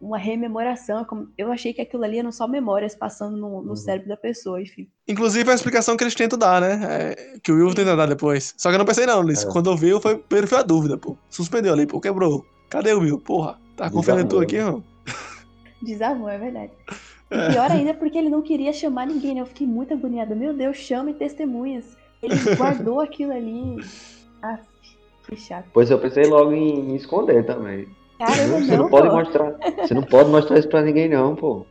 uma 0.00 0.16
rememoração. 0.16 1.04
Como- 1.04 1.28
Eu 1.36 1.50
achei 1.50 1.72
que 1.72 1.80
aquilo 1.82 2.04
ali 2.04 2.18
eram 2.18 2.30
só 2.32 2.46
memórias 2.46 2.94
passando 2.94 3.36
no, 3.36 3.62
no 3.62 3.70
Uhum. 3.70 3.76
cérebro 3.76 4.08
da 4.08 4.16
pessoa, 4.16 4.60
enfim. 4.62 4.88
Inclusive 5.08 5.50
a 5.50 5.54
explicação 5.54 5.96
que 5.96 6.04
eles 6.04 6.14
tentam 6.14 6.38
dar, 6.38 6.60
né? 6.60 6.80
É, 6.88 7.38
que 7.42 7.50
o 7.50 7.56
Will 7.56 7.74
tenta 7.74 7.96
dar 7.96 8.06
depois. 8.06 8.54
Só 8.56 8.68
que 8.68 8.74
eu 8.76 8.78
não 8.78 8.86
pensei 8.86 9.06
não 9.06 9.22
nisso. 9.24 9.48
É. 9.48 9.52
Quando 9.52 9.70
eu 9.70 9.76
vi, 9.76 9.88
eu 9.88 10.00
foi, 10.00 10.16
primeiro 10.16 10.46
foi 10.48 10.58
a 10.58 10.62
dúvida, 10.62 10.96
pô. 10.96 11.16
Suspendeu 11.28 11.72
ali, 11.72 11.86
pô, 11.86 12.00
quebrou. 12.00 12.44
Cadê 12.68 12.92
o 12.94 13.00
Will? 13.00 13.18
Porra, 13.18 13.58
tá 13.76 13.90
confiando 13.90 14.20
em 14.20 14.24
tu 14.26 14.38
Desarmou. 14.38 14.42
aqui, 14.44 14.56
irmão? 14.56 14.84
Desarmou, 15.82 16.28
é 16.28 16.38
verdade. 16.38 16.72
E 17.32 17.52
pior 17.52 17.70
ainda 17.70 17.94
porque 17.94 18.18
ele 18.18 18.28
não 18.28 18.42
queria 18.42 18.72
chamar 18.72 19.06
ninguém, 19.06 19.36
né? 19.36 19.40
Eu 19.40 19.46
fiquei 19.46 19.64
muito 19.64 19.94
agoniada. 19.94 20.34
Meu 20.34 20.52
Deus, 20.52 20.76
chame 20.78 21.14
testemunhas. 21.14 21.96
Ele 22.20 22.34
guardou 22.56 22.98
aquilo 23.00 23.30
ali. 23.32 23.76
Ah, 24.42 24.58
que 25.28 25.36
chato. 25.36 25.66
Pois 25.72 25.90
eu 25.90 25.98
pensei 25.98 26.26
logo 26.26 26.52
em, 26.52 26.90
em 26.90 26.96
esconder 26.96 27.44
também. 27.44 27.86
Caramba, 28.18 28.60
Você 28.60 28.76
não, 28.76 28.84
não 28.84 28.90
pode 28.90 29.08
pô. 29.08 29.14
mostrar. 29.16 29.54
Você 29.82 29.94
não 29.94 30.02
pode 30.02 30.28
mostrar 30.30 30.58
isso 30.58 30.68
pra 30.68 30.82
ninguém, 30.82 31.08
não, 31.08 31.34
pô. 31.34 31.64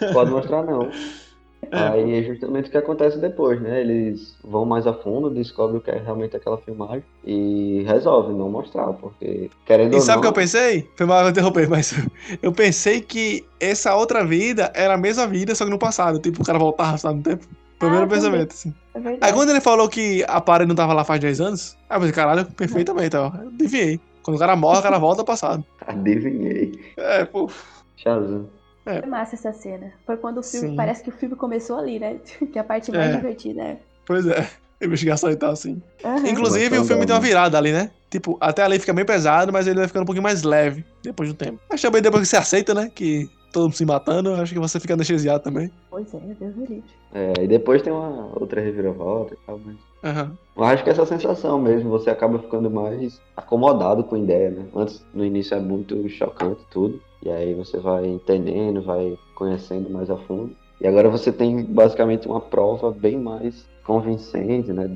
Não 0.00 0.12
pode 0.12 0.30
mostrar, 0.30 0.62
não. 0.62 0.88
Aí 1.70 2.18
é 2.18 2.22
justamente 2.22 2.68
o 2.68 2.70
que 2.70 2.76
acontece 2.76 3.18
depois, 3.18 3.58
né? 3.60 3.80
Eles 3.80 4.36
vão 4.44 4.66
mais 4.66 4.86
a 4.86 4.92
fundo, 4.92 5.30
descobrem 5.30 5.78
o 5.78 5.80
que 5.80 5.90
é 5.90 5.98
realmente 5.98 6.36
aquela 6.36 6.58
filmagem 6.58 7.02
e 7.24 7.82
resolvem 7.86 8.36
não 8.36 8.50
mostrar, 8.50 8.92
porque 8.94 9.48
querendo 9.64 9.96
E 9.96 10.00
sabe 10.00 10.12
o 10.12 10.14
não. 10.16 10.20
que 10.22 10.26
eu 10.28 10.32
pensei? 10.34 10.86
Foi 10.96 11.06
mal 11.06 11.22
eu 11.24 11.30
interromper, 11.30 11.68
mas 11.70 11.94
eu 12.42 12.52
pensei 12.52 13.00
que 13.00 13.46
essa 13.58 13.94
outra 13.94 14.22
vida 14.22 14.70
era 14.74 14.94
a 14.94 14.98
mesma 14.98 15.26
vida, 15.26 15.54
só 15.54 15.64
que 15.64 15.70
no 15.70 15.78
passado. 15.78 16.18
Tipo, 16.18 16.42
o 16.42 16.44
cara 16.44 16.58
voltava, 16.58 16.98
sabe, 16.98 17.16
no 17.18 17.22
tempo. 17.22 17.46
Primeiro 17.82 18.04
Ah, 18.04 18.08
pensamento, 18.08 18.52
assim. 18.52 18.74
É 18.94 19.18
Aí 19.26 19.32
quando 19.32 19.50
ele 19.50 19.60
falou 19.60 19.88
que 19.88 20.24
a 20.28 20.40
parede 20.40 20.68
não 20.68 20.74
tava 20.76 20.92
lá 20.92 21.04
faz 21.04 21.20
10 21.20 21.40
anos, 21.40 21.76
aí 21.90 21.96
eu 21.96 22.00
pensei, 22.00 22.14
caralho, 22.14 22.46
perfeitamente, 22.52 23.16
ó. 23.16 23.32
Eu 23.34 23.48
Adivinhei. 23.48 24.00
Quando 24.22 24.36
o 24.36 24.38
cara 24.40 24.54
morre, 24.54 24.78
o 24.78 24.82
cara 24.82 24.98
volta 24.98 25.22
ao 25.22 25.24
passado. 25.26 25.64
Adivinhei. 25.86 26.72
É, 26.96 27.24
pô. 27.24 27.50
Shazam. 27.96 28.48
Foi 28.84 29.06
massa 29.06 29.34
essa 29.34 29.52
cena. 29.52 29.92
Foi 30.06 30.16
quando 30.16 30.38
o 30.38 30.42
filme. 30.42 30.70
Sim. 30.70 30.76
Parece 30.76 31.02
que 31.02 31.08
o 31.10 31.12
filme 31.12 31.34
começou 31.36 31.76
ali, 31.78 31.98
né? 31.98 32.16
Que 32.52 32.58
é 32.58 32.60
a 32.60 32.64
parte 32.64 32.90
mais 32.92 33.10
É. 33.12 33.16
divertida. 33.16 33.62
É. 33.62 33.78
Pois 34.06 34.26
é. 34.26 34.48
Investigação 34.82 35.30
e 35.30 35.36
tal, 35.36 35.52
assim. 35.52 35.80
Aham. 36.04 36.26
Inclusive, 36.28 36.78
o 36.78 36.84
filme 36.84 37.06
tem 37.06 37.14
uma 37.14 37.20
virada 37.20 37.56
ali, 37.56 37.72
né? 37.72 37.90
Tipo, 38.10 38.36
até 38.40 38.62
ali 38.64 38.78
fica 38.80 38.92
bem 38.92 39.04
pesado, 39.04 39.52
mas 39.52 39.66
ele 39.68 39.78
vai 39.78 39.86
ficando 39.86 40.02
um 40.02 40.06
pouquinho 40.06 40.24
mais 40.24 40.42
leve 40.42 40.84
depois 41.02 41.28
de 41.28 41.34
um 41.34 41.36
tempo. 41.36 41.60
Mas 41.70 41.80
também 41.80 42.02
depois 42.02 42.22
que 42.22 42.28
você 42.28 42.36
aceita, 42.36 42.74
né? 42.74 42.90
Que 42.92 43.28
todo 43.52 43.62
mundo 43.64 43.74
se 43.76 43.84
matando, 43.86 44.34
acho 44.34 44.52
que 44.52 44.58
você 44.58 44.80
fica 44.80 44.94
anestesiado 44.94 45.42
também. 45.44 45.70
Pois 45.88 46.12
é, 46.12 46.18
Deus 46.18 46.56
me 46.56 46.66
livre. 46.66 46.84
É, 47.14 47.44
e 47.44 47.46
depois 47.46 47.82
tem 47.82 47.92
uma 47.92 48.30
outra 48.38 48.60
reviravolta 48.60 49.34
e 49.34 49.36
tal, 49.46 49.60
mas. 49.64 49.76
Aham. 50.02 50.36
Eu 50.56 50.64
acho 50.64 50.82
que 50.82 50.90
essa 50.90 51.06
sensação 51.06 51.60
mesmo, 51.60 51.90
você 51.90 52.10
acaba 52.10 52.38
ficando 52.38 52.70
mais 52.70 53.20
acomodado 53.36 54.04
com 54.04 54.16
a 54.16 54.18
ideia, 54.18 54.50
né? 54.50 54.66
Antes, 54.74 55.04
no 55.12 55.24
início 55.24 55.54
é 55.54 55.60
muito 55.60 56.08
chocante 56.08 56.62
tudo, 56.70 57.00
e 57.22 57.30
aí 57.30 57.54
você 57.54 57.78
vai 57.78 58.06
entendendo, 58.06 58.82
vai 58.82 59.18
conhecendo 59.34 59.90
mais 59.90 60.10
a 60.10 60.16
fundo. 60.16 60.56
E 60.80 60.86
agora 60.86 61.08
você 61.08 61.30
tem 61.30 61.64
basicamente 61.64 62.26
uma 62.26 62.40
prova 62.40 62.90
bem 62.90 63.18
mais 63.18 63.66
convincente, 63.84 64.72
né? 64.72 64.90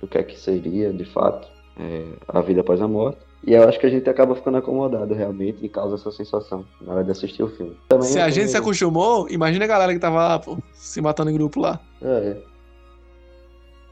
do 0.00 0.06
que 0.06 0.18
é 0.18 0.22
que 0.22 0.38
seria, 0.38 0.92
de 0.92 1.04
fato, 1.04 1.48
é, 1.78 2.04
a 2.28 2.40
vida 2.40 2.60
após 2.60 2.80
a 2.80 2.88
morte. 2.88 3.18
E 3.46 3.52
eu 3.54 3.68
acho 3.68 3.78
que 3.78 3.86
a 3.86 3.90
gente 3.90 4.08
acaba 4.08 4.34
ficando 4.34 4.58
acomodado 4.58 5.14
realmente 5.14 5.64
e 5.64 5.68
causa 5.68 5.94
essa 5.94 6.10
sensação 6.10 6.64
na 6.80 6.94
hora 6.94 7.04
de 7.04 7.10
assistir 7.10 7.42
o 7.42 7.48
filme. 7.48 7.76
Também 7.88 8.08
Se 8.08 8.18
a 8.18 8.28
gente 8.28 8.50
se 8.50 8.56
acostumou, 8.56 9.28
imagina 9.30 9.64
a 9.64 9.68
galera 9.68 9.92
que 9.92 9.98
tava 9.98 10.16
lá, 10.16 10.38
pô, 10.38 10.58
se 10.72 11.00
matando 11.00 11.30
em 11.30 11.34
grupo 11.34 11.60
lá. 11.60 11.80
É, 12.02 12.36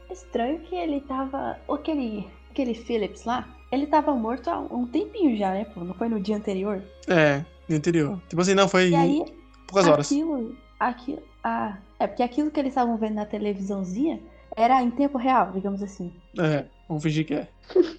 É 0.09 0.13
estranho 0.13 0.59
que 0.59 0.75
ele 0.75 1.01
tava. 1.01 1.57
Aquele, 1.69 2.27
aquele 2.51 2.73
Phillips 2.73 3.23
lá, 3.23 3.47
ele 3.71 3.87
tava 3.87 4.13
morto 4.13 4.49
há 4.49 4.59
um 4.59 4.85
tempinho 4.85 5.37
já, 5.37 5.51
né? 5.51 5.65
Pô? 5.73 5.81
Não 5.81 5.93
foi 5.93 6.09
no 6.09 6.19
dia 6.19 6.35
anterior. 6.35 6.83
É, 7.07 7.43
no 7.67 7.75
interior. 7.75 8.21
Tipo 8.27 8.41
assim, 8.41 8.53
não, 8.53 8.67
foi 8.67 8.89
E 8.89 8.95
aí, 8.95 9.25
poucas 9.65 9.87
horas. 9.87 10.11
aquilo. 10.11 10.55
aquilo 10.79 11.23
ah, 11.43 11.77
é 11.97 12.07
porque 12.07 12.21
aquilo 12.21 12.51
que 12.51 12.59
eles 12.59 12.71
estavam 12.71 12.97
vendo 12.97 13.15
na 13.15 13.25
televisãozinha 13.25 14.19
era 14.55 14.81
em 14.83 14.91
tempo 14.91 15.17
real, 15.17 15.51
digamos 15.53 15.81
assim. 15.81 16.11
É, 16.37 16.65
vamos 16.89 17.01
fingir 17.01 17.25
que 17.25 17.35
é. 17.35 17.47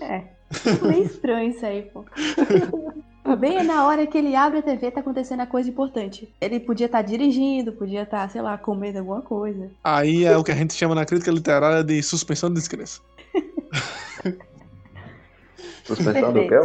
É. 0.01 0.38
Meio 0.83 1.05
estranho 1.05 1.51
isso 1.51 1.65
aí, 1.65 1.83
pô. 1.83 2.05
Bem 3.39 3.63
na 3.63 3.87
hora 3.87 4.07
que 4.07 4.17
ele 4.17 4.35
abre 4.35 4.61
a 4.61 4.63
TV, 4.63 4.91
tá 4.91 5.01
acontecendo 5.01 5.41
a 5.41 5.47
coisa 5.47 5.69
importante. 5.69 6.33
Ele 6.41 6.59
podia 6.59 6.87
estar 6.87 7.03
dirigindo, 7.03 7.73
podia 7.73 8.03
estar, 8.03 8.27
sei 8.31 8.41
lá, 8.41 8.57
comendo 8.57 8.99
alguma 8.99 9.21
coisa. 9.21 9.71
Aí 9.85 10.25
é 10.25 10.35
o 10.37 10.43
que 10.43 10.51
a 10.51 10.55
gente 10.55 10.73
chama 10.73 10.95
na 10.95 11.05
crítica 11.05 11.31
literária 11.31 11.85
de 11.85 12.03
suspensão 12.03 12.49
de 12.49 12.55
descrença. 12.55 13.03
suspensão 15.85 16.33
do 16.33 16.49
quê? 16.49 16.59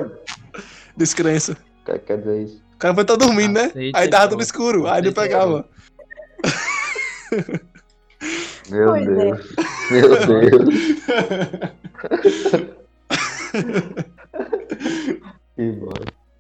Descrença. 0.95 1.57
O 1.81 1.85
que 1.91 1.99
quer 1.99 2.17
dizer 2.19 2.43
isso? 2.43 2.63
O 2.75 2.77
cara 2.77 2.93
foi 2.93 3.03
estar 3.03 3.17
dormindo, 3.17 3.53
né? 3.53 3.65
Aceita 3.65 3.99
Aí 3.99 4.09
tava 4.09 4.29
tudo 4.29 4.41
escuro, 4.41 4.87
aí 4.87 5.01
ele 5.01 5.11
pegava. 5.11 5.67
Meu 8.69 8.87
Pois 8.87 9.07
é. 9.07 9.15
Deus. 9.15 9.55
Meu 9.91 10.25
Deus. 10.25 10.65
que. 15.55 15.79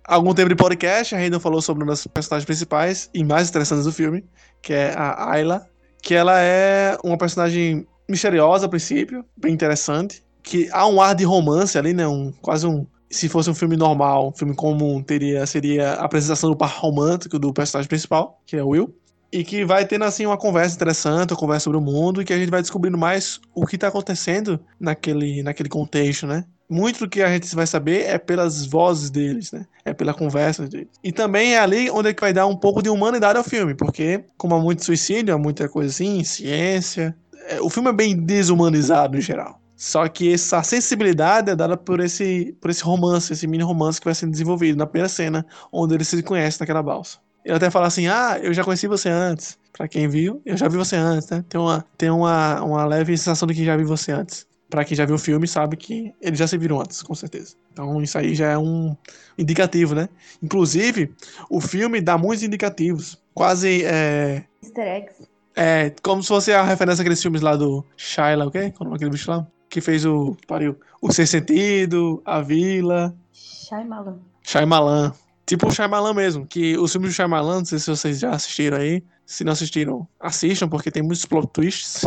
Algum 0.05 0.33
tempo 0.33 0.49
de 0.49 0.55
podcast, 0.55 1.15
a 1.15 1.17
Hayden 1.17 1.39
falou 1.39 1.61
sobre 1.61 1.83
uma 1.83 1.93
das 1.93 2.05
personagens 2.05 2.45
principais 2.45 3.09
e 3.13 3.23
mais 3.23 3.49
interessantes 3.49 3.85
do 3.85 3.91
filme, 3.91 4.25
que 4.61 4.73
é 4.73 4.93
a 4.97 5.31
Ayla, 5.31 5.65
que 6.01 6.13
ela 6.13 6.41
é 6.41 6.97
uma 7.03 7.17
personagem 7.17 7.87
misteriosa 8.09 8.65
a 8.65 8.69
princípio, 8.69 9.23
bem 9.37 9.53
interessante, 9.53 10.21
que 10.43 10.67
há 10.73 10.85
um 10.87 11.01
ar 11.01 11.15
de 11.15 11.23
romance 11.23 11.77
ali, 11.77 11.93
né? 11.93 12.05
Um, 12.05 12.33
quase 12.41 12.67
um. 12.67 12.85
Se 13.09 13.29
fosse 13.29 13.49
um 13.49 13.55
filme 13.55 13.77
normal, 13.77 14.29
um 14.29 14.37
filme 14.37 14.55
comum, 14.55 15.01
teria, 15.01 15.45
seria 15.45 15.93
a 15.93 16.05
apresentação 16.05 16.49
do 16.49 16.57
par 16.57 16.75
romântico 16.79 17.39
do 17.39 17.53
personagem 17.53 17.87
principal, 17.87 18.41
que 18.45 18.57
é 18.57 18.63
o 18.63 18.69
Will. 18.69 18.93
e 19.31 19.43
que 19.43 19.65
vai 19.65 19.85
tendo 19.85 20.03
assim 20.03 20.25
uma 20.25 20.37
conversa 20.37 20.75
interessante, 20.75 21.31
uma 21.31 21.39
conversa 21.39 21.63
sobre 21.63 21.77
o 21.77 21.81
mundo 21.81 22.21
e 22.21 22.25
que 22.25 22.33
a 22.33 22.37
gente 22.37 22.51
vai 22.51 22.61
descobrindo 22.61 22.97
mais 22.97 23.39
o 23.55 23.65
que 23.65 23.77
tá 23.79 23.87
acontecendo 23.87 24.59
naquele, 24.79 25.41
naquele 25.41 25.69
contexto, 25.69 26.27
né? 26.27 26.43
Muito 26.73 26.99
do 27.01 27.09
que 27.09 27.21
a 27.21 27.29
gente 27.29 27.53
vai 27.55 27.67
saber 27.67 28.05
é 28.05 28.17
pelas 28.17 28.65
vozes 28.65 29.11
deles, 29.11 29.51
né? 29.51 29.65
É 29.85 29.93
pela 29.93 30.13
conversa 30.13 30.67
deles. 30.67 30.87
E 31.03 31.11
também 31.11 31.53
é 31.53 31.59
ali 31.59 31.89
onde 31.91 32.09
é 32.09 32.13
que 32.13 32.21
vai 32.21 32.33
dar 32.33 32.47
um 32.47 32.55
pouco 32.55 32.81
de 32.81 32.89
humanidade 32.89 33.37
ao 33.37 33.43
filme, 33.43 33.75
porque 33.75 34.23
como 34.37 34.55
há 34.55 34.59
muito 34.59 34.83
suicídio, 34.83 35.35
há 35.35 35.37
muita 35.37 35.69
coisa 35.69 35.89
assim, 35.89 36.23
ciência, 36.23 37.15
é, 37.47 37.61
o 37.61 37.69
filme 37.69 37.89
é 37.89 37.93
bem 37.93 38.15
desumanizado 38.15 39.17
em 39.17 39.21
geral. 39.21 39.61
Só 39.75 40.07
que 40.07 40.33
essa 40.33 40.63
sensibilidade 40.63 41.51
é 41.51 41.55
dada 41.55 41.75
por 41.75 41.99
esse, 41.99 42.55
por 42.61 42.71
esse 42.71 42.83
romance, 42.83 43.33
esse 43.33 43.45
mini 43.45 43.63
romance 43.63 43.99
que 43.99 44.05
vai 44.05 44.15
sendo 44.15 44.31
desenvolvido 44.31 44.77
na 44.77 44.87
primeira 44.87 45.09
cena, 45.09 45.45
onde 45.71 45.93
eles 45.93 46.07
se 46.07 46.23
conhecem 46.23 46.59
naquela 46.61 46.81
balsa. 46.81 47.17
Ele 47.43 47.55
até 47.55 47.69
fala 47.69 47.87
assim: 47.87 48.07
Ah, 48.07 48.39
eu 48.41 48.53
já 48.53 48.63
conheci 48.63 48.87
você 48.87 49.09
antes. 49.09 49.57
Pra 49.73 49.87
quem 49.87 50.07
viu, 50.07 50.41
eu 50.45 50.55
já 50.55 50.67
vi 50.67 50.77
você 50.77 50.95
antes, 50.95 51.29
né? 51.29 51.43
Tem 51.49 51.59
uma, 51.59 51.85
tem 51.97 52.09
uma, 52.09 52.61
uma 52.61 52.85
leve 52.85 53.17
sensação 53.17 53.47
de 53.47 53.53
que 53.53 53.65
já 53.65 53.75
vi 53.75 53.83
você 53.83 54.11
antes. 54.11 54.47
Pra 54.73 54.83
quem 54.83 54.97
já 54.97 55.05
viu 55.05 55.13
o 55.13 55.19
filme, 55.19 55.47
sabe 55.47 55.77
que 55.77 56.11
eles 56.19 56.39
já 56.39 56.47
se 56.47 56.57
viram 56.57 56.81
antes, 56.81 57.03
com 57.03 57.13
certeza. 57.13 57.55
Então 57.71 58.01
isso 58.01 58.17
aí 58.17 58.33
já 58.33 58.47
é 58.47 58.57
um 58.57 58.97
indicativo, 59.37 59.93
né? 59.93 60.09
Inclusive, 60.41 61.13
o 61.47 61.61
filme 61.61 62.01
dá 62.01 62.17
muitos 62.17 62.43
indicativos. 62.43 63.21
Quase. 63.35 63.83
É, 63.85 64.43
Easter 64.63 64.87
eggs. 64.87 65.29
é 65.55 65.93
como 66.01 66.23
se 66.23 66.27
fosse 66.29 66.51
a 66.51 66.63
referência 66.63 67.03
àqueles 67.03 67.21
filmes 67.21 67.41
lá 67.41 67.55
do 67.55 67.85
Shyla, 67.95 68.47
o 68.47 68.51
quê? 68.51 68.71
Qual 68.71 68.79
é 68.79 68.81
o 68.81 68.83
nome 68.85 68.93
daquele 68.93 69.11
bicho 69.11 69.29
lá? 69.29 69.45
Que 69.69 69.79
fez 69.79 70.07
o. 70.07 70.35
Pariu. 70.47 70.75
O 70.99 71.13
Sem 71.13 71.27
Sentido, 71.27 72.19
A 72.25 72.41
Vila. 72.41 73.15
Shyamalan. 73.31 74.17
Shyamalan. 74.41 75.13
Tipo 75.45 75.67
o 75.67 75.71
Shyamalan 75.71 76.15
mesmo, 76.15 76.47
que 76.47 76.75
os 76.79 76.91
filmes 76.91 77.11
do 77.11 77.15
Shyamalan, 77.15 77.59
não 77.59 77.65
sei 77.65 77.77
se 77.77 77.91
vocês 77.91 78.17
já 78.17 78.31
assistiram 78.31 78.77
aí. 78.77 79.03
Se 79.23 79.43
não 79.43 79.53
assistiram, 79.53 80.07
assistam, 80.19 80.67
porque 80.67 80.89
tem 80.89 81.03
muitos 81.03 81.25
plot 81.25 81.47
twists. 81.53 82.05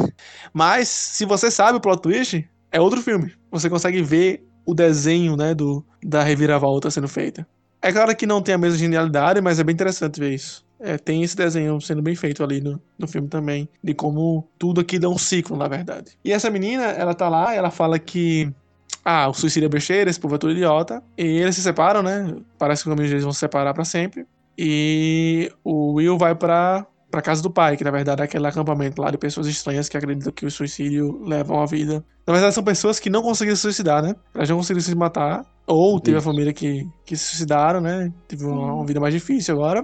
Mas, 0.53 0.89
se 0.89 1.25
você 1.25 1.51
sabe 1.51 1.79
o 1.79 1.81
plot 1.81 2.03
twist, 2.03 2.47
é 2.71 2.81
outro 2.81 3.03
filme. 3.03 3.33
Você 3.51 3.69
consegue 3.71 4.03
ver 4.03 4.47
o 4.65 4.75
desenho, 4.75 5.37
né, 5.37 5.55
do, 5.55 5.85
da 6.03 6.23
reviravolta 6.23 6.91
sendo 6.91 7.09
feita. 7.09 7.47
É 7.81 7.93
claro 7.93 8.15
que 8.17 8.27
não 8.27 8.43
tem 8.43 8.55
a 8.55 8.59
mesma 8.59 8.79
genialidade, 8.79 9.41
mas 9.41 9.61
é 9.61 9.65
bem 9.65 9.73
interessante 9.73 10.19
ver 10.19 10.35
isso. 10.35 10.65
É, 10.79 10.99
tem 10.99 11.23
esse 11.23 11.37
desenho 11.37 11.81
sendo 11.81 12.03
bem 12.03 12.15
feito 12.15 12.43
ali 12.43 12.61
no, 12.61 12.81
no 12.99 13.07
filme 13.07 13.29
também, 13.29 13.69
de 13.83 13.95
como 13.95 14.47
tudo 14.59 14.81
aqui 14.81 14.99
dá 14.99 15.09
um 15.09 15.17
ciclo, 15.17 15.57
na 15.57 15.69
verdade. 15.69 16.13
E 16.25 16.33
essa 16.33 16.51
menina, 16.51 16.85
ela 16.85 17.15
tá 17.15 17.29
lá, 17.29 17.55
ela 17.55 17.71
fala 17.71 17.99
que 17.99 18.53
ah, 19.05 19.29
o 19.29 19.35
suicídio 19.35 19.67
é 19.67 19.71
besteira, 19.71 20.11
esse 20.11 20.19
povo 20.19 20.35
é 20.35 20.39
tudo 20.39 20.53
idiota. 20.53 21.01
E 21.17 21.23
eles 21.23 21.55
se 21.55 21.63
separam, 21.63 22.03
né? 22.03 22.37
Parece 22.59 22.83
que 22.83 22.89
os 22.89 22.93
caminhos 22.93 23.11
deles 23.11 23.23
vão 23.23 23.33
se 23.33 23.39
separar 23.39 23.73
pra 23.73 23.85
sempre. 23.85 24.27
E 24.59 25.53
o 25.63 25.93
Will 25.93 26.19
vai 26.19 26.35
pra, 26.35 26.85
pra 27.17 27.23
casa 27.23 27.43
do 27.43 27.51
pai, 27.51 27.79
que 27.79 27.85
na 27.85 27.91
verdade 27.91 28.21
é 28.21 28.25
aquele 28.27 28.47
acampamento 28.47 29.01
lá 29.01 29.11
de 29.11 29.17
pessoas 29.17 29.47
estranhas 29.47 29.89
que 29.89 29.97
acreditam 29.97 30.31
que 30.31 30.45
o 30.45 30.51
suicídio 30.51 31.19
leva 31.25 31.63
a 31.63 31.65
vida. 31.65 32.05
Na 32.27 32.33
verdade, 32.35 32.55
são 32.55 32.63
pessoas 32.63 33.01
que 33.01 33.09
não 33.09 33.23
conseguiram 33.23 33.57
se 33.57 33.63
suicidar, 33.63 34.03
né? 34.03 34.15
Elas 34.35 34.51
não 34.51 34.59
conseguiram 34.59 34.85
se 34.85 34.95
matar. 34.95 35.43
Ou 35.67 35.99
teve 35.99 36.17
a 36.17 36.19
Isso. 36.19 36.29
família 36.29 36.53
que, 36.53 36.85
que 37.07 37.17
se 37.17 37.25
suicidaram, 37.25 37.81
né? 37.81 38.13
Teve 38.29 38.45
uma, 38.45 38.75
uma 38.75 38.85
vida 38.85 39.01
mais 39.01 39.15
difícil 39.15 39.55
agora. 39.55 39.83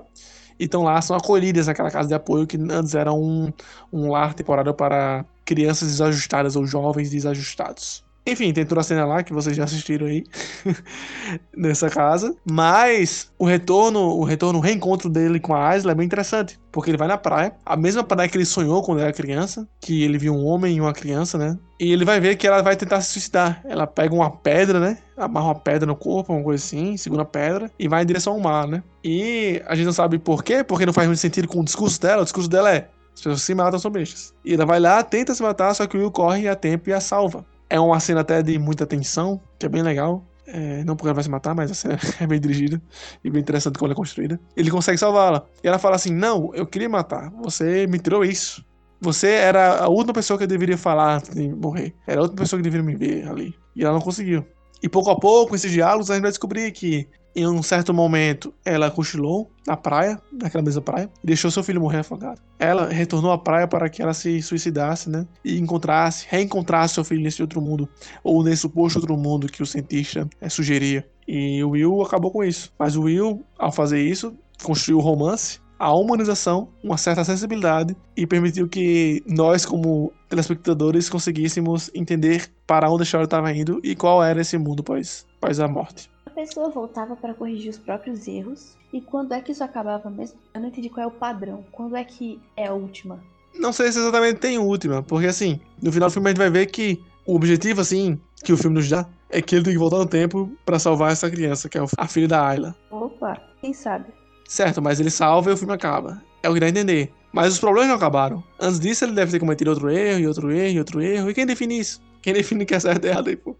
E 0.61 0.65
estão 0.65 0.83
lá, 0.83 1.01
são 1.01 1.17
acolhidas 1.17 1.69
naquela 1.69 1.91
casa 1.91 2.07
de 2.07 2.15
apoio 2.15 2.47
que 2.47 2.59
antes 2.71 2.95
era 2.95 3.13
um, 3.15 3.51
um 3.91 4.11
lar 4.11 4.35
temporário 4.35 4.75
para 4.75 5.25
crianças 5.47 5.89
desajustadas 5.89 6.55
ou 6.55 6.67
jovens 6.67 7.11
desajustados. 7.11 8.05
Enfim, 8.25 8.53
tem 8.53 8.65
toda 8.65 8.81
a 8.81 8.85
cena 8.85 9.05
lá 9.05 9.23
que 9.23 9.33
vocês 9.33 9.57
já 9.57 9.65
assistiram 9.65 10.07
aí 10.07 10.25
nessa 11.57 11.91
casa. 11.91 12.35
Mas 12.49 13.33
o 13.37 13.45
retorno, 13.45 14.01
o 14.01 14.23
retorno, 14.23 14.61
o 14.61 14.63
reencontro 14.63 15.11
dele 15.11 15.41
com 15.41 15.55
a 15.55 15.69
Aisla 15.69 15.91
é 15.91 15.95
bem 15.95 16.07
interessante. 16.07 16.59
Porque 16.71 16.91
ele 16.91 16.97
vai 16.97 17.09
na 17.09 17.19
praia, 17.19 17.53
a 17.67 17.77
mesma 17.77 18.05
praia 18.05 18.29
que 18.29 18.37
ele 18.37 18.45
sonhou 18.45 18.83
quando 18.83 19.01
era 19.01 19.13
criança, 19.13 19.69
que 19.81 20.05
ele 20.05 20.19
viu 20.19 20.33
um 20.35 20.45
homem 20.45 20.77
e 20.77 20.81
uma 20.81 20.93
criança, 20.93 21.37
né? 21.37 21.59
E 21.81 21.93
ele 21.93 22.05
vai 22.05 22.21
ver 22.21 22.37
que 22.37 22.47
ela 22.47 22.63
vai 22.63 22.77
tentar 22.77 23.01
se 23.01 23.11
suicidar. 23.13 23.61
Ela 23.65 23.89
pega 23.89 24.15
uma 24.15 24.31
pedra, 24.31 24.79
né? 24.79 24.99
Amarra 25.17 25.47
uma 25.47 25.55
pedra 25.57 25.85
no 25.85 25.97
corpo, 25.97 26.33
uma 26.33 26.45
coisa 26.45 26.65
assim, 26.65 26.97
segura 26.97 27.23
a 27.23 27.27
pedra 27.27 27.71
e 27.77 27.89
vai 27.89 28.03
em 28.03 28.07
direção 28.07 28.35
ao 28.35 28.41
mar, 28.41 28.69
né? 28.69 28.83
E 29.03 29.61
a 29.67 29.75
gente 29.75 29.87
não 29.87 29.93
sabe 29.93 30.19
por 30.19 30.45
quê, 30.45 30.63
porque 30.63 30.87
não 30.87 30.93
faz 30.93 31.09
muito 31.09 31.19
sentido 31.19 31.49
com 31.49 31.61
o 31.61 31.65
discurso 31.65 32.01
dela. 32.01 32.23
O 32.23 32.25
discurso 32.25 32.49
dela 32.49 32.73
é: 32.73 32.89
as 33.15 33.21
pessoas 33.21 33.43
se 33.43 33.55
matam, 33.55 33.79
são 33.79 33.91
bestas. 33.91 34.33
E 34.45 34.55
ela 34.55 34.65
vai 34.65 34.81
lá, 34.81 35.03
tenta 35.03 35.35
se 35.35 35.43
matar, 35.43 35.75
só 35.75 35.87
que 35.87 35.97
o 35.97 36.01
Will 36.01 36.11
corre 36.11 36.49
a 36.49 36.57
tempo 36.57 36.89
e 36.89 36.93
a 36.93 37.01
salva. 37.01 37.45
É 37.73 37.81
uma 37.81 37.99
cena 38.01 38.21
até 38.21 38.43
de 38.43 38.59
muita 38.59 38.87
tensão, 38.87 39.41
que 39.59 39.65
é 39.65 39.69
bem 39.69 39.81
legal. 39.83 40.23
É, 40.47 40.85
não 40.85 40.95
porque 40.95 41.09
ela 41.09 41.15
vai 41.15 41.25
se 41.25 41.31
matar, 41.31 41.55
mas 41.55 41.71
a 41.71 41.75
cena 41.75 41.99
é 42.21 42.27
bem 42.27 42.39
dirigida 42.39 42.83
e 43.25 43.31
bem 43.31 43.41
interessante 43.41 43.79
como 43.79 43.87
ela 43.87 43.95
é 43.95 43.97
construída. 43.97 44.39
Ele 44.55 44.71
consegue 44.71 44.99
salvá-la. 44.99 45.47
E 45.65 45.69
ela 45.69 45.79
fala 45.79 45.97
assim: 45.97 46.13
Não, 46.13 46.55
eu 46.55 46.67
queria 46.67 46.87
matar. 46.87 47.31
Você 47.43 47.87
me 47.87 47.99
tirou 47.99 48.27
isso. 48.27 48.63
Você 49.01 49.29
era 49.29 49.85
a 49.85 49.89
última 49.89 50.13
pessoa 50.13 50.37
que 50.37 50.45
eu 50.45 50.49
deveria 50.49 50.77
falar 50.77 51.17
antes 51.17 51.35
de 51.35 51.49
morrer. 51.49 51.95
Era 52.07 52.21
a 52.21 52.25
última 52.25 52.43
pessoa 52.43 52.59
que 52.59 52.63
deveria 52.63 52.85
me 52.85 52.95
ver 52.95 53.27
ali. 53.27 53.55
E 53.75 53.83
ela 53.83 53.95
não 53.95 54.03
conseguiu. 54.03 54.45
E 54.83 54.87
pouco 54.87 55.09
a 55.09 55.19
pouco, 55.19 55.57
esses 55.57 55.73
diálogos, 55.73 56.11
a 56.11 56.15
gente 56.15 56.25
vai 56.25 56.31
descobrir 56.31 56.71
que 56.73 57.09
em 57.35 57.47
um 57.47 57.63
certo 57.63 57.93
momento 57.95 58.53
ela 58.65 58.91
cochilou 58.91 59.51
na 59.67 59.77
praia, 59.77 60.21
naquela 60.33 60.63
mesma 60.63 60.83
praia, 60.83 61.11
e 61.23 61.27
deixou 61.27 61.51
seu 61.51 61.63
filho 61.63 61.81
morrer 61.81 61.99
afogado. 61.99 62.41
Ela 62.59 62.89
retornou 62.89 63.33
à 63.33 63.39
praia 63.39 63.67
para 63.67 63.89
que 63.89 64.03
ela 64.03 64.15
se 64.15 64.43
suicidasse, 64.43 65.09
né? 65.09 65.27
E 65.45 65.59
encontrasse, 65.59 66.27
reencontrasse 66.29 66.95
seu 66.95 67.05
filho 67.05 67.23
nesse 67.23 67.41
outro 67.41 67.61
mundo, 67.61 67.89
ou 68.23 68.43
nesse 68.43 68.63
suposto 68.63 68.99
outro 68.99 69.17
mundo 69.17 69.47
que 69.47 69.63
o 69.63 69.67
cientista 69.67 70.29
eh, 70.41 70.49
sugeria. 70.49 71.07
E 71.27 71.63
o 71.63 71.71
Will 71.71 72.03
acabou 72.03 72.31
com 72.31 72.45
isso. 72.45 72.73
Mas 72.79 72.97
o 72.97 73.03
Will, 73.03 73.45
ao 73.59 73.71
fazer 73.71 74.03
isso, 74.03 74.35
construiu 74.63 74.99
o 74.99 75.01
romance, 75.01 75.61
a 75.83 75.93
humanização, 75.93 76.69
uma 76.81 76.97
certa 76.97 77.25
sensibilidade 77.25 77.97
e 78.17 78.25
permitiu 78.25 78.69
que 78.69 79.21
nós, 79.27 79.67
como 79.67 80.13
telespectadores, 80.29 81.09
conseguíssemos 81.09 81.91
entender 81.93 82.49
para 82.69 82.89
onde 82.89 83.03
a 83.03 83.05
história 83.05 83.25
estava 83.25 83.53
indo 83.53 83.81
e 83.83 83.97
qual 83.97 84.23
era 84.23 84.41
esse 84.41 84.57
mundo 84.57 84.85
pós, 84.85 85.27
pós 85.41 85.59
a 85.59 85.67
morte. 85.67 86.12
A 86.33 86.35
pessoa 86.35 86.71
voltava 86.71 87.15
para 87.15 87.35
corrigir 87.35 87.69
os 87.69 87.77
próprios 87.77 88.27
erros. 88.27 88.75
E 88.91 89.03
quando 89.03 89.35
é 89.35 89.41
que 89.43 89.53
isso 89.53 89.63
acabava 89.63 90.09
mesmo? 90.09 90.39
Eu 90.55 90.63
não 90.63 90.69
entendi 90.69 90.89
qual 90.89 91.05
é 91.05 91.07
o 91.07 91.11
padrão. 91.11 91.63
Quando 91.71 91.95
é 91.95 92.03
que 92.03 92.41
é 92.57 92.69
a 92.69 92.73
última? 92.73 93.23
Não 93.55 93.71
sei 93.71 93.93
se 93.93 93.99
exatamente 93.99 94.41
tem 94.41 94.57
última, 94.57 95.03
porque 95.03 95.27
assim, 95.27 95.61
no 95.83 95.93
final 95.93 96.09
do 96.09 96.13
filme 96.13 96.29
a 96.29 96.31
gente 96.31 96.39
vai 96.39 96.49
ver 96.49 96.67
que 96.69 97.05
o 97.27 97.37
objetivo, 97.37 97.83
assim, 97.83 98.19
que 98.43 98.51
o 98.51 98.57
filme 98.57 98.77
nos 98.77 98.89
dá 98.89 99.07
é 99.29 99.43
que 99.43 99.55
ele 99.55 99.65
tem 99.65 99.75
que 99.75 99.79
voltar 99.79 99.99
no 99.99 100.07
tempo 100.07 100.51
para 100.65 100.79
salvar 100.79 101.13
essa 101.13 101.31
criança, 101.31 101.69
que 101.69 101.77
é 101.77 101.85
a 101.99 102.09
filha 102.09 102.29
da 102.29 102.49
Ayla. 102.49 102.75
Opa, 102.91 103.39
quem 103.61 103.75
sabe? 103.75 104.07
Certo, 104.49 104.81
mas 104.81 105.01
ele 105.01 105.11
salva 105.11 105.51
e 105.51 105.53
o 105.53 105.57
filme 105.59 105.75
acaba. 105.75 106.23
É 106.43 106.49
o 106.49 106.55
que 106.55 106.61
dá 106.61 106.65
a 106.65 106.71
entender. 106.71 107.13
Mas 107.31 107.53
os 107.53 107.61
problemas 107.61 107.91
não 107.91 107.97
acabaram. 107.97 108.43
Antes 108.59 108.81
disso, 108.81 109.05
ele 109.05 109.13
deve 109.13 109.33
ter 109.33 109.39
cometido 109.39 109.69
outro 109.69 109.91
erro, 109.91 110.19
e 110.19 110.27
outro 110.27 110.51
erro, 110.51 110.77
e 110.77 110.79
outro 110.79 111.03
erro. 111.03 111.29
E 111.29 111.35
quem 111.35 111.45
define 111.45 111.79
isso? 111.79 112.01
Quem 112.23 112.33
define 112.33 112.65
que 112.65 112.75
é 112.75 112.81
certo 112.81 113.05
e 113.05 113.09
errado 113.09 113.29
aí, 113.29 113.37
pô? 113.37 113.55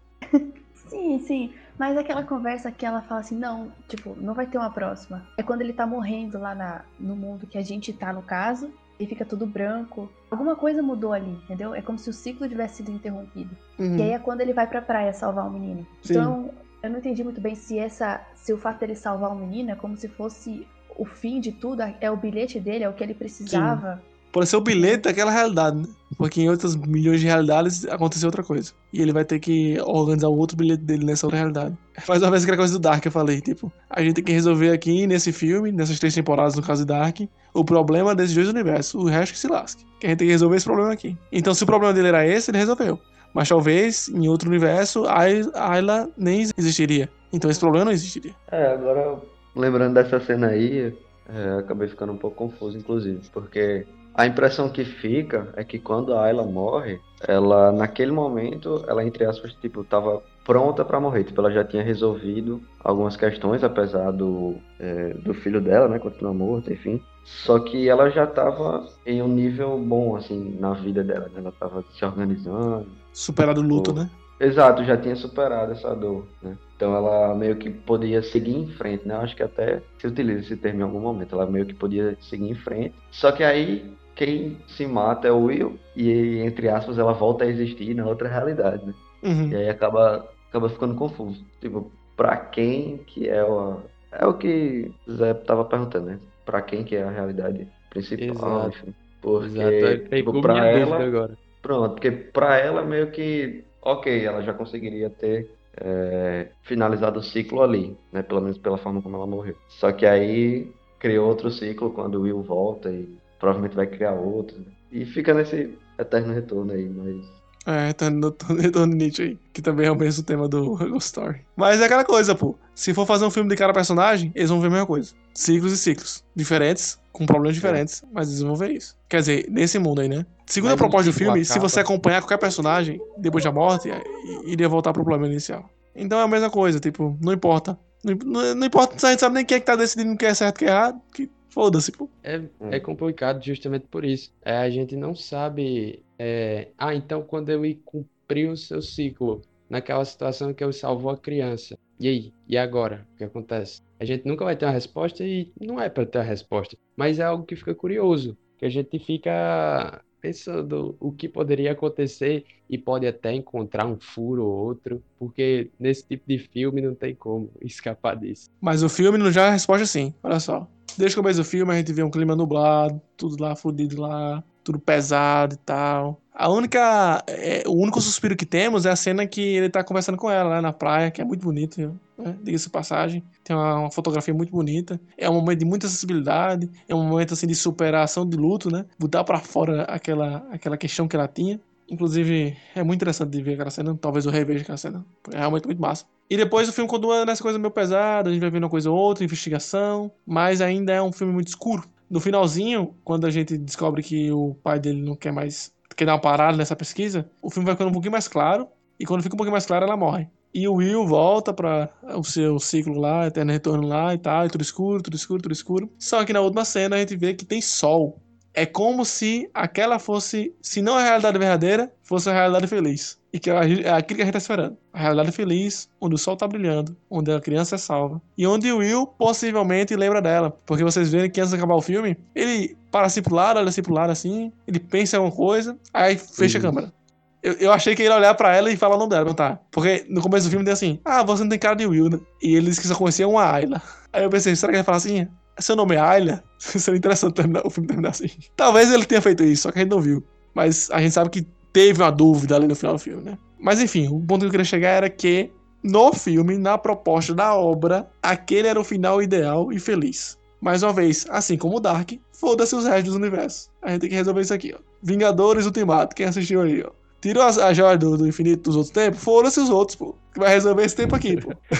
Sim, 0.89 1.19
sim. 1.19 1.53
Mas 1.77 1.97
aquela 1.97 2.23
conversa 2.23 2.71
que 2.71 2.85
ela 2.85 3.01
fala 3.01 3.21
assim, 3.21 3.37
não, 3.37 3.71
tipo, 3.87 4.15
não 4.19 4.33
vai 4.33 4.45
ter 4.45 4.57
uma 4.57 4.69
próxima. 4.69 5.25
É 5.37 5.43
quando 5.43 5.61
ele 5.61 5.73
tá 5.73 5.85
morrendo 5.85 6.39
lá 6.39 6.53
na, 6.53 6.81
no 6.99 7.15
mundo 7.15 7.47
que 7.47 7.57
a 7.57 7.61
gente 7.61 7.91
tá, 7.91 8.13
no 8.13 8.21
caso, 8.21 8.71
e 8.99 9.05
fica 9.05 9.25
tudo 9.25 9.45
branco. 9.45 10.09
Alguma 10.29 10.55
coisa 10.55 10.81
mudou 10.81 11.13
ali, 11.13 11.31
entendeu? 11.31 11.73
É 11.73 11.81
como 11.81 11.97
se 11.97 12.09
o 12.09 12.13
ciclo 12.13 12.47
tivesse 12.47 12.77
sido 12.77 12.91
interrompido. 12.91 13.55
Uhum. 13.79 13.97
E 13.97 14.01
aí 14.01 14.11
é 14.11 14.19
quando 14.19 14.41
ele 14.41 14.53
vai 14.53 14.67
pra 14.67 14.81
praia 14.81 15.13
salvar 15.13 15.47
o 15.47 15.51
menino. 15.51 15.85
Sim. 16.01 16.13
Então, 16.13 16.49
eu 16.81 16.89
não 16.89 16.99
entendi 16.99 17.23
muito 17.23 17.41
bem 17.41 17.55
se 17.55 17.77
essa. 17.77 18.21
Se 18.35 18.53
o 18.53 18.57
fato 18.57 18.79
dele 18.79 18.95
salvar 18.95 19.31
o 19.31 19.35
menino 19.35 19.71
é 19.71 19.75
como 19.75 19.97
se 19.97 20.07
fosse 20.07 20.67
o 20.95 21.05
fim 21.05 21.39
de 21.39 21.51
tudo, 21.51 21.81
é 21.99 22.11
o 22.11 22.17
bilhete 22.17 22.59
dele, 22.59 22.83
é 22.83 22.89
o 22.89 22.93
que 22.93 23.03
ele 23.03 23.13
precisava. 23.13 24.01
Pode 24.33 24.49
ser 24.49 24.57
o 24.57 24.61
bilhete 24.61 25.03
daquela 25.03 25.31
realidade, 25.31 25.77
né? 25.77 25.87
Porque 26.17 26.41
em 26.41 26.49
outras 26.49 26.75
milhões 26.75 27.21
de 27.21 27.27
realidades 27.27 27.85
aconteceu 27.85 28.27
outra 28.27 28.43
coisa. 28.43 28.73
E 28.91 29.01
ele 29.01 29.13
vai 29.13 29.23
ter 29.23 29.39
que 29.39 29.79
organizar 29.85 30.27
o 30.27 30.37
outro 30.37 30.57
bilhete 30.57 30.83
dele 30.83 31.05
nessa 31.05 31.25
outra 31.25 31.37
realidade. 31.37 31.77
Faz 31.99 32.21
uma 32.21 32.31
vez 32.31 32.43
aquela 32.43 32.57
coisa 32.57 32.73
do 32.73 32.79
Dark 32.79 33.01
que 33.01 33.07
eu 33.07 33.11
falei, 33.11 33.39
tipo, 33.39 33.71
a 33.89 34.01
gente 34.01 34.15
tem 34.15 34.23
que 34.23 34.31
resolver 34.31 34.71
aqui 34.71 35.07
nesse 35.07 35.31
filme, 35.31 35.71
nessas 35.71 35.99
três 35.99 36.13
temporadas 36.13 36.55
no 36.55 36.63
caso 36.63 36.81
de 36.81 36.87
Dark, 36.87 37.19
o 37.53 37.63
problema 37.63 38.13
desses 38.13 38.35
dois 38.35 38.49
universos. 38.49 38.95
O 38.95 39.05
resto 39.05 39.33
que 39.33 39.39
se 39.39 39.47
lasque. 39.47 39.85
Que 39.99 40.07
a 40.07 40.09
gente 40.09 40.19
tem 40.19 40.27
que 40.27 40.33
resolver 40.33 40.57
esse 40.57 40.65
problema 40.65 40.91
aqui. 40.91 41.15
Então, 41.31 41.53
se 41.53 41.63
o 41.63 41.67
problema 41.67 41.93
dele 41.93 42.09
era 42.09 42.27
esse, 42.27 42.51
ele 42.51 42.57
resolveu. 42.57 42.99
Mas 43.33 43.49
talvez 43.49 44.09
em 44.09 44.27
outro 44.27 44.49
universo 44.49 45.05
a 45.05 45.21
Ayla 45.21 46.09
nem 46.17 46.41
existiria. 46.57 47.09
Então 47.31 47.49
esse 47.49 47.59
problema 47.59 47.85
não 47.85 47.91
existiria. 47.91 48.33
É, 48.51 48.73
agora, 48.73 49.17
lembrando 49.55 49.95
dessa 49.95 50.19
cena 50.19 50.47
aí, 50.47 50.93
é, 51.27 51.59
acabei 51.59 51.87
ficando 51.87 52.13
um 52.13 52.17
pouco 52.17 52.37
confuso, 52.37 52.77
inclusive, 52.77 53.21
porque 53.33 53.87
a 54.15 54.25
impressão 54.25 54.69
que 54.69 54.85
fica 54.85 55.49
é 55.55 55.63
que 55.63 55.79
quando 55.79 56.13
a 56.13 56.23
Ayla 56.25 56.43
morre, 56.43 56.99
ela, 57.27 57.71
naquele 57.71 58.11
momento, 58.11 58.83
ela, 58.87 59.03
entre 59.03 59.25
aspas, 59.25 59.53
tipo, 59.55 59.83
tava 59.83 60.21
pronta 60.45 60.83
pra 60.85 60.99
morrer. 60.99 61.23
Tipo, 61.23 61.41
ela 61.41 61.51
já 61.51 61.63
tinha 61.63 61.83
resolvido 61.83 62.61
algumas 62.83 63.15
questões, 63.15 63.63
apesar 63.63 64.11
do, 64.11 64.55
é, 64.79 65.13
do 65.15 65.33
filho 65.33 65.61
dela, 65.61 65.87
né, 65.87 65.99
continuar 65.99 66.33
morto, 66.33 66.71
enfim. 66.71 67.01
Só 67.23 67.57
que 67.59 67.87
ela 67.87 68.09
já 68.09 68.27
tava 68.27 68.85
em 69.05 69.21
um 69.21 69.27
nível 69.27 69.77
bom, 69.79 70.15
assim, 70.15 70.57
na 70.59 70.73
vida 70.73 71.03
dela. 71.03 71.29
né? 71.33 71.39
Ela 71.39 71.53
tava 71.53 71.83
se 71.93 72.03
organizando, 72.03 72.87
Superado 73.13 73.61
o 73.61 73.63
luto, 73.63 73.93
Pô. 73.93 73.99
né? 74.01 74.09
Exato, 74.39 74.83
já 74.83 74.97
tinha 74.97 75.15
superado 75.15 75.71
essa 75.71 75.95
dor, 75.95 76.25
né? 76.41 76.57
Então 76.75 76.93
ela 76.93 77.33
meio 77.33 77.55
que 77.55 77.69
podia 77.69 78.21
seguir 78.21 78.55
em 78.55 78.67
frente, 78.67 79.07
né? 79.07 79.13
Eu 79.15 79.21
acho 79.21 79.35
que 79.35 79.43
até 79.43 79.81
se 79.97 80.07
utiliza 80.07 80.41
esse 80.41 80.57
termo 80.57 80.81
em 80.81 80.83
algum 80.83 80.99
momento. 80.99 81.33
Ela 81.35 81.45
meio 81.45 81.65
que 81.65 81.73
podia 81.73 82.17
seguir 82.19 82.49
em 82.49 82.55
frente. 82.55 82.93
Só 83.11 83.31
que 83.31 83.43
aí 83.43 83.89
quem 84.15 84.57
se 84.67 84.85
mata 84.85 85.27
é 85.27 85.31
o 85.31 85.45
Will 85.45 85.79
e, 85.95 86.39
entre 86.39 86.69
aspas, 86.69 86.97
ela 86.97 87.13
volta 87.13 87.43
a 87.43 87.47
existir 87.47 87.93
na 87.93 88.05
outra 88.05 88.27
realidade, 88.27 88.85
né? 88.85 88.93
Uhum. 89.23 89.49
E 89.49 89.55
aí 89.55 89.69
acaba, 89.69 90.27
acaba 90.49 90.69
ficando 90.69 90.95
confuso. 90.95 91.43
Tipo, 91.59 91.91
pra 92.15 92.37
quem 92.37 92.97
que 92.97 93.27
é 93.27 93.43
o... 93.43 93.77
É 94.11 94.25
o 94.25 94.35
que 94.35 94.91
Zé 95.09 95.33
tava 95.33 95.65
perguntando, 95.65 96.05
né? 96.07 96.19
Pra 96.45 96.61
quem 96.61 96.83
que 96.83 96.95
é 96.95 97.03
a 97.03 97.09
realidade 97.09 97.67
principal, 97.89 98.59
Exato. 98.59 98.69
enfim. 98.69 98.93
Porque, 99.21 99.59
Exato. 99.59 100.09
Tipo, 100.09 100.41
pra 100.41 100.67
ela... 100.67 101.03
agora. 101.03 101.37
Pronto, 101.61 101.93
porque 101.93 102.11
pra 102.11 102.57
ela 102.57 102.83
meio 102.83 103.09
que, 103.09 103.63
ok, 103.81 104.25
ela 104.25 104.41
já 104.41 104.53
conseguiria 104.53 105.09
ter 105.09 105.49
é, 105.77 106.49
finalizado 106.61 107.19
o 107.19 107.23
ciclo 107.23 107.63
ali, 107.63 107.97
né? 108.11 108.21
Pelo 108.21 108.41
menos 108.41 108.57
pela 108.57 108.77
forma 108.77 109.01
como 109.01 109.15
ela 109.15 109.25
morreu. 109.25 109.55
Só 109.69 109.91
que 109.91 110.05
aí 110.05 110.69
criou 110.99 111.27
outro 111.27 111.49
ciclo 111.49 111.91
quando 111.91 112.15
o 112.15 112.21
Will 112.21 112.41
volta 112.41 112.89
e 112.89 113.17
provavelmente 113.43 113.75
vai 113.75 113.87
criar 113.87 114.13
outro. 114.13 114.57
né? 114.57 114.65
E 114.89 115.05
fica 115.05 115.33
nesse 115.33 115.77
eterno 115.99 116.33
retorno 116.33 116.71
aí, 116.71 116.87
mas. 116.89 117.43
É, 117.65 117.87
no 118.09 118.31
tá 118.31 118.53
no 118.53 118.59
retorno 118.61 118.93
Nietzsche 118.95 119.21
aí, 119.23 119.39
que 119.53 119.61
também 119.61 119.85
é 119.87 119.91
o 119.91 119.95
mesmo 119.95 120.23
tema 120.23 120.47
do 120.47 120.75
Ghost 120.89 121.07
Story. 121.07 121.41
Mas 121.55 121.81
é 121.81 121.85
aquela 121.85 122.05
coisa, 122.05 122.33
pô. 122.35 122.55
Se 122.73 122.93
for 122.93 123.05
fazer 123.05 123.25
um 123.25 123.29
filme 123.31 123.49
de 123.49 123.55
cada 123.57 123.73
personagem, 123.73 124.31
eles 124.33 124.49
vão 124.49 124.59
ver 124.61 124.67
a 124.67 124.69
mesma 124.71 124.85
coisa. 124.85 125.13
Ciclos 125.33 125.73
e 125.73 125.77
ciclos. 125.77 126.23
Diferentes, 126.35 126.97
com 127.11 127.25
problemas 127.25 127.55
diferentes, 127.55 128.01
mas 128.13 128.29
eles 128.29 128.41
vão 128.41 128.55
ver 128.55 128.71
isso. 128.71 128.95
Quer 129.09 129.19
dizer, 129.19 129.45
nesse 129.49 129.77
mundo 129.79 129.99
aí, 130.01 130.07
né? 130.09 130.25
Segundo 130.45 130.71
Mas 130.71 130.79
a 130.79 130.83
proposta 130.83 131.11
do 131.11 131.17
filme, 131.17 131.43
se 131.45 131.59
você 131.59 131.79
acompanhar 131.81 132.21
qualquer 132.21 132.37
personagem 132.37 132.99
depois 133.17 133.43
da 133.43 133.51
morte, 133.51 133.89
é, 133.91 134.01
iria 134.45 134.67
voltar 134.69 134.91
pro 134.93 135.03
problema 135.03 135.27
inicial. 135.31 135.69
Então 135.95 136.19
é 136.19 136.23
a 136.23 136.27
mesma 136.27 136.49
coisa, 136.49 136.79
tipo, 136.79 137.17
não 137.21 137.31
importa. 137.33 137.77
Não, 138.03 138.13
não- 138.25 138.55
não 138.55 138.67
importa, 138.67 139.07
a 139.07 139.11
gente 139.11 139.19
sabe 139.21 139.35
nem 139.35 139.45
quem 139.45 139.55
é 139.57 139.59
que 139.59 139.65
tá 139.65 139.75
decidindo 139.77 140.11
o 140.13 140.17
que 140.17 140.25
é 140.25 140.33
certo 140.33 140.55
e 140.55 140.57
o 140.57 140.59
que 140.59 140.65
é 140.65 140.67
errado, 140.75 141.01
que 141.13 141.31
foda-se, 141.53 141.91
pô. 141.91 142.09
É, 142.23 142.41
é 142.71 142.79
complicado 142.79 143.43
justamente 143.43 143.85
por 143.87 144.03
isso. 144.03 144.33
É, 144.43 144.57
a 144.57 144.69
gente 144.69 144.95
não 144.95 145.13
sabe. 145.13 146.03
é, 146.17 146.69
ah, 146.77 146.95
então 146.95 147.21
quando 147.21 147.49
ele 147.49 147.75
cumpriu 147.85 148.51
o 148.51 148.57
seu 148.57 148.81
ciclo, 148.81 149.41
naquela 149.69 150.03
situação 150.03 150.53
que 150.53 150.63
ele 150.63 150.73
salvou 150.73 151.11
a 151.11 151.17
criança. 151.17 151.77
E 151.99 152.07
aí? 152.07 152.33
E 152.47 152.57
agora? 152.57 153.07
O 153.13 153.17
que 153.17 153.23
acontece? 153.23 153.81
A 153.99 154.05
gente 154.05 154.25
nunca 154.27 154.43
vai 154.43 154.55
ter 154.55 154.65
uma 154.65 154.71
resposta 154.71 155.23
e 155.23 155.51
não 155.59 155.79
é 155.79 155.89
para 155.89 156.05
ter 156.05 156.19
a 156.19 156.23
resposta. 156.23 156.77
Mas 156.95 157.19
é 157.19 157.23
algo 157.23 157.45
que 157.45 157.55
fica 157.55 157.73
curioso. 157.73 158.37
Que 158.57 158.65
a 158.65 158.69
gente 158.69 158.99
fica 158.99 160.01
pensando 160.23 160.95
o 161.01 161.11
que 161.11 161.27
poderia 161.27 161.73
acontecer 161.73 162.45
e 162.69 162.77
pode 162.77 163.05
até 163.05 163.33
encontrar 163.33 163.85
um 163.85 163.99
furo 163.99 164.45
ou 164.45 164.67
outro. 164.67 165.03
Porque 165.19 165.69
nesse 165.77 166.07
tipo 166.07 166.23
de 166.25 166.39
filme 166.39 166.79
não 166.79 166.95
tem 166.95 167.13
como 167.13 167.51
escapar 167.61 168.15
disso. 168.15 168.49
Mas 168.61 168.81
o 168.83 168.87
filme 168.87 169.17
não 169.17 169.29
já 169.29 169.47
é 169.47 169.47
a 169.49 169.51
resposta 169.51 169.85
sim. 169.85 170.13
Olha 170.23 170.39
só. 170.39 170.65
Desde 170.97 171.17
o 171.17 171.21
começo 171.21 171.39
do 171.39 171.45
filme 171.45 171.73
a 171.73 171.77
gente 171.77 171.91
vê 171.91 172.03
um 172.03 172.09
clima 172.09 172.35
nublado, 172.35 173.01
tudo 173.17 173.41
lá 173.41 173.53
fudido 173.53 173.99
lá, 173.99 174.41
tudo 174.63 174.79
pesado 174.79 175.55
e 175.55 175.57
tal. 175.57 176.19
A 176.33 176.49
única. 176.49 177.23
é, 177.27 177.63
o 177.67 177.73
único 177.73 178.01
suspiro 178.01 178.35
que 178.35 178.45
temos 178.45 178.85
é 178.85 178.89
a 178.91 178.95
cena 178.95 179.27
que 179.27 179.41
ele 179.41 179.69
tá 179.69 179.83
conversando 179.83 180.17
com 180.17 180.31
ela 180.31 180.49
lá 180.49 180.61
na 180.61 180.73
praia, 180.73 181.11
que 181.11 181.21
é 181.21 181.25
muito 181.25 181.41
bonito, 181.41 181.79
né? 182.17 182.35
Diga-se 182.41 182.69
passagem. 182.69 183.23
Tem 183.43 183.55
uma, 183.55 183.81
uma 183.81 183.91
fotografia 183.91 184.33
muito 184.33 184.51
bonita. 184.51 184.99
É 185.17 185.29
um 185.29 185.35
momento 185.35 185.59
de 185.59 185.65
muita 185.65 185.87
sensibilidade. 185.87 186.69
É 186.87 186.95
um 186.95 187.03
momento 187.07 187.33
assim 187.33 187.45
de 187.45 187.53
superação 187.53 188.27
de 188.27 188.35
luto, 188.35 188.71
né? 188.71 188.85
Botar 188.97 189.23
pra 189.23 189.39
fora 189.39 189.83
aquela, 189.83 190.45
aquela 190.51 190.77
questão 190.77 191.07
que 191.07 191.15
ela 191.15 191.27
tinha. 191.27 191.59
Inclusive, 191.87 192.57
é 192.73 192.81
muito 192.81 192.97
interessante 192.97 193.29
de 193.29 193.41
ver 193.43 193.53
aquela 193.53 193.69
cena. 193.69 193.95
Talvez 193.99 194.25
eu 194.25 194.31
reveja 194.31 194.63
aquela 194.63 194.77
cena. 194.77 195.05
É 195.31 195.37
realmente 195.37 195.65
muito 195.65 195.81
massa. 195.81 196.05
E 196.29 196.37
depois 196.37 196.67
o 196.67 196.73
filme 196.73 196.89
continua 196.89 197.25
nessa 197.25 197.43
coisa 197.43 197.59
meio 197.59 197.69
pesada, 197.69 198.29
a 198.29 198.33
gente 198.33 198.41
vai 198.41 198.49
vendo 198.49 198.63
uma 198.63 198.69
coisa 198.69 198.89
ou 198.89 198.97
outra, 198.97 199.23
investigação, 199.23 200.11
mas 200.25 200.61
ainda 200.61 200.91
é 200.91 201.01
um 201.01 201.11
filme 201.11 201.33
muito 201.33 201.49
escuro. 201.49 201.83
No 202.13 202.19
finalzinho, 202.19 202.95
quando 203.03 203.25
a 203.25 203.31
gente 203.31 203.57
descobre 203.57 204.03
que 204.03 204.31
o 204.31 204.53
pai 204.61 204.79
dele 204.79 205.01
não 205.01 205.15
quer 205.15 205.33
mais, 205.33 205.73
quer 205.97 206.05
dar 206.05 206.13
uma 206.13 206.21
parada 206.21 206.55
nessa 206.55 206.75
pesquisa, 206.75 207.27
o 207.41 207.49
filme 207.49 207.65
vai 207.65 207.73
ficando 207.73 207.89
um 207.89 207.91
pouquinho 207.91 208.11
mais 208.11 208.27
claro, 208.27 208.67
e 208.99 209.03
quando 209.03 209.23
fica 209.23 209.33
um 209.33 209.37
pouquinho 209.37 209.53
mais 209.53 209.65
claro, 209.65 209.83
ela 209.83 209.97
morre. 209.97 210.27
E 210.53 210.67
o 210.67 210.75
Will 210.75 211.07
volta 211.07 211.51
para 211.51 211.89
o 212.15 212.23
seu 212.23 212.59
ciclo 212.59 212.99
lá, 212.99 213.25
eterno 213.25 213.51
retorno 213.51 213.87
lá 213.87 214.13
e 214.13 214.19
tal, 214.19 214.45
e 214.45 214.49
tudo 214.51 214.61
escuro, 214.61 215.01
tudo 215.01 215.15
escuro, 215.15 215.41
tudo 215.41 215.53
escuro. 215.53 215.91
Só 215.97 216.23
que 216.23 216.31
na 216.31 216.41
última 216.41 216.63
cena 216.63 216.97
a 216.97 216.99
gente 216.99 217.15
vê 217.15 217.33
que 217.33 217.45
tem 217.45 217.63
sol. 217.63 218.21
É 218.53 218.65
como 218.65 219.03
se 219.03 219.49
aquela 219.53 219.97
fosse, 219.97 220.53
se 220.61 220.81
não 220.81 220.95
a 220.95 221.01
realidade 221.01 221.39
verdadeira, 221.39 221.91
fosse 222.03 222.29
a 222.29 222.33
realidade 222.33 222.67
feliz. 222.67 223.17
E 223.33 223.39
que 223.39 223.49
é 223.49 223.89
aquilo 223.91 224.17
que 224.17 224.21
a 224.21 224.25
gente 224.25 224.33
tá 224.33 224.37
esperando. 224.37 224.77
A 224.93 224.99
realidade 224.99 225.31
feliz, 225.31 225.89
onde 225.99 226.13
o 226.13 226.17
sol 226.19 226.37
tá 226.37 226.47
brilhando, 226.47 226.95
onde 227.09 227.31
a 227.31 227.41
criança 227.41 227.73
é 227.73 227.77
salva. 227.79 228.21
E 228.37 228.45
onde 228.45 228.71
o 228.71 228.77
Will 228.77 229.07
possivelmente 229.07 229.95
lembra 229.95 230.21
dela. 230.21 230.55
Porque 230.67 230.83
vocês 230.83 231.11
verem 231.11 231.31
que 231.31 231.41
antes 231.41 231.49
de 231.49 231.57
acabar 231.57 231.73
o 231.73 231.81
filme, 231.81 232.15
ele 232.35 232.77
para 232.91 233.07
assim 233.07 233.23
pro 233.23 233.33
lado, 233.33 233.57
olha 233.57 233.69
assim 233.69 233.81
pro 233.81 233.93
lado 233.93 234.11
assim, 234.11 234.51
ele 234.67 234.79
pensa 234.79 235.15
em 235.15 235.19
alguma 235.19 235.35
coisa, 235.35 235.75
aí 235.91 236.15
fecha 236.15 236.43
a 236.43 236.59
Isso. 236.59 236.61
câmera. 236.61 236.93
Eu, 237.41 237.53
eu 237.53 237.71
achei 237.73 237.95
que 237.95 238.03
ele 238.03 238.09
ia 238.09 238.15
olhar 238.15 238.35
pra 238.35 238.55
ela 238.55 238.71
e 238.71 238.77
falar 238.77 238.95
o 238.95 238.99
nome 238.99 239.09
dela, 239.09 239.25
não 239.25 239.33
tá? 239.33 239.59
Porque 239.71 240.05
no 240.07 240.21
começo 240.21 240.45
do 240.45 240.51
filme 240.51 240.63
tem 240.63 240.73
assim, 240.73 240.99
ah, 241.03 241.23
você 241.23 241.41
não 241.41 241.49
tem 241.49 241.57
cara 241.57 241.75
de 241.75 241.87
Will, 241.87 242.09
né? 242.09 242.19
E 242.41 242.55
ele 242.55 242.67
disse 242.67 242.79
que 242.79 242.87
só 242.87 242.95
conhecia 242.95 243.27
uma 243.27 243.51
Ayla. 243.51 243.81
Aí 244.13 244.23
eu 244.23 244.29
pensei, 244.29 244.55
será 244.55 244.71
que 244.71 244.77
ele 244.77 244.83
vai 244.83 244.85
falar 244.85 244.97
assim? 244.97 245.27
Seu 245.59 245.75
nome 245.75 245.95
é 245.95 245.99
Ayla? 245.99 246.43
Seria 246.57 246.97
interessante 246.97 247.33
terminar, 247.35 247.65
o 247.65 247.69
filme 247.69 247.87
terminar 247.87 248.09
assim. 248.09 248.29
Talvez 248.55 248.91
ele 248.91 249.05
tenha 249.05 249.21
feito 249.21 249.43
isso, 249.43 249.63
só 249.63 249.71
que 249.71 249.79
a 249.79 249.81
gente 249.81 249.91
não 249.91 250.01
viu. 250.01 250.23
Mas 250.53 250.89
a 250.91 250.99
gente 251.01 251.11
sabe 251.13 251.29
que 251.29 251.47
teve 251.71 252.01
uma 252.01 252.11
dúvida 252.11 252.55
ali 252.55 252.67
no 252.67 252.75
final 252.75 252.93
do 252.95 252.99
filme, 252.99 253.23
né? 253.23 253.37
Mas 253.59 253.81
enfim, 253.81 254.07
o 254.07 254.19
ponto 254.19 254.41
que 254.41 254.47
eu 254.47 254.51
queria 254.51 254.65
chegar 254.65 254.89
era 254.89 255.09
que 255.09 255.51
no 255.83 256.13
filme, 256.13 256.57
na 256.57 256.77
proposta 256.77 257.33
da 257.33 257.55
obra, 257.55 258.07
aquele 258.21 258.67
era 258.67 258.79
o 258.79 258.83
final 258.83 259.21
ideal 259.21 259.71
e 259.71 259.79
feliz. 259.79 260.37
Mais 260.61 260.81
uma 260.81 260.93
vez, 260.93 261.25
assim 261.29 261.57
como 261.57 261.77
o 261.77 261.79
Dark, 261.79 262.11
foda-se 262.31 262.75
os 262.75 262.85
restos 262.85 263.13
do 263.13 263.19
universo. 263.19 263.69
A 263.81 263.91
gente 263.91 264.01
tem 264.01 264.09
que 264.09 264.15
resolver 264.15 264.41
isso 264.41 264.53
aqui, 264.53 264.73
ó. 264.73 264.79
Vingadores 265.01 265.65
Ultimato, 265.65 266.15
quem 266.15 266.25
assistiu 266.25 266.61
aí, 266.61 266.81
ó. 266.85 266.91
Tirou 267.21 267.43
a, 267.43 267.47
a 267.47 267.73
joia 267.73 267.97
do, 267.97 268.17
do 268.17 268.27
infinito 268.27 268.63
dos 268.63 268.75
outros 268.75 268.93
tempos, 268.93 269.21
foda-se 269.21 269.59
os 269.59 269.69
outros, 269.69 269.95
pô. 269.95 270.15
Que 270.33 270.39
vai 270.39 270.49
resolver 270.49 270.83
esse 270.83 270.95
tempo 270.95 271.15
aqui, 271.15 271.35
pô. 271.37 271.51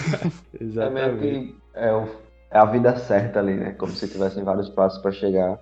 É 0.59 0.63
meio 0.63 0.71
Exatamente. 0.71 1.19
que 1.21 1.55
é, 1.76 1.93
o- 1.93 2.09
é 2.53 2.59
a 2.59 2.65
vida 2.65 2.95
certa 2.97 3.39
ali, 3.39 3.55
né? 3.57 3.73
Como 3.73 3.95
se 3.95 4.09
tivessem 4.09 4.43
vários 4.45 4.69
passos 4.69 5.01
para 5.01 5.11
chegar 5.11 5.59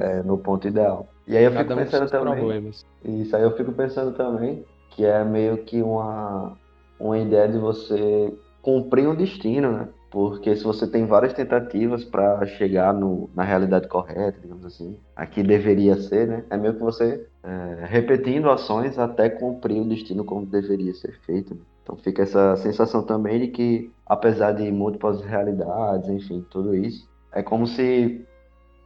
é, 0.00 0.22
no 0.22 0.38
ponto 0.38 0.68
ideal. 0.68 1.08
E 1.26 1.36
aí 1.36 1.44
eu 1.44 1.52
fico 1.52 1.70
Cada 1.70 1.76
um 1.76 1.84
com 1.84 1.90
pensando 1.90 2.08
seus 2.08 2.10
também. 2.10 2.34
problemas. 2.34 2.84
Isso 3.04 3.36
aí 3.36 3.42
eu 3.44 3.56
fico 3.56 3.72
pensando 3.72 4.12
também 4.16 4.66
que 4.90 5.04
é 5.04 5.24
meio 5.24 5.64
que 5.64 5.82
uma, 5.82 6.58
uma 6.98 7.18
ideia 7.18 7.48
de 7.48 7.58
você 7.58 8.32
cumprir 8.62 9.08
um 9.08 9.14
destino, 9.16 9.72
né? 9.72 9.88
Porque 10.10 10.54
se 10.56 10.64
você 10.64 10.86
tem 10.88 11.06
várias 11.06 11.32
tentativas 11.34 12.04
para 12.04 12.46
chegar 12.46 12.94
no, 12.94 13.30
na 13.34 13.42
realidade 13.44 13.88
correta, 13.88 14.40
digamos 14.40 14.64
assim, 14.64 15.00
aqui 15.16 15.42
deveria 15.42 15.96
ser, 15.96 16.28
né? 16.28 16.44
É 16.50 16.56
meio 16.56 16.74
que 16.74 16.80
você 16.80 17.28
é, 17.42 17.84
repetindo 17.86 18.50
ações 18.50 18.98
até 18.98 19.28
cumprir 19.30 19.80
o 19.82 19.88
destino 19.88 20.24
como 20.24 20.46
deveria 20.46 20.94
ser 20.94 21.18
feito. 21.26 21.54
né? 21.54 21.62
Então 21.82 21.96
fica 21.96 22.22
essa 22.22 22.56
sensação 22.56 23.04
também 23.04 23.40
de 23.40 23.48
que, 23.48 23.93
apesar 24.06 24.52
de 24.52 24.70
múltiplas 24.70 25.20
realidades, 25.22 26.08
enfim, 26.08 26.44
tudo 26.50 26.74
isso, 26.74 27.08
é 27.32 27.42
como 27.42 27.66
se 27.66 28.24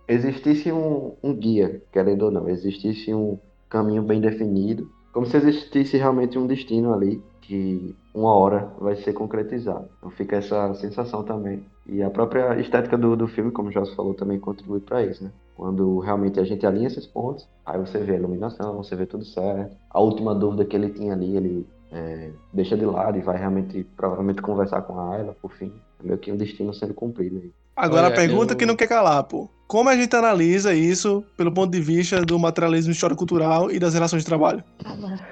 existisse 0.06 0.72
um, 0.72 1.14
um 1.22 1.34
guia, 1.34 1.82
querendo 1.92 2.22
ou 2.22 2.30
não, 2.30 2.48
existisse 2.48 3.12
um 3.12 3.38
caminho 3.68 4.02
bem 4.02 4.20
definido, 4.20 4.90
como 5.12 5.26
se 5.26 5.36
existisse 5.36 5.96
realmente 5.96 6.38
um 6.38 6.46
destino 6.46 6.92
ali 6.94 7.22
que 7.42 7.96
uma 8.14 8.34
hora 8.34 8.70
vai 8.78 8.94
ser 8.96 9.14
concretizado. 9.14 9.88
Então 9.98 10.10
fica 10.10 10.36
essa 10.36 10.74
sensação 10.74 11.22
também. 11.22 11.64
E 11.86 12.02
a 12.02 12.10
própria 12.10 12.60
estética 12.60 12.96
do, 12.96 13.16
do 13.16 13.26
filme, 13.26 13.50
como 13.50 13.70
o 13.70 13.86
falou, 13.96 14.12
também 14.12 14.38
contribui 14.38 14.80
para 14.80 15.02
isso, 15.02 15.24
né? 15.24 15.32
Quando 15.56 15.98
realmente 15.98 16.38
a 16.38 16.44
gente 16.44 16.66
alinha 16.66 16.86
esses 16.86 17.06
pontos, 17.06 17.48
aí 17.64 17.78
você 17.78 17.98
vê 17.98 18.12
a 18.12 18.16
iluminação, 18.16 18.76
você 18.76 18.94
vê 18.94 19.06
tudo 19.06 19.24
certo. 19.24 19.74
A 19.90 19.98
última 19.98 20.34
dúvida 20.34 20.64
que 20.64 20.76
ele 20.76 20.90
tinha 20.90 21.14
ali, 21.14 21.36
ele 21.36 21.66
é, 21.92 22.30
deixa 22.52 22.76
de 22.76 22.84
lado 22.84 23.18
e 23.18 23.22
vai 23.22 23.36
realmente, 23.38 23.84
provavelmente, 23.96 24.42
conversar 24.42 24.82
com 24.82 24.98
a 24.98 25.14
Ayla, 25.16 25.36
por 25.40 25.52
fim. 25.52 25.72
É 26.02 26.06
meio 26.06 26.18
que 26.18 26.30
um 26.32 26.36
destino 26.36 26.72
sendo 26.74 26.94
cumprido 26.94 27.38
aí. 27.38 27.50
Agora 27.76 28.06
Olha, 28.06 28.14
a 28.14 28.16
pergunta 28.16 28.52
eu- 28.54 28.56
que 28.56 28.66
não 28.66 28.76
quer 28.76 28.86
calar, 28.88 29.22
pô. 29.24 29.48
Como 29.66 29.88
a 29.88 29.96
gente 29.96 30.14
analisa 30.16 30.74
isso 30.74 31.22
pelo 31.36 31.52
ponto 31.52 31.70
de 31.70 31.80
vista 31.80 32.20
do 32.24 32.38
materialismo 32.38 32.90
histórico-cultural 32.92 33.70
e 33.70 33.78
das 33.78 33.94
relações 33.94 34.22
de 34.22 34.26
trabalho? 34.28 34.64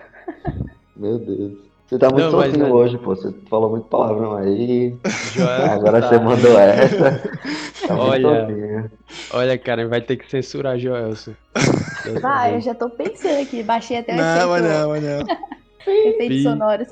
Meu 0.96 1.18
Deus. 1.18 1.66
Você 1.86 1.98
tá 1.98 2.11
muito 2.11 2.24
Não, 2.24 2.32
mas, 2.32 2.46
soltinho 2.46 2.64
velho- 2.64 2.74
hoje, 2.74 2.98
pô. 2.98 3.14
Você 3.14 3.32
falou 3.48 3.70
muito 3.70 3.86
palavrão 3.86 4.34
aí. 4.36 4.96
Joel, 5.32 5.66
Agora 5.70 6.00
tá- 6.00 6.09
você 6.09 6.18
mandou 6.18 6.59
essa. 6.59 7.22
Tá 7.86 7.94
Olha. 7.96 8.90
Olha, 9.32 9.57
cara, 9.57 9.86
vai 9.86 10.00
ter 10.00 10.16
que 10.16 10.28
censurar 10.28 10.76
Joelson. 10.76 11.34
Vai, 12.20 12.57
eu 12.57 12.61
já 12.61 12.74
tô 12.74 12.90
pensando 12.90 13.40
aqui. 13.40 13.62
Baixei 13.62 13.98
até 13.98 14.12
o 14.14 14.16
Não, 14.16 14.48
mas 14.48 14.62
não, 14.64 14.88
mas 14.88 15.02
não. 15.04 15.18
Efeitos 15.91 16.43
sonoros. 16.43 16.89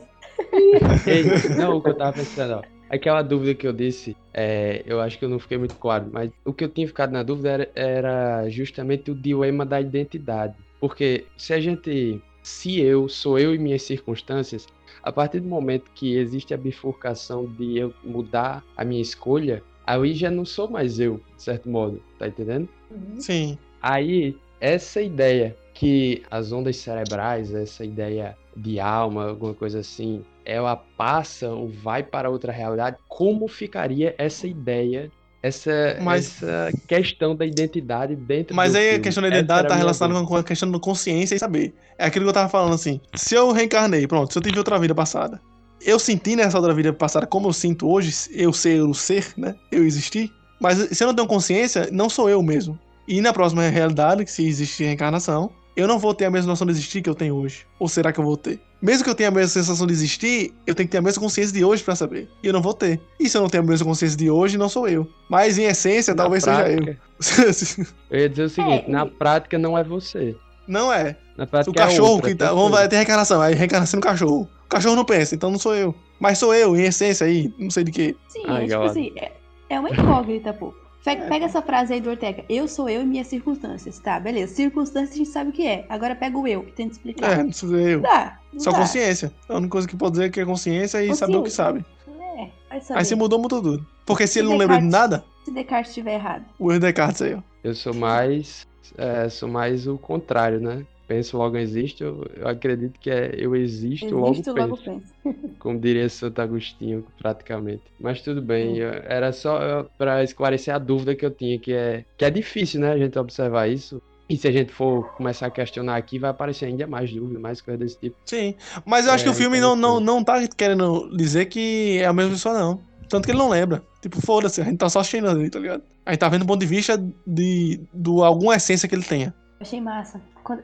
Ei, 1.07 1.25
não, 1.57 1.77
o 1.77 1.83
que 1.83 1.91
eu 1.91 1.95
tava 1.95 2.13
pensando, 2.13 2.55
ó. 2.55 2.63
Aquela 2.91 3.23
dúvida 3.23 3.55
que 3.55 3.67
eu 3.67 3.73
disse, 3.73 4.17
é, 4.33 4.83
eu 4.87 5.01
acho 5.01 5.19
que 5.19 5.25
eu 5.25 5.29
não 5.29 5.39
fiquei 5.39 5.57
muito 5.57 5.75
claro, 5.77 6.09
mas 6.13 6.31
o 6.45 6.53
que 6.53 6.65
eu 6.65 6.69
tinha 6.69 6.87
ficado 6.87 7.13
na 7.13 7.23
dúvida 7.23 7.51
era, 7.51 7.71
era 7.75 8.49
justamente 8.51 9.11
o 9.11 9.15
dilema 9.15 9.65
da 9.65 9.81
identidade. 9.81 10.55
Porque 10.79 11.27
se 11.37 11.55
a 11.55 11.61
gente 11.61 12.21
se 12.45 12.79
eu 12.79 13.09
sou 13.09 13.39
eu 13.39 13.55
e 13.55 13.59
minhas 13.59 13.83
circunstâncias, 13.83 14.67
a 15.03 15.11
partir 15.11 15.41
do 15.41 15.49
momento 15.49 15.91
que 15.95 16.15
existe 16.17 16.53
a 16.53 16.59
bifurcação 16.59 17.47
de 17.47 17.79
eu 17.79 17.95
mudar 18.05 18.63
a 18.77 18.85
minha 18.85 19.01
escolha, 19.01 19.63
aí 19.87 20.13
já 20.13 20.31
não 20.31 20.45
sou 20.45 20.69
mais 20.69 21.01
eu, 21.01 21.21
de 21.37 21.43
certo 21.43 21.69
modo, 21.69 22.03
tá 22.19 22.29
entendendo? 22.29 22.69
Uhum. 22.91 23.19
Sim. 23.19 23.59
Aí, 23.81 24.37
essa 24.61 25.01
ideia 25.01 25.57
que 25.75 26.23
as 26.31 26.53
ondas 26.53 26.77
cerebrais, 26.77 27.53
essa 27.53 27.85
ideia 27.85 28.37
de 28.57 28.79
alma, 28.79 29.29
alguma 29.29 29.53
coisa 29.53 29.81
assim, 29.81 30.23
ela 30.45 30.77
passa 30.77 31.51
ou 31.51 31.69
vai 31.69 32.03
para 32.03 32.31
outra 32.31 32.53
realidade, 32.53 32.97
como 33.09 33.49
ficaria 33.49 34.15
essa 34.17 34.47
ideia, 34.47 35.11
essa, 35.43 35.99
Mas- 36.01 36.43
essa 36.43 36.71
questão 36.87 37.35
da 37.35 37.45
identidade 37.45 38.15
dentro 38.15 38.55
Mas 38.55 38.75
aí 38.75 38.87
a 38.87 38.91
filme? 38.93 39.03
questão 39.05 39.23
da 39.23 39.29
identidade 39.29 39.63
tá 39.63 39.75
a 39.75 39.77
minha 39.77 39.85
relacionada 39.85 40.25
com 40.25 40.37
a 40.37 40.45
questão 40.45 40.71
da 40.71 40.79
consciência 40.79 41.35
e 41.35 41.39
saber. 41.39 41.75
É 41.99 42.07
aquilo 42.07 42.25
que 42.25 42.29
eu 42.31 42.35
tava 42.35 42.49
falando 42.49 42.75
assim. 42.75 43.01
Se 43.15 43.35
eu 43.35 43.51
reencarnei, 43.51 44.07
pronto, 44.07 44.33
se 44.33 44.39
eu 44.39 44.43
tive 44.43 44.57
outra 44.57 44.79
vida 44.79 44.95
passada, 44.95 45.41
eu 45.85 45.99
senti 45.99 46.37
nessa 46.37 46.57
outra 46.57 46.73
vida 46.73 46.93
passada 46.93 47.27
como 47.27 47.49
eu 47.49 47.53
sinto 47.53 47.91
hoje, 47.91 48.15
eu 48.33 48.53
ser 48.53 48.81
o 48.81 48.95
ser, 48.95 49.35
né? 49.37 49.55
Eu 49.73 49.85
existir. 49.85 50.33
Mas 50.61 50.79
se 50.97 51.03
eu 51.03 51.09
não 51.09 51.15
tenho 51.15 51.29
consciência, 51.29 51.89
não 51.91 52.09
sou 52.09 52.31
eu 52.31 52.41
mesmo. 52.43 52.79
E 53.07 53.21
na 53.21 53.33
próxima 53.35 53.69
realidade, 53.69 54.25
se 54.31 54.47
existe 54.47 54.83
reencarnação, 54.85 55.51
eu 55.77 55.89
não 55.89 55.99
vou 55.99 56.15
ter 56.15 56.25
a 56.27 56.31
mesma 56.31 56.51
noção 56.51 56.67
de 56.67 56.73
existir 56.73 57.03
que 57.03 57.11
eu 57.11 57.15
tenho 57.15 57.35
hoje. 57.35 57.67
Ou 57.79 57.89
será 57.89 58.13
que 58.13 58.21
eu 58.21 58.25
vou 58.25 58.37
ter? 58.37 58.61
Mesmo 58.81 59.03
que 59.05 59.11
eu 59.11 59.15
tenha 59.15 59.29
a 59.31 59.33
mesma 59.33 59.49
sensação 59.49 59.87
de 59.87 59.93
existir, 59.93 60.53
eu 60.67 60.75
tenho 60.75 60.87
que 60.87 60.93
ter 60.93 60.99
a 60.99 61.03
mesma 61.03 61.21
consciência 61.23 61.53
de 61.55 61.65
hoje 61.65 61.83
pra 61.83 61.97
saber. 61.97 62.29
E 62.43 62.47
eu 62.47 62.53
não 62.53 62.61
vou 62.61 62.75
ter. 62.75 63.01
E 63.19 63.29
se 63.29 63.37
eu 63.37 63.41
não 63.43 63.49
tenho 63.49 63.63
a 63.63 63.67
mesma 63.67 63.87
consciência 63.87 64.17
de 64.17 64.31
hoje, 64.31 64.59
não 64.59 64.69
sou 64.69 64.87
eu. 64.89 65.09
Mas 65.29 65.57
em 65.59 65.65
essência, 65.65 66.15
Na 66.15 66.23
talvez 66.23 66.45
prática, 66.45 66.99
seja 67.19 67.43
eu. 67.81 67.87
Eu 68.11 68.21
ia 68.21 68.29
dizer 68.29 68.43
o 68.45 68.49
seguinte, 68.51 68.85
É, 68.87 68.91
na 68.91 69.07
e- 69.07 69.11
prática 69.11 69.59
não 69.59 69.77
é 69.79 69.83
você. 69.83 70.37
não 70.69 70.93
é. 70.93 71.17
Na 71.37 71.45
O 71.45 71.47
prática 71.47 71.73
é 71.81 71.85
cachorro 71.87 72.13
outra 72.13 72.31
que 72.31 72.37
tá. 72.37 72.45
pessoa. 72.47 72.61
Vamos 72.61 72.79
vai 72.79 72.89
ter 72.89 72.97
reencarnação. 72.97 73.41
Aí 73.41 73.55
reencarnação 73.55 73.99
no 73.99 74.03
cachorro. 74.03 74.49
O 74.67 74.69
cachorro 74.69 74.97
não 74.97 75.05
pensa, 75.05 75.35
então 75.35 75.51
não 75.51 75.59
sou 75.59 75.75
eu. 75.75 75.95
Mas 76.21 76.39
sou 76.39 76.55
eu, 76.55 76.77
em 76.77 76.83
essência 76.83 77.27
aí, 77.27 77.53
não 77.59 77.71
sei 77.71 77.85
de 77.85 77.91
quê. 77.91 78.15
Sim, 78.29 78.43
Ai, 78.47 78.65
é 78.65 78.69
tipo 78.69 78.83
assim, 78.83 79.13
é, 79.17 79.33
é 79.71 79.81
uma 79.81 79.91
incógnita, 79.91 80.53
pô. 80.53 80.75
Fe- 81.05 81.17
Pega 81.29 81.45
essa 81.45 81.61
frase 81.61 81.93
aí 81.93 82.01
do 82.01 82.09
Ortega. 82.11 82.45
Eu 82.49 82.67
sou 82.67 82.89
eu 82.89 83.03
e 83.03 83.05
minhas 83.05 83.27
circunstâncias. 83.27 83.99
Tá, 83.99 84.19
beleza. 84.19 84.55
Circunstâncias 84.55 85.13
a 85.13 85.17
gente 85.19 85.29
sabe 85.29 85.51
o 85.51 85.53
que 85.53 85.67
é. 85.67 85.85
Agora 85.89 86.17
pega 86.17 86.39
o 86.39 86.49
eu, 86.49 86.63
que 86.65 86.73
tenta 86.73 86.93
explicar. 86.93 87.39
É, 87.39 87.43
não 87.43 87.53
sou 87.53 87.77
eu. 87.79 88.01
Dá. 88.01 88.39
Não 88.53 88.61
Só 88.61 88.71
dá. 88.73 88.79
consciência. 88.79 89.31
A 89.49 89.57
única 89.57 89.71
coisa 89.73 89.87
que 89.87 89.97
pode 89.97 90.13
dizer 90.13 90.25
é 90.25 90.29
que 90.31 90.41
é 90.41 90.45
consciência 90.47 91.05
e 91.05 91.15
saber 91.15 91.37
o 91.37 91.43
que 91.43 91.51
sabe. 91.51 91.85
É, 92.19 92.49
vai 92.71 92.81
saber. 92.81 92.99
Aí 93.01 93.05
se 93.05 93.15
mudou, 93.15 93.39
mudou 93.39 93.61
tudo. 93.63 93.87
Porque 94.07 94.27
se 94.27 94.33
Se 94.35 94.39
ele 94.39 94.49
não 94.49 94.57
lembra 94.57 94.79
de 94.79 94.85
Descartes- 94.87 95.19
nada, 95.19 95.25
Se 95.45 95.51
Descartes 95.51 95.91
estiver 95.91 96.15
errado. 96.15 96.45
o 96.59 96.71
erro 96.73 96.81
de 96.81 96.87
Descartes 96.87 97.21
aí, 97.23 97.35
ó. 97.35 97.39
Eu 97.63 97.75
sou 97.75 97.93
mais. 97.95 98.67
é, 98.97 99.29
sou 99.29 99.49
mais 99.49 99.87
o 99.87 99.99
contrário, 99.99 100.59
né? 100.61 100.87
Penso 101.07 101.37
logo 101.37 101.57
existo, 101.59 102.03
eu, 102.03 102.25
eu 102.37 102.49
acredito 102.49 102.99
que 102.99 103.11
é 103.11 103.35
eu 103.37 103.55
existo, 103.55 104.07
Existe, 104.07 104.51
logo 104.51 104.61
logo 104.61 104.77
penso. 104.79 104.85
pensa. 104.85 105.15
Como 105.59 105.79
diria 105.79 106.09
Santo 106.09 106.41
Agostinho, 106.41 107.05
praticamente. 107.19 107.83
Mas 108.01 108.21
tudo 108.23 108.41
bem, 108.41 108.79
eu- 108.79 108.89
era 109.07 109.33
só 109.33 109.85
pra 109.99 110.23
esclarecer 110.25 110.75
a 110.75 110.79
dúvida 110.79 111.15
que 111.15 111.25
eu 111.25 111.31
tinha, 111.31 111.59
que 111.59 111.73
é, 111.73 112.05
que 112.17 112.25
é 112.25 112.31
difícil, 112.31 112.81
né, 112.81 112.93
a 112.93 112.99
gente 112.99 113.19
observar 113.19 113.69
isso. 113.69 114.01
E 114.29 114.39
se 114.39 114.49
a 114.49 114.53
gente 114.53 114.73
for 114.73 115.13
começar 115.17 115.47
a 115.47 115.51
questionar 115.51 115.97
aqui, 115.97 116.19
vai 116.19 116.31
aparecer 116.31 116.65
ainda 116.65 116.87
mais 116.87 117.13
dúvida, 117.13 117.39
mais 117.39 117.61
coisa 117.61 117.77
desse 117.79 117.99
tipo. 117.99 118.17
Sim. 118.25 118.55
Mas 118.87 119.07
eu 119.07 119.13
acho 119.13 119.23
É, 119.23 119.27
que 119.27 119.31
o 119.31 119.35
filme 119.35 119.61
não, 119.61 119.77
não, 119.77 120.01
não 120.01 120.25
tá 120.25 120.49
querendo 120.49 121.15
dizer 121.15 121.45
que 121.47 121.99
é 122.01 122.07
a 122.07 122.13
mesma 122.15 122.33
pessoa, 122.33 122.59
não. 122.59 122.81
Tanto 123.11 123.27
que 123.27 123.33
ele 123.33 123.39
não 123.39 123.51
lembra. 123.51 123.83
Tipo, 124.01 124.19
foda-se, 124.25 124.63
a 124.63 124.65
gente 124.65 124.79
tá 124.79 124.89
só 124.89 125.01
assistindo 125.01 125.29
ali, 125.29 125.51
tá 125.51 125.59
ligado? 125.59 125.83
A 126.07 126.13
gente 126.13 126.21
tá 126.21 126.29
vendo 126.31 126.41
do 126.41 126.47
ponto 126.47 126.61
de 126.61 126.67
vista 126.67 126.97
de, 127.27 127.79
do 127.93 128.25
alguma 128.25 128.57
essência 128.57 128.89
que 128.89 128.95
ele 128.95 129.05
tenha. 129.05 129.35
Achei 129.61 129.79
massa. 129.81 130.19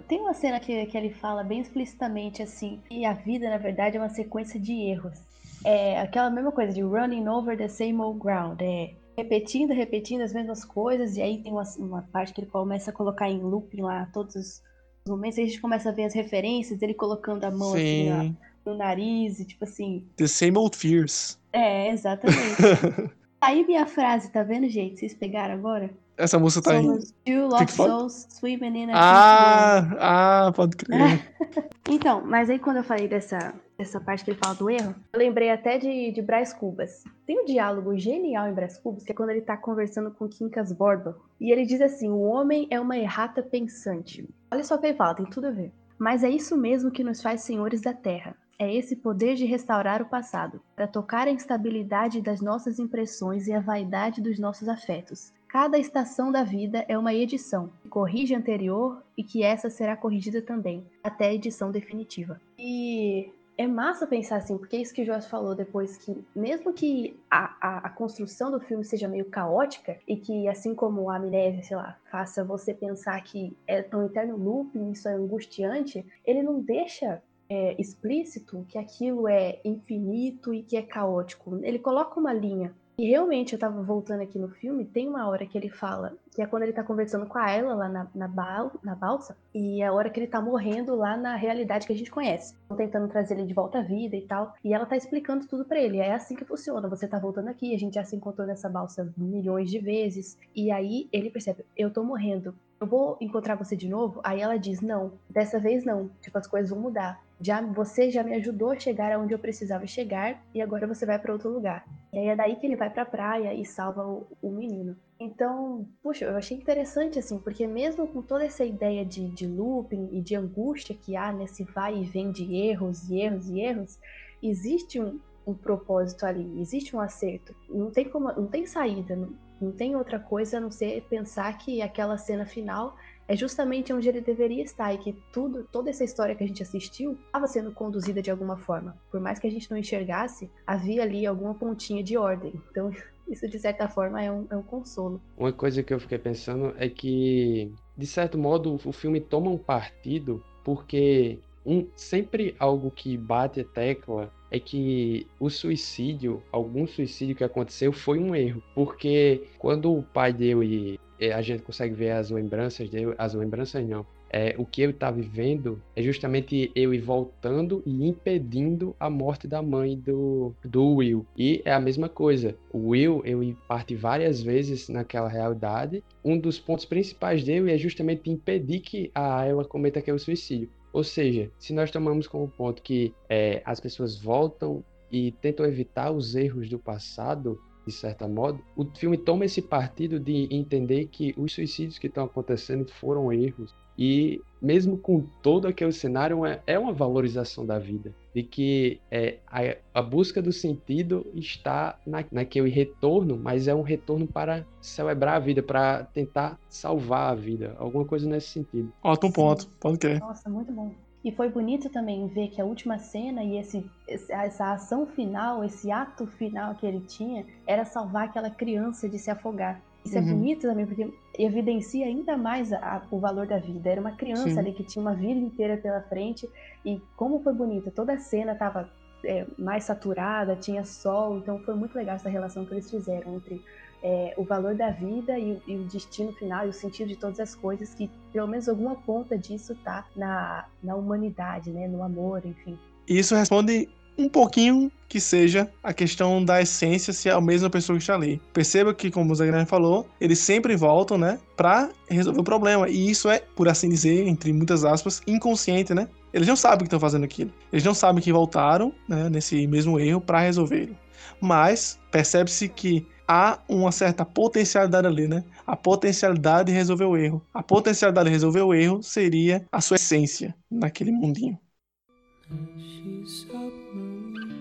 Tem 0.07 0.21
uma 0.21 0.35
cena 0.35 0.61
que, 0.61 0.87
que 0.87 0.97
ele 0.97 1.11
fala 1.11 1.43
bem 1.43 1.61
explicitamente 1.61 2.43
assim, 2.43 2.81
que 2.89 3.05
a 3.05 3.13
vida, 3.15 3.49
na 3.49 3.59
verdade, 3.59 3.97
é 3.97 4.01
uma 4.01 4.09
sequência 4.09 4.61
de 4.61 4.73
erros. 4.73 5.19
É 5.65 6.01
aquela 6.01 6.31
mesma 6.31 6.53
coisa 6.53 6.73
de 6.73 6.83
running 6.83 7.29
over 7.29 7.57
the 7.57 7.69
same 7.69 8.01
old 8.01 8.19
ground. 8.19 8.61
É 8.61 8.95
repetindo, 9.17 9.73
repetindo 9.73 10.23
as 10.23 10.33
mesmas 10.33 10.65
coisas, 10.65 11.17
e 11.17 11.23
aí 11.23 11.43
tem 11.43 11.53
uma, 11.53 11.65
uma 11.79 12.03
parte 12.03 12.33
que 12.33 12.41
ele 12.41 12.51
começa 12.51 12.91
a 12.91 12.95
colocar 12.95 13.29
em 13.29 13.41
looping 13.41 13.83
lá 13.83 14.09
todos 14.13 14.35
os 14.35 14.63
momentos, 15.07 15.39
e 15.39 15.43
a 15.43 15.47
gente 15.47 15.61
começa 15.61 15.91
a 15.91 15.93
ver 15.93 16.05
as 16.05 16.15
referências, 16.15 16.81
ele 16.81 16.95
colocando 16.95 17.45
a 17.45 17.51
mão 17.51 17.75
assim 17.75 18.09
na- 18.09 18.23
Sim. 18.23 18.37
no 18.65 18.77
nariz, 18.77 19.41
e 19.41 19.45
tipo 19.45 19.65
assim. 19.65 20.07
The 20.17 20.27
same 20.27 20.57
old 20.57 20.77
fears. 20.77 21.39
É, 21.53 21.91
exatamente. 21.91 22.57
aí 23.41 23.67
minha 23.67 23.87
frase, 23.87 24.31
tá 24.31 24.43
vendo, 24.43 24.69
gente? 24.69 24.99
Vocês 24.99 25.15
pegaram 25.15 25.55
agora? 25.55 25.91
Essa 26.21 26.39
música 26.39 26.71
tá 26.71 26.77
aí. 26.77 26.85
Somos 26.85 27.15
two 27.25 27.49
lost 27.49 27.71
souls 27.71 28.27
swimming 28.29 28.83
in 28.83 28.91
a. 28.91 28.95
Ah, 28.95 30.47
ah, 30.47 30.53
pode 30.53 30.77
crer. 30.77 31.33
Então, 31.89 32.25
mas 32.25 32.49
aí 32.49 32.57
quando 32.57 32.77
eu 32.77 32.85
falei 32.85 33.09
dessa, 33.09 33.53
dessa 33.77 34.01
parte 34.01 34.25
que 34.25 34.31
ele 34.31 34.39
fala 34.39 34.55
do 34.55 34.71
erro, 34.71 34.95
eu 35.13 35.19
lembrei 35.19 35.51
até 35.51 35.77
de, 35.77 36.13
de 36.13 36.23
Brás 36.23 36.53
Cubas. 36.53 37.03
Tem 37.27 37.41
um 37.41 37.45
diálogo 37.45 37.99
genial 37.99 38.47
em 38.47 38.55
Brás 38.55 38.79
Cubas, 38.79 39.03
que 39.03 39.11
é 39.11 39.15
quando 39.15 39.31
ele 39.31 39.41
tá 39.41 39.57
conversando 39.57 40.13
com 40.13 40.29
Quincas 40.29 40.71
Borba. 40.71 41.19
E 41.41 41.51
ele 41.51 41.67
diz 41.67 41.81
assim: 41.81 42.09
o 42.09 42.21
homem 42.21 42.69
é 42.71 42.79
uma 42.79 42.97
errata 42.97 43.43
pensante. 43.43 44.29
Olha 44.53 44.63
só 44.63 44.77
o 44.77 44.79
que 44.79 44.87
ele 44.87 44.97
fala, 44.97 45.17
tem 45.17 45.27
tudo 45.27 45.49
a 45.49 45.51
ver. 45.51 45.73
Mas 45.99 46.23
é 46.23 46.31
isso 46.31 46.57
mesmo 46.57 46.93
que 46.93 47.03
nos 47.03 47.21
faz 47.21 47.41
senhores 47.41 47.81
da 47.81 47.93
terra. 47.93 48.37
É 48.57 48.73
esse 48.73 48.95
poder 48.95 49.35
de 49.35 49.47
restaurar 49.47 50.01
o 50.01 50.09
passado, 50.09 50.61
para 50.77 50.87
tocar 50.87 51.27
a 51.27 51.31
instabilidade 51.31 52.21
das 52.21 52.41
nossas 52.41 52.79
impressões 52.79 53.49
e 53.49 53.53
a 53.53 53.61
vaidade 53.61 54.21
dos 54.21 54.39
nossos 54.39 54.69
afetos. 54.69 55.33
Cada 55.51 55.77
estação 55.79 56.31
da 56.31 56.45
vida 56.45 56.85
é 56.87 56.97
uma 56.97 57.13
edição, 57.13 57.71
que 57.83 57.89
corrige 57.89 58.37
a 58.37 58.39
anterior 58.39 59.03
e 59.19 59.25
que 59.25 59.43
essa 59.43 59.69
será 59.69 59.97
corrigida 59.97 60.41
também, 60.41 60.87
até 61.03 61.27
a 61.27 61.35
edição 61.35 61.73
definitiva. 61.73 62.41
E 62.57 63.29
é 63.59 63.67
massa 63.67 64.07
pensar 64.07 64.37
assim, 64.37 64.57
porque 64.57 64.77
é 64.77 64.81
isso 64.81 64.95
que 64.95 65.03
o 65.03 65.05
Joyce 65.05 65.29
falou 65.29 65.57
depois, 65.57 65.97
que 65.97 66.25
mesmo 66.37 66.73
que 66.73 67.19
a, 67.29 67.57
a, 67.61 67.79
a 67.79 67.91
construção 67.91 68.53
do 68.53 68.61
filme 68.61 68.85
seja 68.85 69.09
meio 69.09 69.25
caótica, 69.25 69.99
e 70.07 70.17
que 70.17 70.47
assim 70.47 70.73
como 70.73 71.11
a 71.11 71.17
amnésia, 71.17 71.65
sei 71.65 71.77
lá, 71.77 71.99
faça 72.13 72.45
você 72.45 72.73
pensar 72.73 73.21
que 73.25 73.53
é 73.67 73.85
um 73.93 74.07
eterno 74.07 74.37
looping, 74.37 74.93
isso 74.93 75.09
é 75.09 75.15
angustiante, 75.15 76.07
ele 76.25 76.45
não 76.45 76.61
deixa 76.61 77.21
é, 77.49 77.75
explícito 77.77 78.65
que 78.69 78.79
aquilo 78.79 79.27
é 79.27 79.59
infinito 79.65 80.55
e 80.55 80.63
que 80.63 80.77
é 80.77 80.83
caótico. 80.83 81.59
Ele 81.65 81.81
coloca 81.81 82.21
uma 82.21 82.33
linha. 82.33 82.73
E 83.01 83.07
realmente, 83.07 83.55
eu 83.55 83.59
tava 83.59 83.83
voltando 83.83 84.21
aqui 84.21 84.39
no 84.39 84.51
filme, 84.51 84.85
tem 84.85 85.09
uma 85.09 85.27
hora 85.27 85.47
que 85.47 85.57
ele 85.57 85.71
fala, 85.71 86.13
que 86.35 86.43
é 86.43 86.47
quando 86.47 86.65
ele 86.65 86.75
tá 86.75 86.85
conversando 86.85 87.25
com 87.25 87.39
a 87.39 87.51
Ella 87.51 87.73
lá 87.73 87.89
na, 87.89 88.07
na, 88.15 88.29
bal, 88.29 88.73
na 88.83 88.95
balsa, 88.95 89.35
e 89.55 89.81
é 89.81 89.87
a 89.87 89.93
hora 89.95 90.11
que 90.11 90.21
ele 90.21 90.27
tá 90.27 90.39
morrendo 90.39 90.95
lá 90.95 91.17
na 91.17 91.35
realidade 91.35 91.87
que 91.87 91.95
a 91.95 91.97
gente 91.97 92.11
conhece. 92.11 92.55
Estão 92.61 92.77
tentando 92.77 93.09
trazer 93.09 93.39
ele 93.39 93.47
de 93.47 93.55
volta 93.55 93.79
à 93.79 93.83
vida 93.83 94.17
e 94.17 94.21
tal. 94.21 94.55
E 94.63 94.75
ela 94.75 94.85
tá 94.85 94.99
explicando 94.99 95.47
tudo 95.47 95.65
pra 95.65 95.81
ele. 95.81 95.97
É 95.97 96.13
assim 96.13 96.37
que 96.37 96.45
funciona. 96.45 96.91
Você 96.91 97.09
tá 97.09 97.19
voltando 97.19 97.49
aqui, 97.49 97.75
a 97.75 97.79
gente 97.79 97.95
já 97.95 98.05
se 98.05 98.15
encontrou 98.15 98.47
nessa 98.47 98.69
balsa 98.69 99.11
milhões 99.17 99.71
de 99.71 99.79
vezes. 99.79 100.37
E 100.55 100.71
aí 100.71 101.09
ele 101.11 101.31
percebe, 101.31 101.65
eu 101.75 101.91
tô 101.91 102.05
morrendo. 102.05 102.55
Eu 102.79 102.87
vou 102.87 103.17
encontrar 103.19 103.55
você 103.55 103.75
de 103.75 103.89
novo? 103.89 104.21
Aí 104.23 104.43
ela 104.43 104.59
diz, 104.59 104.83
não, 104.83 105.13
dessa 105.27 105.59
vez 105.59 105.87
não. 105.87 106.11
Tipo, 106.21 106.37
as 106.37 106.47
coisas 106.47 106.69
vão 106.69 106.79
mudar. 106.79 107.19
Já, 107.41 107.63
você 107.63 108.11
já 108.11 108.23
me 108.23 108.35
ajudou 108.35 108.71
a 108.71 108.79
chegar 108.79 109.13
aonde 109.13 109.33
eu 109.33 109.39
precisava 109.39 109.87
chegar 109.87 110.45
e 110.55 110.61
agora 110.61 110.87
você 110.87 111.07
vai 111.07 111.19
para 111.19 111.33
outro 111.33 111.51
lugar. 111.51 111.87
E 112.13 112.19
aí 112.19 112.27
é 112.29 112.37
daí 112.37 112.57
que 112.57 112.67
ele 112.67 112.77
vai 112.77 112.91
pra 112.91 113.07
praia 113.07 113.55
e 113.55 113.65
salva 113.65 114.07
o, 114.07 114.27
o 114.43 114.51
menino. 114.51 114.97
Então, 115.19 115.89
puxa, 116.03 116.27
eu 116.27 116.37
achei 116.37 116.57
interessante 116.57 117.19
assim, 117.19 117.39
porque 117.39 117.67
mesmo 117.67 118.07
com 118.09 118.21
toda 118.21 118.45
essa 118.45 118.65
ideia 118.65 119.05
de, 119.05 119.29
de 119.31 119.47
looping 119.47 120.11
e 120.13 120.21
de 120.21 120.37
angústia 120.37 120.95
que 120.95 121.17
há 121.17 121.33
nesse 121.33 121.65
vai 121.65 121.97
e 121.97 122.05
vem 122.05 122.31
de 122.31 122.55
erros 122.55 123.09
e 123.09 123.21
erros 123.21 123.49
e 123.49 123.61
erros, 123.61 123.99
existe 124.43 125.01
um, 125.01 125.19
um 125.47 125.55
propósito 125.55 126.27
ali, 126.27 126.61
existe 126.61 126.95
um 126.95 127.01
acerto. 127.01 127.55
Não 127.69 127.91
tem 127.91 128.09
como, 128.09 128.33
não 128.33 128.49
tem 128.49 128.67
saída, 128.67 129.17
não, 129.17 129.33
não 129.61 129.73
tem 129.73 129.97
outra 129.97 130.19
coisa 130.19 130.59
a 130.59 130.61
não 130.61 130.71
ser 130.71 131.03
pensar 131.09 131.57
que 131.59 131.81
aquela 131.81 132.17
cena 132.17 132.45
final 132.45 132.97
é 133.31 133.37
justamente 133.37 133.93
onde 133.93 134.09
ele 134.09 134.21
deveria 134.21 134.65
estar 134.65 134.93
e 134.93 134.99
que 134.99 135.13
tudo, 135.33 135.65
toda 135.71 135.89
essa 135.89 136.03
história 136.03 136.35
que 136.35 136.43
a 136.43 136.47
gente 136.49 136.65
assistiu 136.65 137.17
estava 137.27 137.47
sendo 137.47 137.71
conduzida 137.71 138.21
de 138.21 138.29
alguma 138.29 138.57
forma. 138.57 138.97
Por 139.09 139.21
mais 139.21 139.39
que 139.39 139.47
a 139.47 139.51
gente 139.51 139.71
não 139.71 139.79
enxergasse, 139.79 140.51
havia 140.67 141.05
ali 141.05 141.25
alguma 141.25 141.55
pontinha 141.55 142.03
de 142.03 142.17
ordem. 142.17 142.53
Então, 142.73 142.91
isso 143.31 143.47
de 143.49 143.57
certa 143.61 143.89
forma 143.89 144.21
é 144.21 144.33
um, 144.33 144.49
é 144.51 144.57
um 144.57 144.65
consolo. 144.65 145.21
Uma 145.39 145.53
coisa 145.53 145.81
que 145.81 145.95
eu 145.95 146.01
fiquei 146.01 146.19
pensando 146.19 146.75
é 146.77 146.89
que, 146.89 147.73
de 147.97 148.05
certo 148.05 148.37
modo, 148.37 148.81
o 148.85 148.93
filme 148.93 149.21
toma 149.21 149.49
um 149.49 149.59
partido 149.59 150.43
porque 150.65 151.39
um, 151.65 151.87
sempre 151.95 152.57
algo 152.59 152.91
que 152.91 153.17
bate 153.17 153.61
a 153.61 153.65
tecla 153.65 154.33
é 154.51 154.59
que 154.59 155.27
o 155.39 155.49
suicídio, 155.49 156.43
algum 156.51 156.87
suicídio 156.87 157.37
que 157.37 157.45
aconteceu 157.45 157.93
foi 157.93 158.19
um 158.19 158.35
erro, 158.35 158.63
porque 158.75 159.45
quando 159.59 159.93
o 159.93 160.03
pai 160.03 160.33
deu 160.33 160.63
e 160.63 160.99
a 161.33 161.43
gente 161.43 161.63
consegue 161.63 161.95
ver 161.95 162.13
as 162.13 162.31
lembranças 162.31 162.89
dele, 162.89 163.15
as 163.19 163.35
lembranças 163.35 163.87
não, 163.87 164.07
é, 164.33 164.55
o 164.57 164.65
que 164.65 164.81
ele 164.81 164.93
tá 164.93 165.11
vivendo 165.11 165.83
é 165.95 166.03
justamente 166.03 166.71
ir 166.75 167.01
voltando 167.01 167.83
e 167.85 168.07
impedindo 168.09 168.95
a 168.99 169.11
morte 169.11 169.49
da 169.49 169.61
mãe 169.61 169.99
do, 169.99 170.55
do 170.65 170.95
Will. 170.95 171.27
E 171.37 171.61
é 171.65 171.73
a 171.73 171.81
mesma 171.81 172.09
coisa. 172.09 172.55
O 172.73 172.91
Will, 172.91 173.23
ele 173.25 173.57
parte 173.67 173.95
várias 173.97 174.41
vezes 174.41 174.89
naquela 174.89 175.29
realidade. 175.29 176.03
Um 176.25 176.39
dos 176.39 176.61
pontos 176.61 176.85
principais 176.85 177.43
dele 177.43 177.73
é 177.73 177.77
justamente 177.77 178.31
impedir 178.31 178.81
que 178.81 179.11
a 179.15 179.45
ela 179.45 179.65
cometa 179.65 179.99
aquele 179.99 180.19
suicídio. 180.19 180.69
Ou 180.93 181.05
seja, 181.05 181.51
se 181.59 181.73
nós 181.73 181.91
tomamos 181.91 182.27
como 182.27 182.49
ponto 182.49 182.83
que 182.83 183.15
é, 183.29 183.63
as 183.65 183.79
pessoas 183.79 184.17
voltam 184.21 184.85
e 185.11 185.33
tentam 185.33 185.67
evitar 185.67 186.11
os 186.11 186.35
erros 186.35 186.69
do 186.69 186.79
passado, 186.79 187.61
de 187.87 187.93
certa 187.93 188.29
modo, 188.29 188.63
o 188.77 188.85
filme 188.85 189.17
toma 189.17 189.45
esse 189.45 189.63
partido 189.63 190.19
de 190.19 190.49
entender 190.51 191.07
que 191.07 191.35
os 191.37 191.53
suicídios 191.53 191.99
que 191.99 192.07
estão 192.07 192.25
acontecendo 192.25 192.91
foram 192.93 193.33
erros. 193.33 193.75
E 194.01 194.41
mesmo 194.63 194.97
com 194.97 195.21
todo 195.43 195.69
aquele 195.69 195.93
cenário, 195.93 196.47
é, 196.47 196.63
é 196.67 196.79
uma 196.79 196.93
valorização 196.93 197.67
da 197.67 197.79
vida. 197.79 198.15
De 198.35 198.43
que 198.43 198.99
é, 199.11 199.37
a, 199.47 200.01
a 200.01 200.03
busca 200.03 200.41
do 200.41 200.53
sentido 200.53 201.27
está 201.35 201.99
na, 202.07 202.25
naquele 202.33 202.71
retorno, 202.71 203.39
mas 203.39 203.69
é 203.69 203.75
um 203.75 203.83
retorno 203.83 204.27
para 204.27 204.65
celebrar 204.81 205.37
a 205.37 205.39
vida, 205.39 205.63
para 205.63 206.05
tentar 206.05 206.59
salvar 206.67 207.33
a 207.33 207.35
vida. 207.35 207.77
Alguma 207.79 208.07
coisa 208.07 208.27
nesse 208.27 208.49
sentido. 208.49 208.91
Ótimo 209.03 209.33
ponto, 209.35 209.69
pode 209.79 209.99
crer. 209.99 210.19
Nossa, 210.21 210.49
muito 210.49 210.73
bom. 210.73 210.93
E 211.23 211.31
foi 211.31 211.51
bonito 211.51 211.91
também 211.91 212.27
ver 212.29 212.49
que 212.49 212.63
a 212.63 212.65
última 212.65 212.99
cena 212.99 213.45
e 213.45 213.59
esse, 213.59 213.85
essa 214.09 214.73
ação 214.73 215.05
final, 215.05 215.63
esse 215.63 215.91
ato 215.91 216.27
final 216.27 216.75
que 216.75 216.87
ele 216.87 217.01
tinha, 217.01 217.45
era 217.67 217.85
salvar 217.85 218.25
aquela 218.25 218.49
criança 218.49 219.07
de 219.07 219.19
se 219.19 219.31
afogar. 219.31 219.83
Isso 220.05 220.17
é 220.17 220.21
uhum. 220.21 220.29
é 220.29 220.33
bonito 220.33 220.63
também, 220.63 220.87
porque 220.87 221.13
evidencia 221.45 222.07
ainda 222.07 222.37
mais 222.37 222.73
a, 222.73 223.03
o 223.11 223.19
valor 223.19 223.47
da 223.47 223.59
vida. 223.59 223.89
Era 223.89 224.01
uma 224.01 224.13
criança 224.13 224.49
Sim. 224.49 224.59
ali 224.59 224.73
que 224.73 224.85
tinha 224.85 225.03
uma 225.03 225.15
vida 225.15 225.39
inteira 225.39 225.77
pela 225.77 226.01
frente, 226.03 226.49
e 226.85 227.01
como 227.17 227.43
foi 227.43 227.53
bonita, 227.53 227.91
toda 227.91 228.15
a 228.15 228.19
cena 228.19 228.53
estava 228.53 228.91
é, 229.25 229.47
mais 229.59 229.85
saturada, 229.85 230.57
tinha 230.57 230.85
sol, 230.85 231.39
então 231.39 231.59
foi 231.61 231.75
muito 231.75 231.95
legal 231.95 232.17
essa 232.17 232.29
relação 232.29 232.65
que 232.65 232.75
eles 232.75 232.91
fizeram 232.91 233.37
entre 233.37 233.63
é, 234.03 234.35
o 234.37 234.45
valor 234.45 234.75
da 234.75 234.91
vida 234.91 235.39
e, 235.39 235.61
e, 235.67 235.77
o 235.77 235.85
destino 235.85 236.33
final 236.33 236.67
e 236.67 236.71
o 236.71 236.73
sentido 236.73 237.09
de 237.09 237.17
todas 237.17 237.39
as 237.39 237.55
coisas, 237.55 237.95
que 237.95 238.11
pelo 238.33 238.49
menos 238.49 238.69
alguma 238.69 238.97
ponta 238.97 239.37
disso 239.37 239.75
tá 239.85 240.07
na, 240.17 240.67
na 240.83 240.97
humanidade, 240.97 241.71
né, 241.71 241.87
no 241.87 242.03
amor, 242.03 242.45
enfim. 242.45 242.79
Isso 243.07 243.35
responde 243.35 243.89
um 244.17 244.29
pouquinho 244.29 244.91
que 245.09 245.19
seja 245.19 245.69
a 245.83 245.93
questão 245.93 246.43
da 246.45 246.63
essência 246.63 247.13
se 247.13 247.29
é 247.29 247.33
a 247.33 247.41
mesma 247.41 247.69
pessoa 247.69 247.99
que 247.99 248.03
está 248.03 248.15
ali. 248.15 248.41
Perceba 248.53 248.95
que, 248.95 249.11
como 249.11 249.33
o 249.33 249.35
Zagrani 249.35 249.67
falou, 249.67 250.07
eles 250.21 250.39
sempre 250.39 250.77
voltam, 250.77 251.19
né, 251.19 251.39
para 251.57 251.91
resolver 252.09 252.41
o 252.41 252.45
problema. 252.45 252.89
E 252.89 253.11
isso 253.11 253.29
é, 253.29 253.41
por 253.57 253.69
assim 253.69 253.89
dizer, 253.89 254.29
entre 254.29 254.53
muitas 254.53 254.85
aspas, 254.85 255.21
inconsciente, 255.27 255.93
né? 255.93 256.07
Eles 256.33 256.47
não 256.47 256.55
sabem 256.55 256.79
que 256.79 256.85
estão 256.85 257.01
fazendo 257.01 257.25
aquilo. 257.25 257.53
Eles 257.73 257.85
não 257.85 257.93
sabem 257.93 258.23
que 258.23 258.33
voltaram, 258.33 258.93
né, 259.09 259.29
nesse 259.29 259.67
mesmo 259.67 259.99
erro 259.99 260.21
para 260.21 260.41
resolvê-lo. 260.41 260.97
Mas 261.41 261.99
percebe-se 262.13 262.69
que 262.69 263.05
há 263.27 263.59
uma 263.69 263.91
certa 263.91 264.25
potencialidade 264.25 265.07
ali, 265.07 265.27
né? 265.27 265.43
A 265.67 265.77
potencialidade 265.77 266.71
de 266.71 266.77
resolver 266.77 267.05
o 267.05 267.17
erro. 267.17 267.43
A 267.53 267.63
potencialidade 267.63 268.29
de 268.29 268.33
resolver 268.33 268.63
o 268.63 268.75
erro 268.75 269.03
seria 269.03 269.65
a 269.73 269.81
sua 269.81 269.97
essência 269.97 270.55
naquele 270.71 271.11
mundinho. 271.11 271.59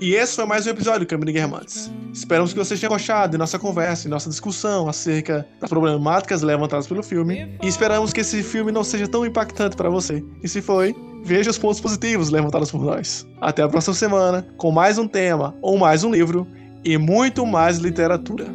E 0.01 0.13
esse 0.13 0.35
foi 0.35 0.45
mais 0.45 0.65
um 0.65 0.69
episódio 0.69 1.05
do 1.05 1.25
de 1.25 1.31
Guermantes. 1.33 1.91
Esperamos 2.13 2.53
que 2.53 2.59
vocês 2.59 2.79
tenham 2.79 2.91
gostado 2.91 3.33
de 3.33 3.37
nossa 3.37 3.59
conversa 3.59 4.07
e 4.07 4.09
nossa 4.09 4.29
discussão 4.29 4.87
acerca 4.87 5.45
das 5.59 5.69
problemáticas 5.69 6.41
levantadas 6.41 6.87
pelo 6.87 7.03
filme. 7.03 7.53
E 7.61 7.67
esperamos 7.67 8.13
que 8.13 8.21
esse 8.21 8.41
filme 8.41 8.71
não 8.71 8.83
seja 8.83 9.09
tão 9.09 9.25
impactante 9.25 9.75
para 9.75 9.89
você. 9.89 10.23
E 10.41 10.47
se 10.47 10.61
foi, 10.61 10.95
veja 11.23 11.49
os 11.49 11.57
pontos 11.57 11.81
positivos 11.81 12.29
levantados 12.29 12.71
por 12.71 12.81
nós. 12.81 13.27
Até 13.41 13.61
a 13.61 13.67
próxima 13.67 13.93
semana 13.93 14.47
com 14.55 14.71
mais 14.71 14.97
um 14.97 15.07
tema 15.07 15.53
ou 15.61 15.77
mais 15.77 16.03
um 16.05 16.11
livro 16.11 16.47
e 16.85 16.97
muito 16.97 17.45
mais 17.45 17.77
literatura. 17.79 18.45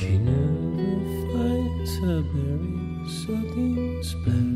She 0.00 0.16
never 0.16 1.30
finds 1.30 1.98
her 1.98 2.22
berries, 2.22 3.26
so 3.26 3.36
deep. 3.54 4.49